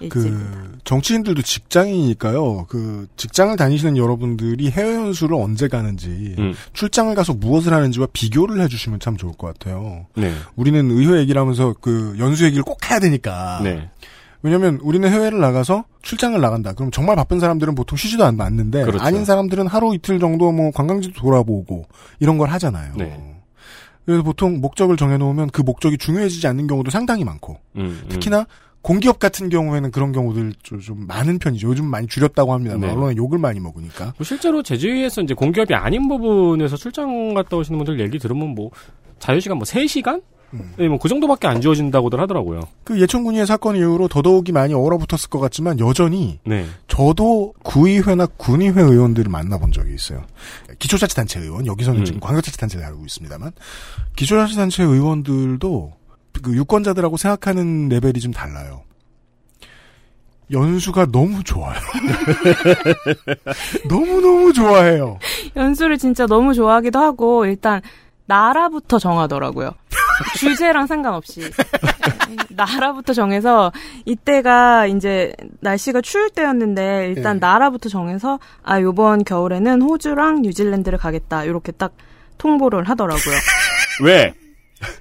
[0.01, 0.11] 일집.
[0.13, 2.67] 그 정치인들도 직장이니까요.
[2.69, 6.55] 그 직장을 다니시는 여러분들이 해외 연수를 언제 가는지 음.
[6.73, 10.07] 출장을 가서 무엇을 하는지와 비교를 해주시면 참 좋을 것 같아요.
[10.17, 10.33] 네.
[10.57, 13.61] 우리는 의회 얘기를 하면서 그 연수 얘기를 꼭 해야 되니까.
[13.63, 13.91] 네.
[14.43, 16.73] 왜냐면 우리는 해외를 나가서 출장을 나간다.
[16.73, 19.05] 그럼 정말 바쁜 사람들은 보통 쉬지도 않- 않는데 그렇죠.
[19.05, 21.87] 아닌 사람들은 하루 이틀 정도 뭐 관광지도 돌아보고
[22.21, 22.95] 이런 걸 하잖아요.
[22.97, 23.35] 네.
[24.07, 28.09] 그래서 보통 목적을 정해놓으면 그 목적이 중요해지지 않는 경우도 상당히 많고 음, 음.
[28.09, 28.47] 특히나
[28.83, 31.69] 공기업 같은 경우에는 그런 경우들 좀, 좀 많은 편이죠.
[31.69, 32.77] 요즘 많이 줄였다고 합니다.
[32.77, 32.91] 네.
[32.91, 34.15] 언론에 욕을 많이 먹으니까.
[34.17, 38.71] 뭐 실제로 제주에서 이제 공기업이 아닌 부분에서 출장 갔다 오시는 분들 얘기 들으면 뭐
[39.19, 40.23] 자유시간 뭐 3시간?
[40.55, 40.73] 음.
[40.79, 42.63] 네, 뭐그 정도밖에 안 주어진다고들 하더라고요.
[42.85, 46.65] 그 예천군의 사건 이후로 더더욱이 많이 얼어붙었을 것 같지만 여전히 네.
[46.87, 50.25] 저도 구의회나 군의회 의원들을 만나본 적이 있어요.
[50.79, 52.05] 기초자치단체 의원 여기서는 음.
[52.05, 53.53] 지금 광역자치단체를 알고 있습니다만
[54.17, 55.98] 기초자치단체 의원들도
[56.43, 58.83] 그 유권자들하고 생각하는 레벨이 좀 달라요.
[60.51, 61.79] 연수가 너무 좋아요.
[63.89, 65.19] 너무 너무 좋아해요.
[65.57, 67.83] 연수를 진짜 너무 좋아하기도 하고 일단
[68.27, 69.73] 나라부터 정하더라고요.
[70.37, 71.43] 주제랑 상관없이
[72.51, 73.73] 나라부터 정해서
[74.05, 77.41] 이때가 이제 날씨가 추울 때였는데 일단 예.
[77.41, 81.93] 나라부터 정해서 아 요번 겨울에는 호주랑 뉴질랜드를 가겠다 이렇게 딱
[82.39, 83.37] 통보를 하더라고요.
[84.05, 84.35] 왜?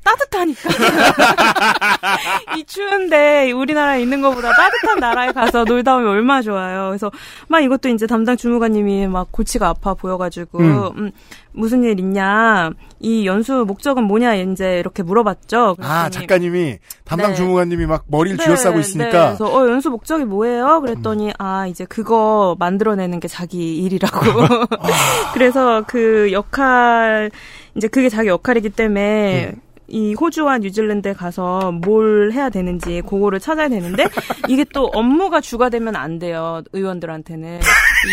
[0.04, 0.70] 따뜻하니까.
[2.58, 6.88] 이 추운데 우리나라에 있는 것보다 따뜻한 나라에 가서 놀다 오면 얼마나 좋아요.
[6.90, 7.12] 그래서
[7.48, 10.92] 막 이것도 이제 담당 주무관님이 막 골치가 아파 보여가지고 음.
[10.98, 11.12] 음,
[11.52, 15.76] 무슨 일 있냐, 이 연수 목적은 뭐냐 이제 이렇게 물어봤죠.
[15.80, 17.36] 아 그랬더니 작가님이 담당 네.
[17.36, 18.82] 주무관님이 막 머리를 네, 쥐어싸고 네.
[18.82, 20.82] 있으니까 그래서 어 연수 목적이 뭐예요?
[20.82, 24.20] 그랬더니 아 이제 그거 만들어내는 게 자기 일이라고.
[25.34, 27.32] 그래서 그 역할
[27.76, 29.56] 이제 그게 자기 역할이기 때문에
[29.88, 34.06] 이 호주와 뉴질랜드에 가서 뭘 해야 되는지 그거를 찾아야 되는데
[34.50, 37.60] 이게 또 업무가 주가 되면 안 돼요 의원들한테는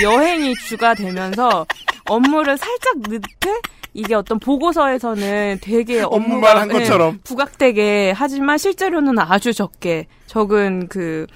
[0.02, 1.66] 여행이 주가 되면서
[2.08, 3.60] 업무를 살짝 늦게
[3.94, 7.20] 이게 어떤 보고서에서는 되게 업무만 한 예, 것처럼.
[7.22, 11.26] 부각되게 하지만 실제로는 아주 적게 적은 그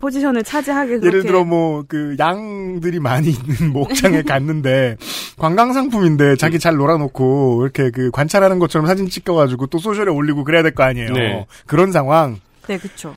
[0.00, 4.96] 포지션을 차지하게 그렇게 예를 들어 뭐 그 양들이 많이 있는 목장에 갔는데
[5.38, 10.62] 관광 상품인데 자기 잘 놀아놓고 이렇게 그 관찰하는 것처럼 사진 찍어가지고 또 소셜에 올리고 그래야
[10.62, 11.12] 될 거 아니에요.
[11.12, 11.46] 네.
[11.66, 12.38] 그런 상황.
[12.68, 13.14] 네, 그쵸.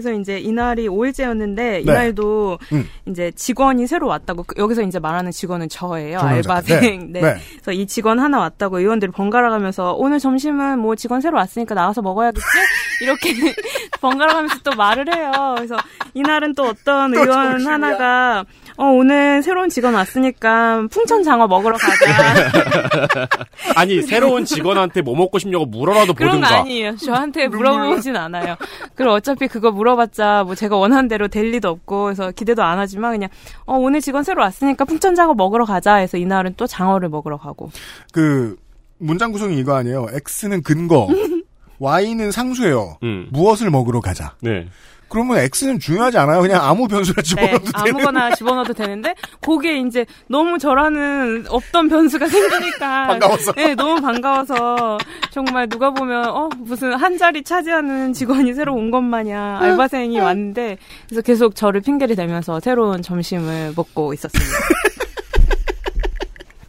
[0.00, 1.80] 그래서 이제 이날이 5일째였는데 네.
[1.80, 2.86] 이날도 음.
[3.06, 6.18] 이제 직원이 새로 왔다고 그- 여기서 이제 말하는 직원은 저예요.
[6.20, 7.12] 알바생.
[7.12, 7.20] 네.
[7.20, 7.20] 네.
[7.20, 7.36] 네.
[7.62, 12.02] 그래서 이 직원 하나 왔다고 의원들이 번갈아 가면서 오늘 점심은 뭐 직원 새로 왔으니까 나와서
[12.02, 12.44] 먹어야겠지
[13.00, 13.30] 이렇게
[14.02, 15.32] 번갈아 가면서 또 말을 해요.
[15.56, 15.76] 그래서
[16.12, 17.72] 이날은 또 어떤 또 의원 점심이야.
[17.72, 18.44] 하나가
[18.78, 23.26] 어 오늘 새로운 직원 왔으니까 풍천 장어 먹으러 가자.
[23.74, 26.60] 아니 새로운 직원한테 뭐 먹고 싶냐고 물어라도 그런 거 보든가.
[26.60, 26.96] 아니에요.
[26.96, 28.56] 저한테 물어보진 않아요.
[28.94, 32.78] 그리고 어차피 그거 물어 봤자 뭐 제가 원하는 대로 될 리도 없고 그래서 기대도 안
[32.80, 33.30] 하지만 그냥
[33.66, 37.70] 어 오늘 직원 새로 왔으니까 풍천장어 먹으러 가자 해서 이날은 또 장어를 먹으러 가고.
[38.12, 38.56] 그
[38.98, 40.06] 문장 구성이 이거 아니에요.
[40.10, 41.06] X는 근거,
[41.78, 42.96] Y는 상수예요.
[43.02, 43.28] 음.
[43.30, 44.34] 무엇을 먹으러 가자.
[44.40, 44.66] 네.
[45.08, 46.40] 그러면 X는 중요하지 않아요.
[46.40, 47.96] 그냥 아무 변수나 네, 집어넣어도 되는.
[47.96, 53.52] 아무거나 집어넣어도 되는데 거기에 이제 너무 저라는 없던 변수가 생기니까 반가워서.
[53.52, 54.98] 네, 너무 반가워서
[55.30, 60.78] 정말 누가 보면 어 무슨 한 자리 차지하는 직원이 새로 온 것 마냥 알바생이 왔는데
[61.08, 64.50] 그래서 계속 저를 핑계를 대면서 새로운 점심을 먹고 있었습니다.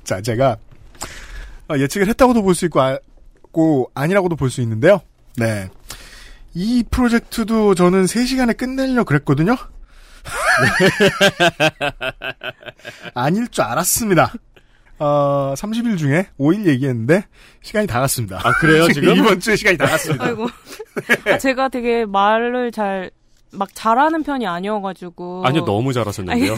[0.03, 0.57] 자, 제가
[1.69, 2.97] 어, 예측을 했다고도 볼 수 있고, 아,
[3.51, 5.01] 고 아니라고도 볼 수 있는데요.
[5.35, 5.67] 네.
[6.57, 9.55] 이 프로젝트도 저는 3시간에 끝내려고 그랬거든요.
[13.13, 14.33] 아닐 줄 알았습니다.
[14.99, 17.25] 어, 30일 중에 5일 얘기했는데
[17.61, 18.39] 시간이 다 갔습니다.
[18.43, 19.15] 아 그래요 지금?
[19.15, 20.25] 이번 주에 시간이 다 갔습니다.
[20.25, 20.47] 아이고
[21.27, 23.11] 아, 제가 되게 말을 잘
[23.51, 26.55] 막 잘하는 편이 아니어가지고 아니요 너무 잘하셨는데요.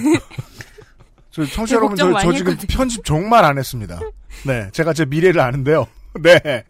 [1.32, 2.78] 저 청취자 여러분, 저, 저 지금 했거든요.
[2.78, 4.00] 편집 정말 안 했습니다.
[4.45, 5.88] 네, 제가 제 미래를 아는데요.
[6.22, 6.64] 네.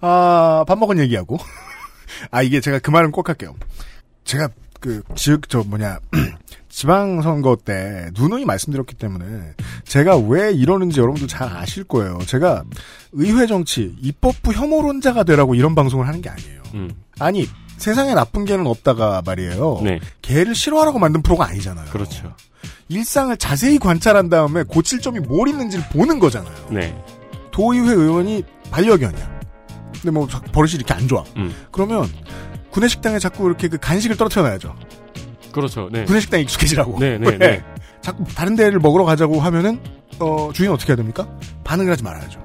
[0.00, 1.38] 아, 밥 먹은 얘기하고.
[2.30, 3.54] 아, 이게 제가 그 말은 꼭 할게요.
[4.24, 4.48] 제가
[4.80, 5.98] 그, 지역, 저 뭐냐,
[6.68, 9.54] 지방선거 때 누누이 말씀드렸기 때문에
[9.84, 12.18] 제가 왜 이러는지 여러분도 잘 아실 거예요.
[12.26, 12.64] 제가
[13.12, 16.62] 의회 정치, 입법부 혐오론자가 되라고 이런 방송을 하는 게 아니에요.
[16.74, 16.90] 음.
[17.18, 19.80] 아니, 세상에 나쁜 개는 없다가 말이에요.
[19.82, 20.00] 네.
[20.22, 21.86] 개를 싫어하라고 만든 프로가 아니잖아요.
[21.90, 22.34] 그렇죠.
[22.88, 26.68] 일상을 자세히 관찰한 다음에 고칠 점이 뭘 있는지를 보는 거잖아요.
[26.70, 26.94] 네.
[27.52, 29.33] 도의회 의원이 반려견이야.
[30.04, 31.24] 근데 뭐 자- 버릇이 이렇게 안 좋아.
[31.38, 31.54] 음.
[31.70, 32.06] 그러면
[32.70, 34.74] 구내식당에 자꾸 이렇게 그 간식을 떨어뜨려놔야죠.
[35.50, 35.88] 그렇죠.
[35.90, 36.04] 네.
[36.04, 36.98] 구내식당에 익숙해지라고.
[36.98, 37.38] 네, 네, 왜?
[37.38, 37.64] 네.
[38.02, 39.80] 자꾸 다른 데를 먹으러 가자고 하면은
[40.18, 41.26] 어, 주인은 어떻게 해야 됩니까?
[41.64, 42.38] 반응을 하지 말아야죠.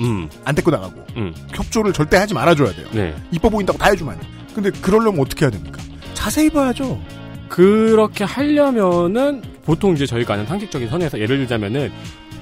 [0.00, 0.28] 음.
[0.44, 1.34] 안 데리고 나가고 음.
[1.52, 2.86] 협조를 절대 하지 말아줘야 돼요.
[2.92, 3.14] 네.
[3.32, 4.26] 이뻐 보인다고 다 해주면 안 돼.
[4.54, 5.80] 근데 그러려면 어떻게 해야 됩니까?
[6.14, 7.00] 자세히 봐야죠.
[7.48, 11.90] 그렇게 하려면은 보통 이제 저희가 아는 상식적인 선에서 예를 들자면은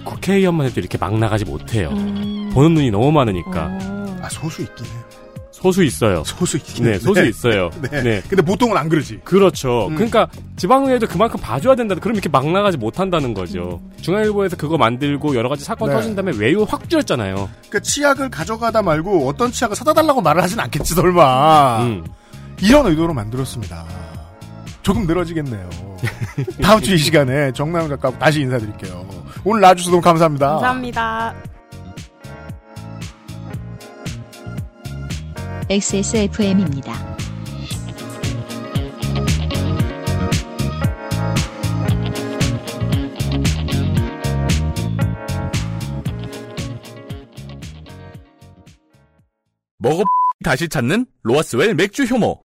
[0.05, 1.89] 국회의원만 해도 이렇게 막 나가지 못해요.
[1.93, 2.51] 음.
[2.53, 3.79] 보는 눈이 너무 많으니까.
[4.39, 5.03] 아 소수 있긴 해요.
[5.51, 6.23] 소수 있어요.
[6.25, 6.99] 소수 있긴 네, 해요.
[7.01, 7.29] 소수 네.
[7.29, 7.71] 있어요.
[7.91, 8.03] 네.
[8.03, 8.23] 네.
[8.29, 9.21] 근데 보통은 안 그러지.
[9.25, 9.89] 그렇죠.
[9.89, 9.97] 음.
[9.97, 11.97] 그러니까 지방의회도 그만큼 봐줘야 된다.
[11.97, 13.81] 그럼 이렇게 막 나가지 못한다는 거죠.
[14.01, 15.97] 중앙일보에서 그거 만들고 여러 가지 사건 네.
[15.97, 17.35] 터진 다음에 외유 확 줄였잖아요.
[17.35, 21.83] 그러니까 치약을 가져가다 말고 어떤 치약을 사다 달라고 말을 하진 않겠지 설마.
[21.83, 22.05] 음.
[22.63, 23.85] 이런 의도로 만들었습니다.
[24.83, 25.69] 조금 늘어지겠네요.
[26.63, 29.05] 다음 주 이 시간에 정나영 작가 다시 인사드릴게요.
[29.45, 30.47] 오늘 나와주셔서 너무 감사합니다.
[30.51, 31.35] 감사합니다.
[35.71, 36.95] XSFM입니다.
[49.77, 50.05] 먹어
[50.43, 52.41] 다시 찾는 로아스웰 맥주 효모.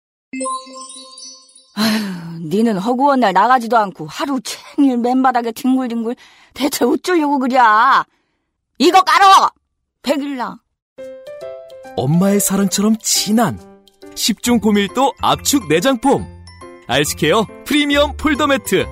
[1.76, 6.16] 아휴, 니는 허구한 날 나가지도 않고 하루 종일 맨바닥에 뒹굴뒹굴
[6.54, 7.58] 대체 어쩌려고 그래?
[8.78, 9.52] 이거 깔어!
[10.04, 10.60] 백일랑.
[12.00, 13.60] 엄마의 사랑처럼 진한
[14.16, 16.26] 10중 고밀도 압축 내장폼
[16.88, 18.86] 알스케어 프리미엄 폴더 매트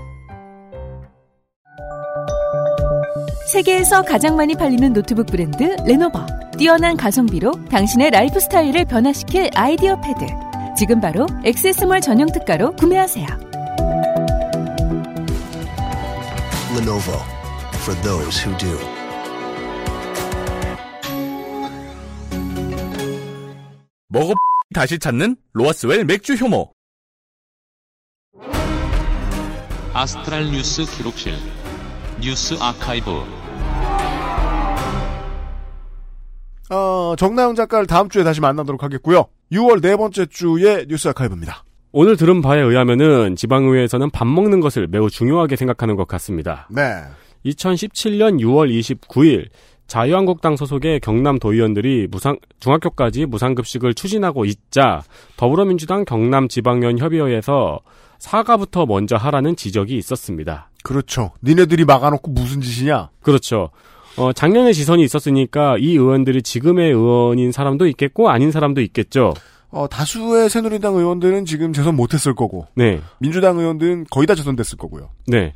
[3.48, 6.26] 세계에서 가장 많이 팔리는 노트북 브랜드 레노버.
[6.58, 10.26] 뛰어난 가성비로 당신의 라이프 스타일을 변화시킬 아이디어 패드.
[10.78, 13.26] 지금 바로 액세스몰 전용 특가로 구매하세요.
[16.76, 17.24] Lenovo
[17.80, 18.97] for those who do.
[24.10, 24.34] 먹어
[24.74, 26.72] 다시 찾는 로아스웰 맥주 효모.
[29.94, 31.34] 아스트랄 뉴스 기록실
[32.22, 33.10] 뉴스 아카이브
[36.70, 39.26] 어, 정나영 작가를 다음 주에 다시 만나도록 하겠고요.
[39.52, 41.64] 6월 네 번째 주의 뉴스 아카이브입니다.
[41.94, 46.68] 오늘 들은 바에 의하면은 지방의회에서는 밥 먹는 것을 매우 중요하게 생각하는 것 같습니다.
[46.70, 47.04] 네.
[47.46, 49.48] 2017년 6월 29일
[49.88, 55.02] 자유한국당 소속의 경남 도의원들이 무상 중학교까지 무상급식을 추진하고 있자
[55.38, 57.80] 더불어민주당 경남지방연 협의회에서
[58.20, 60.70] 사과부터 먼저 하라는 지적이 있었습니다.
[60.84, 61.32] 그렇죠.
[61.44, 63.10] 니네들이 막아놓고 무슨 짓이냐?
[63.22, 63.70] 그렇죠.
[64.18, 69.34] 어, 작년에 지선이 있었으니까 이 의원들이 지금의 의원인 사람도 있겠고 아닌 사람도 있겠죠.
[69.70, 73.02] 어, 다수의 새누리당 의원들은 지금 재선 못했을 거고, 네.
[73.20, 75.10] 민주당 의원들은 거의 다 재선됐을 거고요.
[75.28, 75.54] 네.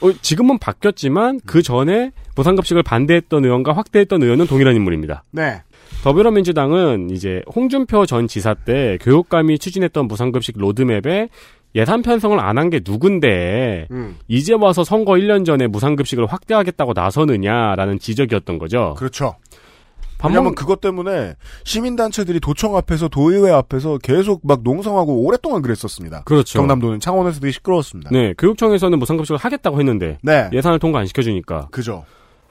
[0.00, 5.24] 어, 지금은 바뀌었지만 그 전에 무상급식을 반대했던 의원과 확대했던 의원은 동일한 인물입니다.
[5.32, 5.62] 네.
[6.04, 11.28] 더불어민주당은 이제 홍준표 전 지사 때 교육감이 추진했던 무상급식 로드맵에
[11.74, 14.16] 예산 편성을 안 한 게 누군데 음.
[14.28, 18.94] 이제 와서 선거 1년 전에 무상급식을 확대하겠다고 나서느냐라는 지적이었던 거죠.
[18.96, 19.34] 그렇죠.
[20.18, 21.34] 밥 왜냐면 먹- 그것 때문에
[21.64, 26.24] 시민단체들이 도청 앞에서 도의회 앞에서 계속 막 농성하고 오랫동안 그랬었습니다.
[26.24, 26.58] 그렇죠.
[26.58, 28.10] 경남도는 창원에서 되게 시끄러웠습니다.
[28.12, 30.50] 네, 교육청에서는 무상급식을 하겠다고 했는데 네.
[30.52, 32.04] 예산을 통과 안 시켜주니까 그죠.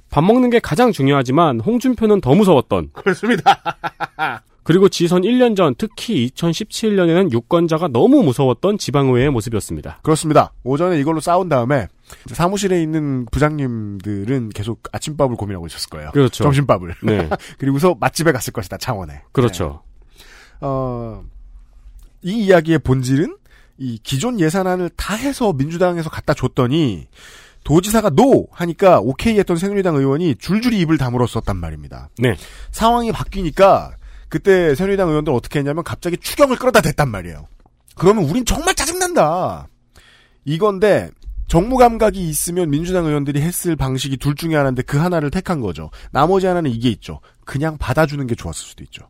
[0.10, 3.62] 밥 먹는 게 가장 중요하지만 홍준표는 더 무서웠던 그렇습니다.
[4.64, 10.00] 그리고 지선 1년 전 특히 2017년에는 유권자가 너무 무서웠던 지방의회의 모습이었습니다.
[10.04, 10.52] 그렇습니다.
[10.64, 11.88] 오전에 이걸로 싸운 다음에
[12.32, 16.12] 사무실에 있는 부장님들은 계속 아침밥을 고민하고 있었을 거예요.
[16.12, 16.44] 그렇죠.
[16.44, 16.96] 점심밥을.
[17.04, 17.30] 네.
[17.58, 19.22] 그리고서 맛집에 갔을 것이다, 창원에.
[19.32, 19.84] 그렇죠.
[20.62, 21.24] 어,
[22.22, 23.38] 이 이야기의 본질은
[23.78, 27.08] 이 기존 예산안을 다 해서 민주당에서 갖다 줬더니
[27.64, 32.10] 도지사가 no 하니까 오케이 했던 새누리당 의원이 줄줄이 입을 다물었었단 말입니다.
[32.18, 32.36] 네.
[32.72, 33.98] 상황이 바뀌니까
[34.30, 37.48] 그때 새누리당 의원들 어떻게 했냐면 갑자기 추경을 끌어다 댔단 말이에요.
[37.96, 39.68] 그러면 우린 정말 짜증난다.
[40.46, 41.12] 이건데
[41.48, 45.90] 정무 감각이 있으면 민주당 의원들이 했을 방식이 둘 중에 하나인데 그 하나를 택한 거죠.
[46.12, 47.20] 나머지 하나는 이게 있죠.
[47.46, 49.08] 그냥 받아주는 게 좋았을 수도 있죠.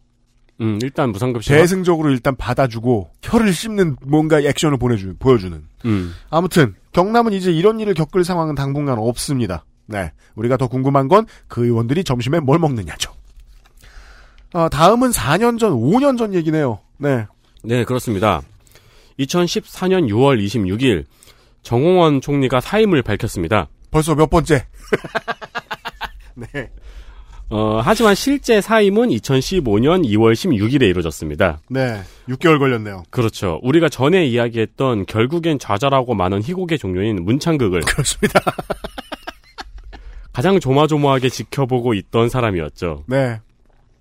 [0.61, 1.51] 음, 일단 무상급식.
[1.51, 5.63] 대승적으로 일단 받아주고 혀를 씹는 뭔가 액션을 보내주 보여주는.
[5.85, 6.13] 음.
[6.29, 9.65] 아무튼 경남은 이제 이런 일을 겪을 상황은 당분간 없습니다.
[9.85, 13.11] 네, 우리가 더 궁금한 건 그 의원들이 점심에 뭘 먹느냐죠.
[14.53, 16.79] 아, 다음은 4년 전, 5년 전 얘기네요.
[16.97, 17.25] 네,
[17.63, 18.41] 네, 그렇습니다.
[19.19, 21.05] 2014년 6월 26일
[21.67, 23.67] 정홍원 총리가 사임을 밝혔습니다.
[23.91, 24.65] 벌써 몇 번째.
[26.53, 26.69] 네,
[27.49, 31.59] 어, 하지만 실제 사임은 2015년 2월 16일에 이루어졌습니다.
[31.69, 31.99] 네,
[32.29, 33.03] 6개월 걸렸네요.
[33.09, 33.59] 그렇죠.
[33.63, 38.39] 우리가 전에 이야기했던 결국엔 좌절하고 많은 희곡의 종류인 문창극을 그렇습니다.
[40.31, 43.03] 가장 조마조마하게 지켜보고 있던 사람이었죠.
[43.07, 43.41] 네,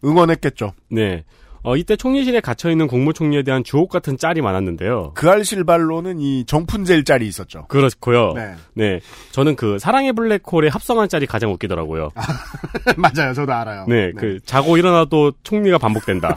[0.05, 0.73] 응원했겠죠.
[0.91, 1.25] 네.
[1.67, 5.11] 어, 이때 총리실에 갇혀있는 국무총리에 대한 주옥 같은 짤이 많았는데요.
[5.17, 7.67] 그 알실발로는 이 정푼젤 짤이 있었죠.
[7.67, 8.35] 그렇고요.
[8.35, 8.55] 네.
[8.75, 9.01] 네.
[9.33, 12.11] 저는 그 사랑의 블랙홀의 합성한 짤이 가장 웃기더라고요.
[12.97, 13.85] 맞아요, 저도 알아요.
[13.89, 16.37] 네, 그 자고 일어나도 총리가 반복된다.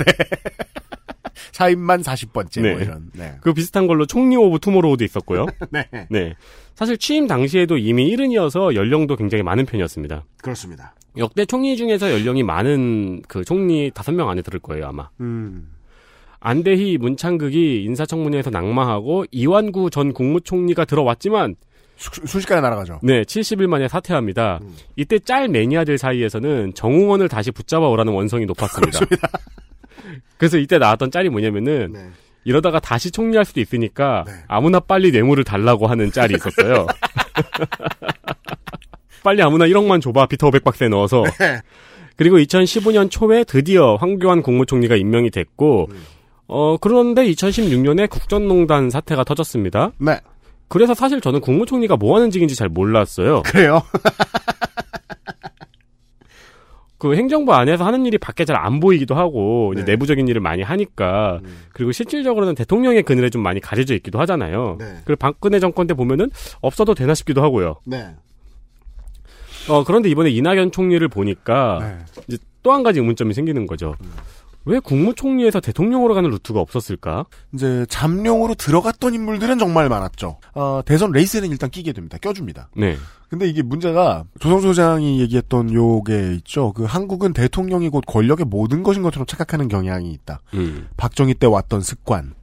[1.54, 2.72] 사임만 40번째 네.
[2.72, 3.12] 뭐 이런.
[3.14, 3.36] 네.
[3.42, 5.46] 그 비슷한 걸로 총리 of Tomorrow도 있었고요.
[5.70, 5.88] 네.
[6.10, 6.34] 네.
[6.74, 10.24] 사실 취임 당시에도 이미 일흔이어서 연령도 굉장히 많은 편이었습니다.
[10.42, 10.96] 그렇습니다.
[11.20, 15.10] 역대 총리 중에서 연령이 많은 그 총리 다섯 명 안에 들을 거예요, 아마.
[15.20, 15.70] 음.
[16.40, 21.56] 안대희 문창극이 인사청문회에서 낙마하고 이완구 전 국무총리가 들어왔지만
[21.98, 23.02] 수- 순식간에 날아가죠.
[23.04, 24.60] 네, 70일 만에 사퇴합니다.
[24.62, 24.74] 음.
[24.96, 29.00] 이때 짤 매니아들 사이에서는 정웅원을 다시 붙잡아 오라는 원성이 높았습니다.
[30.38, 32.10] 그래서 이때 나왔던 짤이 뭐냐면은 네.
[32.46, 36.88] 이러다가 다시 총리할 수도 있으니까 아무나 빨리 뇌물을 달라고 하는 짤이 있었어요.
[39.24, 41.24] 빨리 아무나 1억만 줘봐 비터 500박스에 넣어서.
[41.40, 41.62] 네.
[42.16, 46.04] 그리고 2015년 초에 드디어 황교안 국무총리가 임명이 됐고 음.
[46.48, 49.92] 어 그런데 2016년에 국정농단 사태가 터졌습니다.
[50.00, 50.20] 네.
[50.68, 53.42] 그래서 사실 저는 국무총리가 뭐 하는 직인지 잘 몰랐어요.
[53.44, 53.82] 그래요?
[56.98, 59.94] 그 행정부 안에서 하는 일이 밖에 잘 안 보이기도 하고 이제 네.
[59.94, 61.40] 내부적인 일을 많이 하니까
[61.72, 64.76] 그리고 실질적으로는 대통령의 그늘에 좀 많이 가려져 있기도 하잖아요.
[64.78, 64.98] 네.
[65.06, 66.30] 그리고 박근혜 정권 때 보면은
[66.60, 67.80] 없어도 되나 싶기도 하고요.
[67.86, 68.16] 네.
[69.70, 72.22] 어 그런데 이번에 이낙연 총리를 보니까 네.
[72.28, 73.96] 이제 또 한 가지 의문점이 생기는 거죠.
[74.66, 77.26] 왜 국무총리에서 대통령으로 가는 루트가 없었을까?
[77.54, 80.38] 이제 잠룡으로 들어갔던 인물들은 정말 많았죠.
[80.54, 82.18] 어, 대선 레이스에는 일단 끼게 됩니다.
[82.22, 82.70] 껴줍니다.
[82.76, 82.98] 네.
[83.30, 86.74] 근데 이게 문제가 조성 소장이 얘기했던 요게 있죠.
[86.74, 90.42] 그 한국은 대통령이 곧 권력의 모든 것인 것처럼 착각하는 경향이 있다.
[90.56, 90.90] 음.
[90.98, 92.34] 박정희 때 왔던 습관.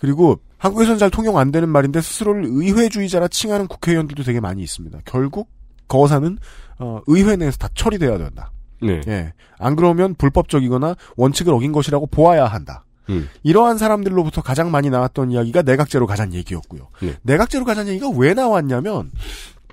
[0.00, 4.98] 그리고 한국에서는 잘 통용 안 되는 말인데 스스로를 의회주의자라 칭하는 국회의원들도 되게 많이 있습니다.
[5.04, 5.48] 결국
[5.90, 6.38] 거사는
[6.78, 8.50] 어, 의회 내에서 다 처리돼야 된다.
[8.80, 9.02] 네.
[9.08, 9.34] 예.
[9.58, 12.84] 안 그러면 불법적이거나 원칙을 어긴 것이라고 보아야 한다.
[13.10, 13.28] 음.
[13.42, 16.88] 이러한 사람들로부터 가장 많이 나왔던 이야기가 내각제로 가자는 얘기였고요.
[17.02, 17.14] 네.
[17.22, 19.10] 내각제로 가자는 얘기가 왜 나왔냐면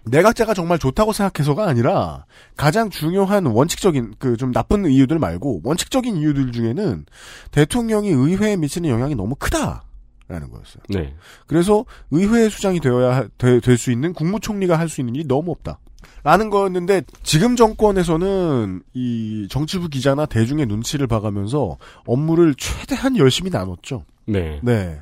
[0.06, 2.26] 내각제가 정말 좋다고 생각해서가 아니라
[2.56, 7.06] 가장 중요한 원칙적인 그 좀 나쁜 이유들 말고 원칙적인 이유들 중에는
[7.52, 10.84] 대통령이 의회에 미치는 영향이 너무 크다라는 거였어요.
[10.90, 11.14] 네.
[11.46, 15.80] 그래서 의회 수장이 되어야 될 수 있는 국무총리가 할 수 있는 일이 너무 없다.
[16.24, 24.04] 라는 거였는데 지금 정권에서는 이 정치부 기자나 대중의 눈치를 봐가면서 업무를 최대한 열심히 나눴죠.
[24.26, 24.60] 네.
[24.62, 25.00] 네.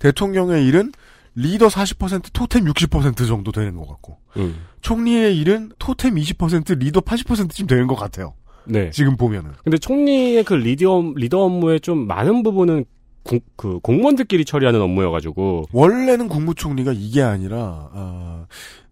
[0.00, 0.92] 대통령의 일은
[1.34, 4.56] 리더 40% 토템 60% 정도 되는 것 같고 음.
[4.80, 8.34] 총리의 일은 토템 20% 리더 80%쯤 되는 것 같아요.
[8.64, 8.90] 네.
[8.90, 9.52] 지금 보면은.
[9.62, 12.84] 근데 총리의 그 리더 리더 업무의 좀 많은 부분은
[13.22, 18.46] 공, 그 공무원들끼리 처리하는 업무여가지고 원래는 국무총리가 이게 아니라 아,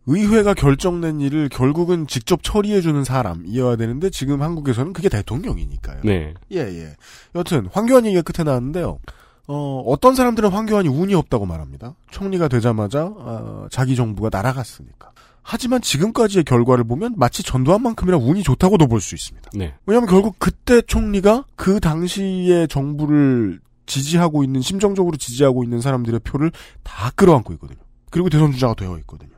[0.06, 6.00] 의회가 결정낸 일을 결국은 직접 처리해주는 사람이어야 되는데 지금 한국에서는 그게 대통령이니까요.
[6.04, 6.34] 네.
[6.52, 6.96] 예, 예.
[7.34, 8.98] 여튼 황교안 얘기가 끝에 나왔는데요.
[9.46, 11.94] 어, 어떤 사람들은 황교안이 운이 없다고 말합니다.
[12.10, 15.10] 총리가 되자마자 아, 자기 정부가 날아갔으니까.
[15.42, 19.50] 하지만 지금까지의 결과를 보면 마치 전두환 만큼이나 운이 좋다고도 볼 수 있습니다.
[19.54, 19.74] 네.
[19.84, 26.50] 왜냐하면 결국 그때 총리가 그 당시의 정부를 지지하고 있는 심정적으로 지지하고 있는 사람들의 표를
[26.82, 27.78] 다 끌어안고 있거든요.
[28.10, 29.33] 그리고 대선 주자가 되어 있거든요.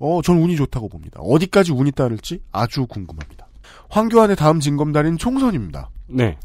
[0.00, 1.20] 어, 전 운이 좋다고 봅니다.
[1.20, 3.46] 어디까지 운이 따를지 아주 궁금합니다.
[3.90, 5.90] 황교안의 다음 진검다리는 총선입니다.
[6.08, 6.36] 네.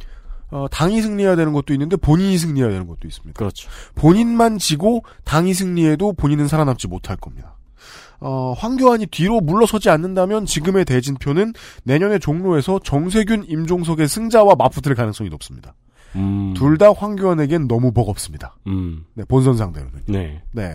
[0.51, 3.37] 어, 당이 승리해야 되는 것도 있는데 본인이 승리해야 되는 것도 있습니다.
[3.37, 3.69] 그렇죠.
[3.95, 7.55] 본인만 지고 당이 승리해도 본인은 살아남지 못할 겁니다.
[8.19, 11.53] 어, 황교안이 뒤로 물러서지 않는다면 지금의 대진표는
[11.83, 15.73] 내년의 종로에서 정세균, 임종석의 승자와 맞붙을 가능성이 높습니다.
[16.15, 16.53] 음.
[16.55, 18.55] 둘다 황교안에겐 너무 버겁습니다.
[18.67, 19.05] 음.
[19.13, 20.01] 네, 본선 상대로는.
[20.07, 20.41] 네.
[20.51, 20.71] 네.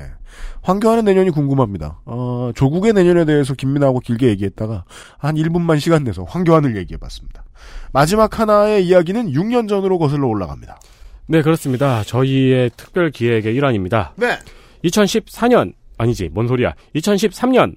[0.62, 2.00] 황교안의 내년이 궁금합니다.
[2.04, 4.84] 어, 조국의 내년에 대해서 김민아하고 길게 얘기했다가
[5.18, 7.44] 한 1분만 시간 내서 황교안을 얘기해 봤습니다.
[7.92, 10.78] 마지막 하나의 이야기는 6년 전으로 거슬러 올라갑니다.
[11.26, 12.02] 네, 그렇습니다.
[12.04, 14.14] 저희의 특별 기획의 일환입니다.
[14.16, 14.38] 네.
[14.84, 16.74] 2014년 아니지, 뭔 소리야.
[16.96, 17.76] 2013년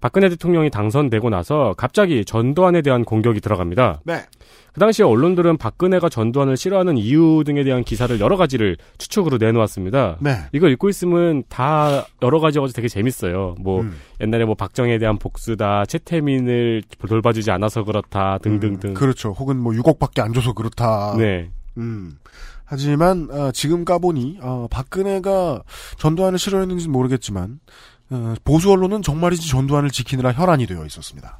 [0.00, 4.00] 박근혜 대통령이 당선되고 나서 갑자기 전두환에 대한 공격이 들어갑니다.
[4.04, 4.22] 네.
[4.72, 10.18] 그 당시에 언론들은 박근혜가 전두환을 싫어하는 이유 등에 대한 기사를 여러 가지를 추측으로 내놓았습니다.
[10.20, 10.36] 네.
[10.52, 13.56] 이거 읽고 있으면 다 여러 가지여가지고 되게 재밌어요.
[13.58, 13.96] 뭐 음.
[14.20, 18.94] 옛날에 뭐 박정희에 대한 복수다, 최태민을 돌봐주지 않아서 그렇다 등등등.
[18.94, 19.30] 그렇죠.
[19.30, 21.16] 혹은 뭐 6억밖에 안 줘서 그렇다.
[21.18, 21.50] 네.
[21.76, 22.18] 음.
[22.64, 25.62] 하지만 어, 지금 까보니 어, 박근혜가
[25.96, 27.60] 전두환을 싫어했는지는 모르겠지만
[27.97, 27.97] 어,
[28.44, 31.38] 보수 언론은 정말이지 전두환을 지키느라 혈안이 되어 있었습니다.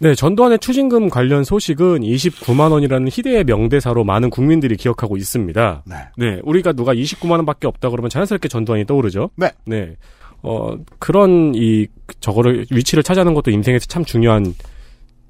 [0.00, 5.82] 네, 전두환의 추징금 관련 소식은 29만 원이라는 희대의 명대사로 많은 국민들이 기억하고 있습니다.
[6.16, 6.40] 네.
[6.44, 9.30] 우리가 누가 29만 원밖에 없다 그러면 자연스럽게 전두환이 떠오르죠.
[9.34, 9.50] 네.
[9.64, 9.96] 네.
[10.42, 11.88] 어, 그런 이
[12.20, 14.54] 저거를 위치를 차지하는 것도 인생에서 참 중요한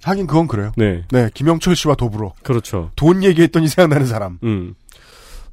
[0.03, 0.73] 하긴 그건 그래요.
[0.77, 1.03] 네.
[1.11, 2.91] 네, 김영철 씨와 더불어 그렇죠.
[2.95, 4.39] 돈 얘기했더니 생각나는 사람.
[4.43, 4.75] 음.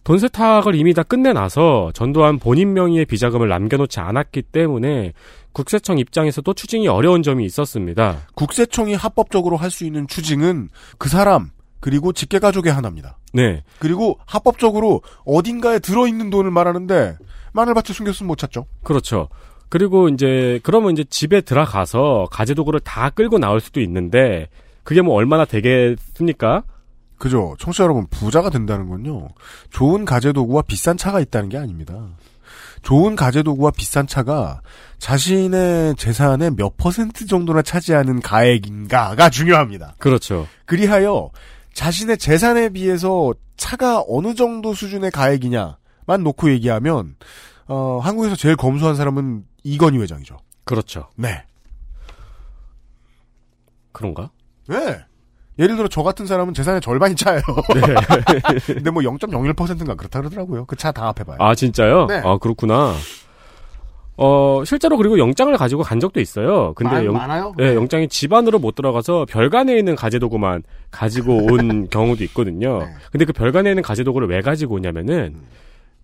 [0.05, 5.13] 돈 세탁을 이미 다 끝내놔서 전두환 본인 명의의 비자금을 남겨놓지 않았기 때문에
[5.51, 8.19] 국세청 입장에서도 추징이 어려운 점이 있었습니다.
[8.35, 10.69] 국세청이 합법적으로 할 수 있는 추징은
[10.99, 11.49] 그 사람
[11.79, 13.17] 그리고 직계 가족의 하나입니다.
[13.33, 13.63] 네.
[13.79, 17.17] 그리고 합법적으로 어딘가에 들어있는 돈을 말하는데
[17.53, 18.67] 마늘밭에 숨겼으면 못 찾죠.
[18.83, 19.27] 그렇죠.
[19.69, 24.49] 그리고 이제 그러면 이제 집에 들어가서 가재도구를 다 끌고 나올 수도 있는데
[24.83, 26.63] 그게 뭐 얼마나 되겠습니까?
[27.25, 27.55] 그죠.
[27.57, 29.29] 청취자 여러분, 부자가 된다는 건요.
[29.71, 32.09] 좋은 가재도구와 비싼 차가 있다는 게 아닙니다.
[32.83, 34.61] 좋은 가재도구와 비싼 차가
[34.99, 39.95] 자신의 재산의 몇 퍼센트 정도나 차지하는 가액인가가 중요합니다.
[39.97, 40.47] 그렇죠.
[40.67, 41.31] 그리하여
[41.73, 47.15] 자신의 재산에 비해서 차가 어느 정도 수준의 가액이냐만 놓고 얘기하면
[47.65, 50.37] 어, 한국에서 제일 검소한 사람은 이건희 회장이죠.
[50.63, 51.09] 그렇죠.
[51.15, 51.43] 네.
[53.93, 54.29] 그런가?
[54.67, 54.99] 네.
[55.57, 57.41] 예를 들어 저 같은 사람은 재산의 절반이 차예요.
[57.73, 57.81] 네.
[58.73, 60.65] 근데 뭐 0.01%인가 그렇다 그러더라고요.
[60.65, 61.37] 그 차 다 합해봐요.
[61.39, 62.07] 아, 진짜요?
[62.07, 62.21] 네.
[62.25, 62.93] 아, 그렇구나.
[64.17, 66.73] 어, 실제로 그리고 영장을 가지고 간 적도 있어요.
[66.75, 67.53] 근데 많- 영, 많아요?
[67.57, 72.79] 네, 영장이 집 안으로 못 들어가서 별관에 있는 가재도구만 가지고 온 경우도 있거든요.
[72.79, 72.85] 네.
[73.11, 75.35] 근데 그 별관에 있는 가재도구를 왜 가지고 오냐면은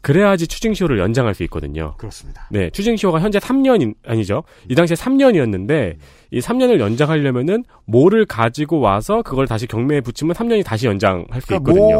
[0.01, 1.93] 그래야지 추징시효를 연장할 수 있거든요.
[1.97, 2.47] 그렇습니다.
[2.49, 4.43] 네, 추징시효가 현재 3년 아니죠.
[4.67, 5.95] 이 당시에 3년이었는데
[6.31, 11.71] 이 3년을 연장하려면은 뭐를 가지고 와서 그걸 다시 경매에 붙이면 3년이 다시 연장할 수 그러니까
[11.71, 11.99] 있거든요.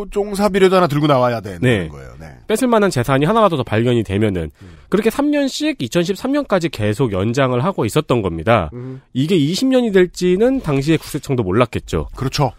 [0.00, 1.88] 모종 사비료도 하나 들고 나와야 되는 네.
[1.88, 2.14] 거예요.
[2.18, 2.28] 네.
[2.46, 4.50] 뺏을 만한 재산이 하나라도 더 발견이 되면은
[4.88, 8.70] 그렇게 3년씩 2013년까지 계속 연장을 하고 있었던 겁니다.
[8.72, 9.02] 음.
[9.12, 12.08] 이게 20년이 될지는 당시에 국세청도 몰랐겠죠.
[12.16, 12.52] 그렇죠.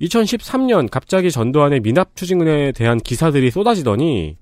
[0.00, 4.36] 2013년 갑자기 전두환의 미납 추징에 대한 기사들이 쏟아지더니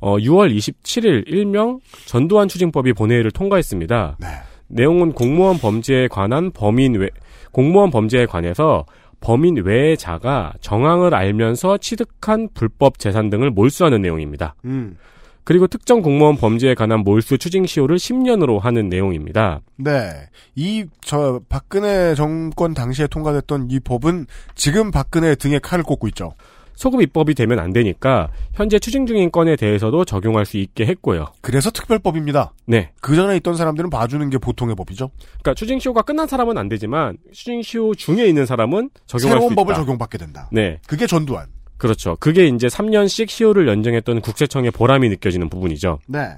[0.00, 4.16] 어, 6월 27일 일명 전두환 추징법이 본회의를 통과했습니다.
[4.20, 4.26] 네.
[4.68, 7.08] 내용은 공무원 범죄에 관한 범인 외
[7.52, 8.86] 공무원 범죄에 관해서
[9.20, 14.54] 범인 외의 자가 정황을 알면서 취득한 불법 재산 등을 몰수하는 내용입니다.
[14.64, 14.96] 음.
[15.44, 19.60] 그리고 특정 공무원 범죄에 관한 몰수 추징 시효를 10년으로 하는 내용입니다.
[19.76, 20.10] 네.
[20.54, 26.34] 이, 저, 박근혜 정권 당시에 통과됐던 이 법은 지금 박근혜 등에 칼을 꽂고 있죠.
[26.74, 31.26] 소급 입법이 되면 안 되니까 현재 추징 중인 건에 대해서도 적용할 수 있게 했고요.
[31.40, 32.54] 그래서 특별법입니다.
[32.66, 32.90] 네.
[33.00, 35.10] 그 전에 있던 사람들은 봐주는 게 보통의 법이죠.
[35.42, 39.54] 그러니까 추징 시효가 끝난 사람은 안 되지만 추징 시효 중에 있는 사람은 적용할 새로운 수
[39.54, 39.80] 법을 있다.
[39.80, 40.48] 적용받게 된다.
[40.50, 40.78] 네.
[40.86, 41.46] 그게 전두환.
[41.82, 42.16] 그렇죠.
[42.20, 45.98] 그게 이제 3년씩 시효를 연장했던 국세청의 보람이 느껴지는 부분이죠.
[46.06, 46.28] 네.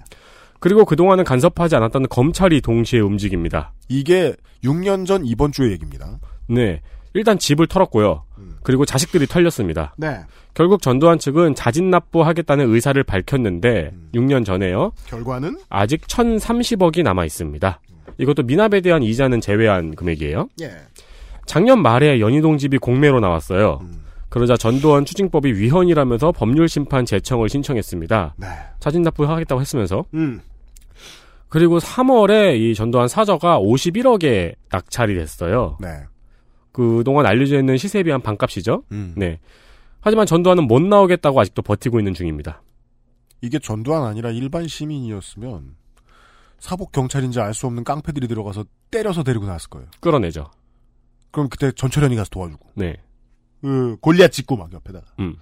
[0.58, 3.74] 그리고 그동안은 간섭하지 않았던 검찰이 동시에 움직입니다.
[3.90, 4.34] 이게
[4.64, 6.18] 6년 전 이번 주의 얘기입니다.
[6.48, 6.80] 네.
[7.12, 8.24] 일단 집을 털었고요.
[8.62, 9.92] 그리고 자식들이 털렸습니다.
[9.98, 10.20] 네.
[10.54, 14.92] 결국 전두환 측은 자진 납부하겠다는 의사를 밝혔는데 6년 전에요.
[15.08, 17.80] 결과는 아직 1,030억이 남아 있습니다.
[18.16, 20.48] 이것도 미납에 대한 이자는 제외한 금액이에요.
[20.62, 20.70] 예.
[21.44, 23.80] 작년 말에 연희동 집이 공매로 나왔어요.
[24.34, 28.34] 그러자 전두환 추징법이 위헌이라면서 법률 심판 제청을 신청했습니다.
[28.36, 28.46] 네.
[28.80, 30.40] 자진 납부하겠다고 했으면서 음.
[31.48, 35.78] 그리고 3월에 이 전두환 사저가 51억에 낙찰이 됐어요.
[35.80, 35.88] 네.
[36.72, 38.82] 그동안 알려져 있는 시세에 비한 반값이죠.
[38.90, 39.14] 음.
[39.16, 39.38] 네.
[40.00, 42.60] 하지만 전두환은 못 나오겠다고 아직도 버티고 있는 중입니다.
[43.40, 45.76] 이게 전두환 아니라 일반 시민이었으면
[46.58, 49.86] 사복 경찰인지 알 수 없는 깡패들이 들어가서 때려서 데리고 나왔을 거예요.
[50.00, 50.50] 끌어내죠.
[51.30, 52.70] 그럼 그때 전철현이 가서 도와주고.
[52.74, 52.96] 네.
[53.64, 55.06] 그 골리앗 찍고 막 옆에다가.
[55.20, 55.36] 음.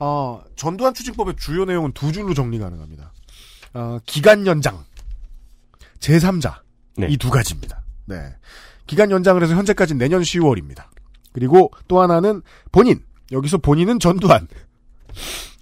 [0.00, 3.12] 어, 전두환 추징법의 주요 내용은 두 줄로 정리 가능합니다.
[3.74, 4.84] 어, 기간 연장,
[6.00, 6.56] 제3자
[6.96, 7.06] 네.
[7.10, 7.84] 이두 가지입니다.
[8.06, 8.34] 네.
[8.88, 10.86] 기간 연장을 해서 현재까지 내년 10월입니다.
[11.32, 13.04] 그리고 또 하나는 본인.
[13.30, 14.48] 여기서 본인은 전두환.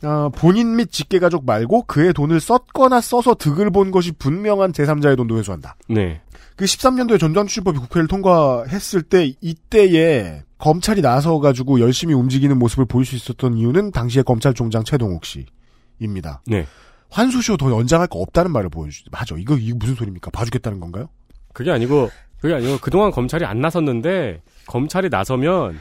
[0.02, 5.38] 어, 본인 및 직계가족 말고 그의 돈을 썼거나 써서 득을 본 것이 분명한 제3자의 돈도
[5.38, 5.76] 회수한다.
[5.88, 6.22] 네.
[6.56, 13.04] 그 13년도에 전두환 추징법이 국회를 통과했을 때 이때에 검찰이 나서 가지고 열심히 움직이는 모습을 보일
[13.04, 16.42] 수 있었던 이유는 당시의 검찰총장 최동욱 씨입니다.
[16.46, 16.66] 네.
[17.10, 19.10] 환수쇼 더 연장할 거 없다는 말을 보여주지.
[19.10, 19.34] 맞아.
[19.36, 20.30] 이거 이거 무슨 소리입니까?
[20.30, 21.08] 봐주겠다는 건가요?
[21.52, 22.10] 그게 아니고
[22.40, 25.78] 그게 아니고 그동안 검찰이 안 나섰는데 검찰이 나서면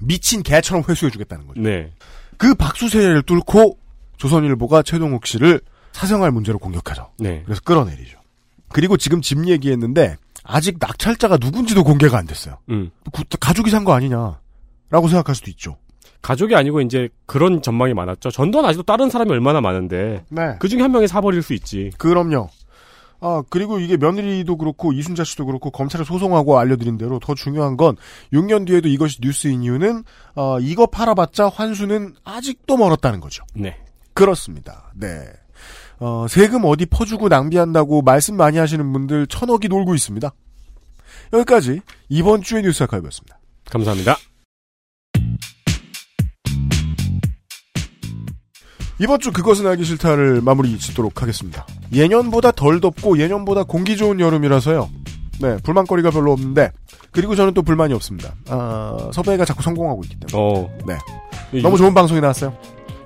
[0.00, 1.60] 미친 개처럼 회수해주겠다는 거죠.
[1.60, 1.92] 네.
[2.36, 3.78] 그 박수세를 뚫고
[4.16, 5.60] 조선일보가 최동욱 씨를
[5.92, 7.10] 사생활 문제로 공격하죠.
[7.18, 7.42] 네.
[7.44, 8.17] 그래서 끌어내리죠.
[8.70, 12.56] 그리고 지금 집 얘기했는데 아직 낙찰자가 누군지도 공개가 안 됐어요.
[12.70, 12.90] 음.
[13.12, 15.76] 구- 가족이 산 거 아니냐라고 생각할 수도 있죠.
[16.22, 18.30] 가족이 아니고 이제 그런 전망이 많았죠.
[18.30, 20.56] 전두환 아직도 다른 사람이 얼마나 많은데 네.
[20.58, 21.90] 그 중에 한 명이 사버릴 수 있지.
[21.98, 22.48] 그럼요.
[23.20, 27.96] 아, 그리고 이게 며느리도 그렇고 이순자 씨도 그렇고 검찰에 소송하고 알려드린 대로 더 중요한 건
[28.32, 30.04] 6년 뒤에도 이것이 뉴스인 이유는
[30.36, 33.44] 어, 이거 팔아봤자 환수는 아직도 멀었다는 거죠.
[33.54, 33.76] 네.
[34.14, 34.92] 그렇습니다.
[34.94, 35.24] 네.
[36.00, 40.32] 어, 세금 어디 퍼주고 낭비한다고 말씀 많이 하시는 분들 천억이 놀고 있습니다.
[41.32, 43.38] 여기까지 이번 주의 뉴스 아카이브였습니다.
[43.70, 44.16] 감사합니다.
[49.00, 51.66] 이번 주 그것은 알기 싫다를 마무리 짓도록 하겠습니다.
[51.92, 54.90] 예년보다 덜 덥고 예년보다 공기 좋은 여름이라서요.
[55.40, 56.72] 네, 불만거리가 별로 없는데
[57.12, 58.34] 그리고 저는 또 불만이 없습니다.
[58.48, 60.32] 아, 섭외가 자꾸 성공하고 있기 때문에.
[60.34, 60.78] 어.
[60.84, 61.62] 네.
[61.62, 62.56] 너무 좋은 방송이 나왔어요.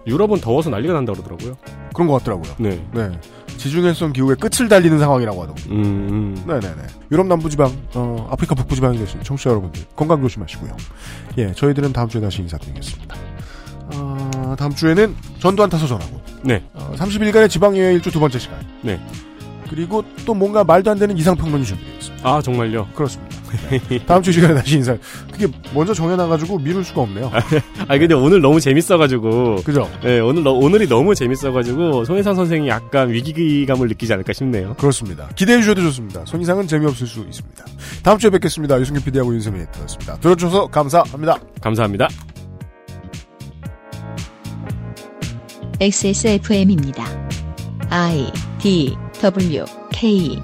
[0.07, 1.57] 유럽은 더워서 난리가 난다 그러더라고요.
[1.95, 2.55] 그런 것 같더라고요.
[2.59, 2.85] 네.
[2.93, 3.11] 네.
[3.57, 5.74] 지중해성 기후의 끝을 달리는 상황이라고 하더군요.
[5.74, 6.45] 음, 음.
[6.47, 6.83] 네네네.
[7.12, 10.77] 유럽 남부지방, 어, 아프리카 북부지방에 계신 청취자 여러분들 건강 조심하시고요.
[11.39, 13.15] 예, 저희들은 다음 주에 다시 인사드리겠습니다.
[13.95, 16.20] 어, 다음 주에는 전두환 타서 전하고.
[16.43, 16.65] 네.
[16.73, 18.59] 어, 30일간의 지방예외 일주 두 번째 시간.
[18.83, 19.01] 네.
[19.74, 22.28] 그리고 또 뭔가 말도 안 되는 이상평론이 준비되어 있습니다.
[22.28, 22.89] 아, 정말요?
[22.94, 23.35] 그렇습니다.
[23.70, 23.99] 네.
[24.05, 24.94] 다음 주 시간에 다시 인사.
[25.32, 27.31] 그게 먼저 정해놔가지고 미룰 수가 없네요.
[27.89, 29.62] 아 근데 오늘 너무 재밌어가지고.
[29.65, 29.90] 그죠?
[30.03, 34.74] 네, 오늘 너- 오늘이 너무 재밌어가지고 손희상 선생이 약간 위기감을 느끼지 않을까 싶네요.
[34.74, 35.28] 그렇습니다.
[35.36, 36.23] 기대해 주셔도 좋습니다.
[36.27, 37.65] 손이상은 재미없을 수 있습니다.
[38.03, 38.78] 다음 주에 뵙겠습니다.
[38.78, 40.16] 유승균 PD하고 윤세민 에디터였습니다.
[40.19, 41.39] 들어주셔서 감사합니다.
[41.62, 42.09] 감사합니다.
[45.81, 47.05] XSFM입니다.
[47.90, 50.40] I D W K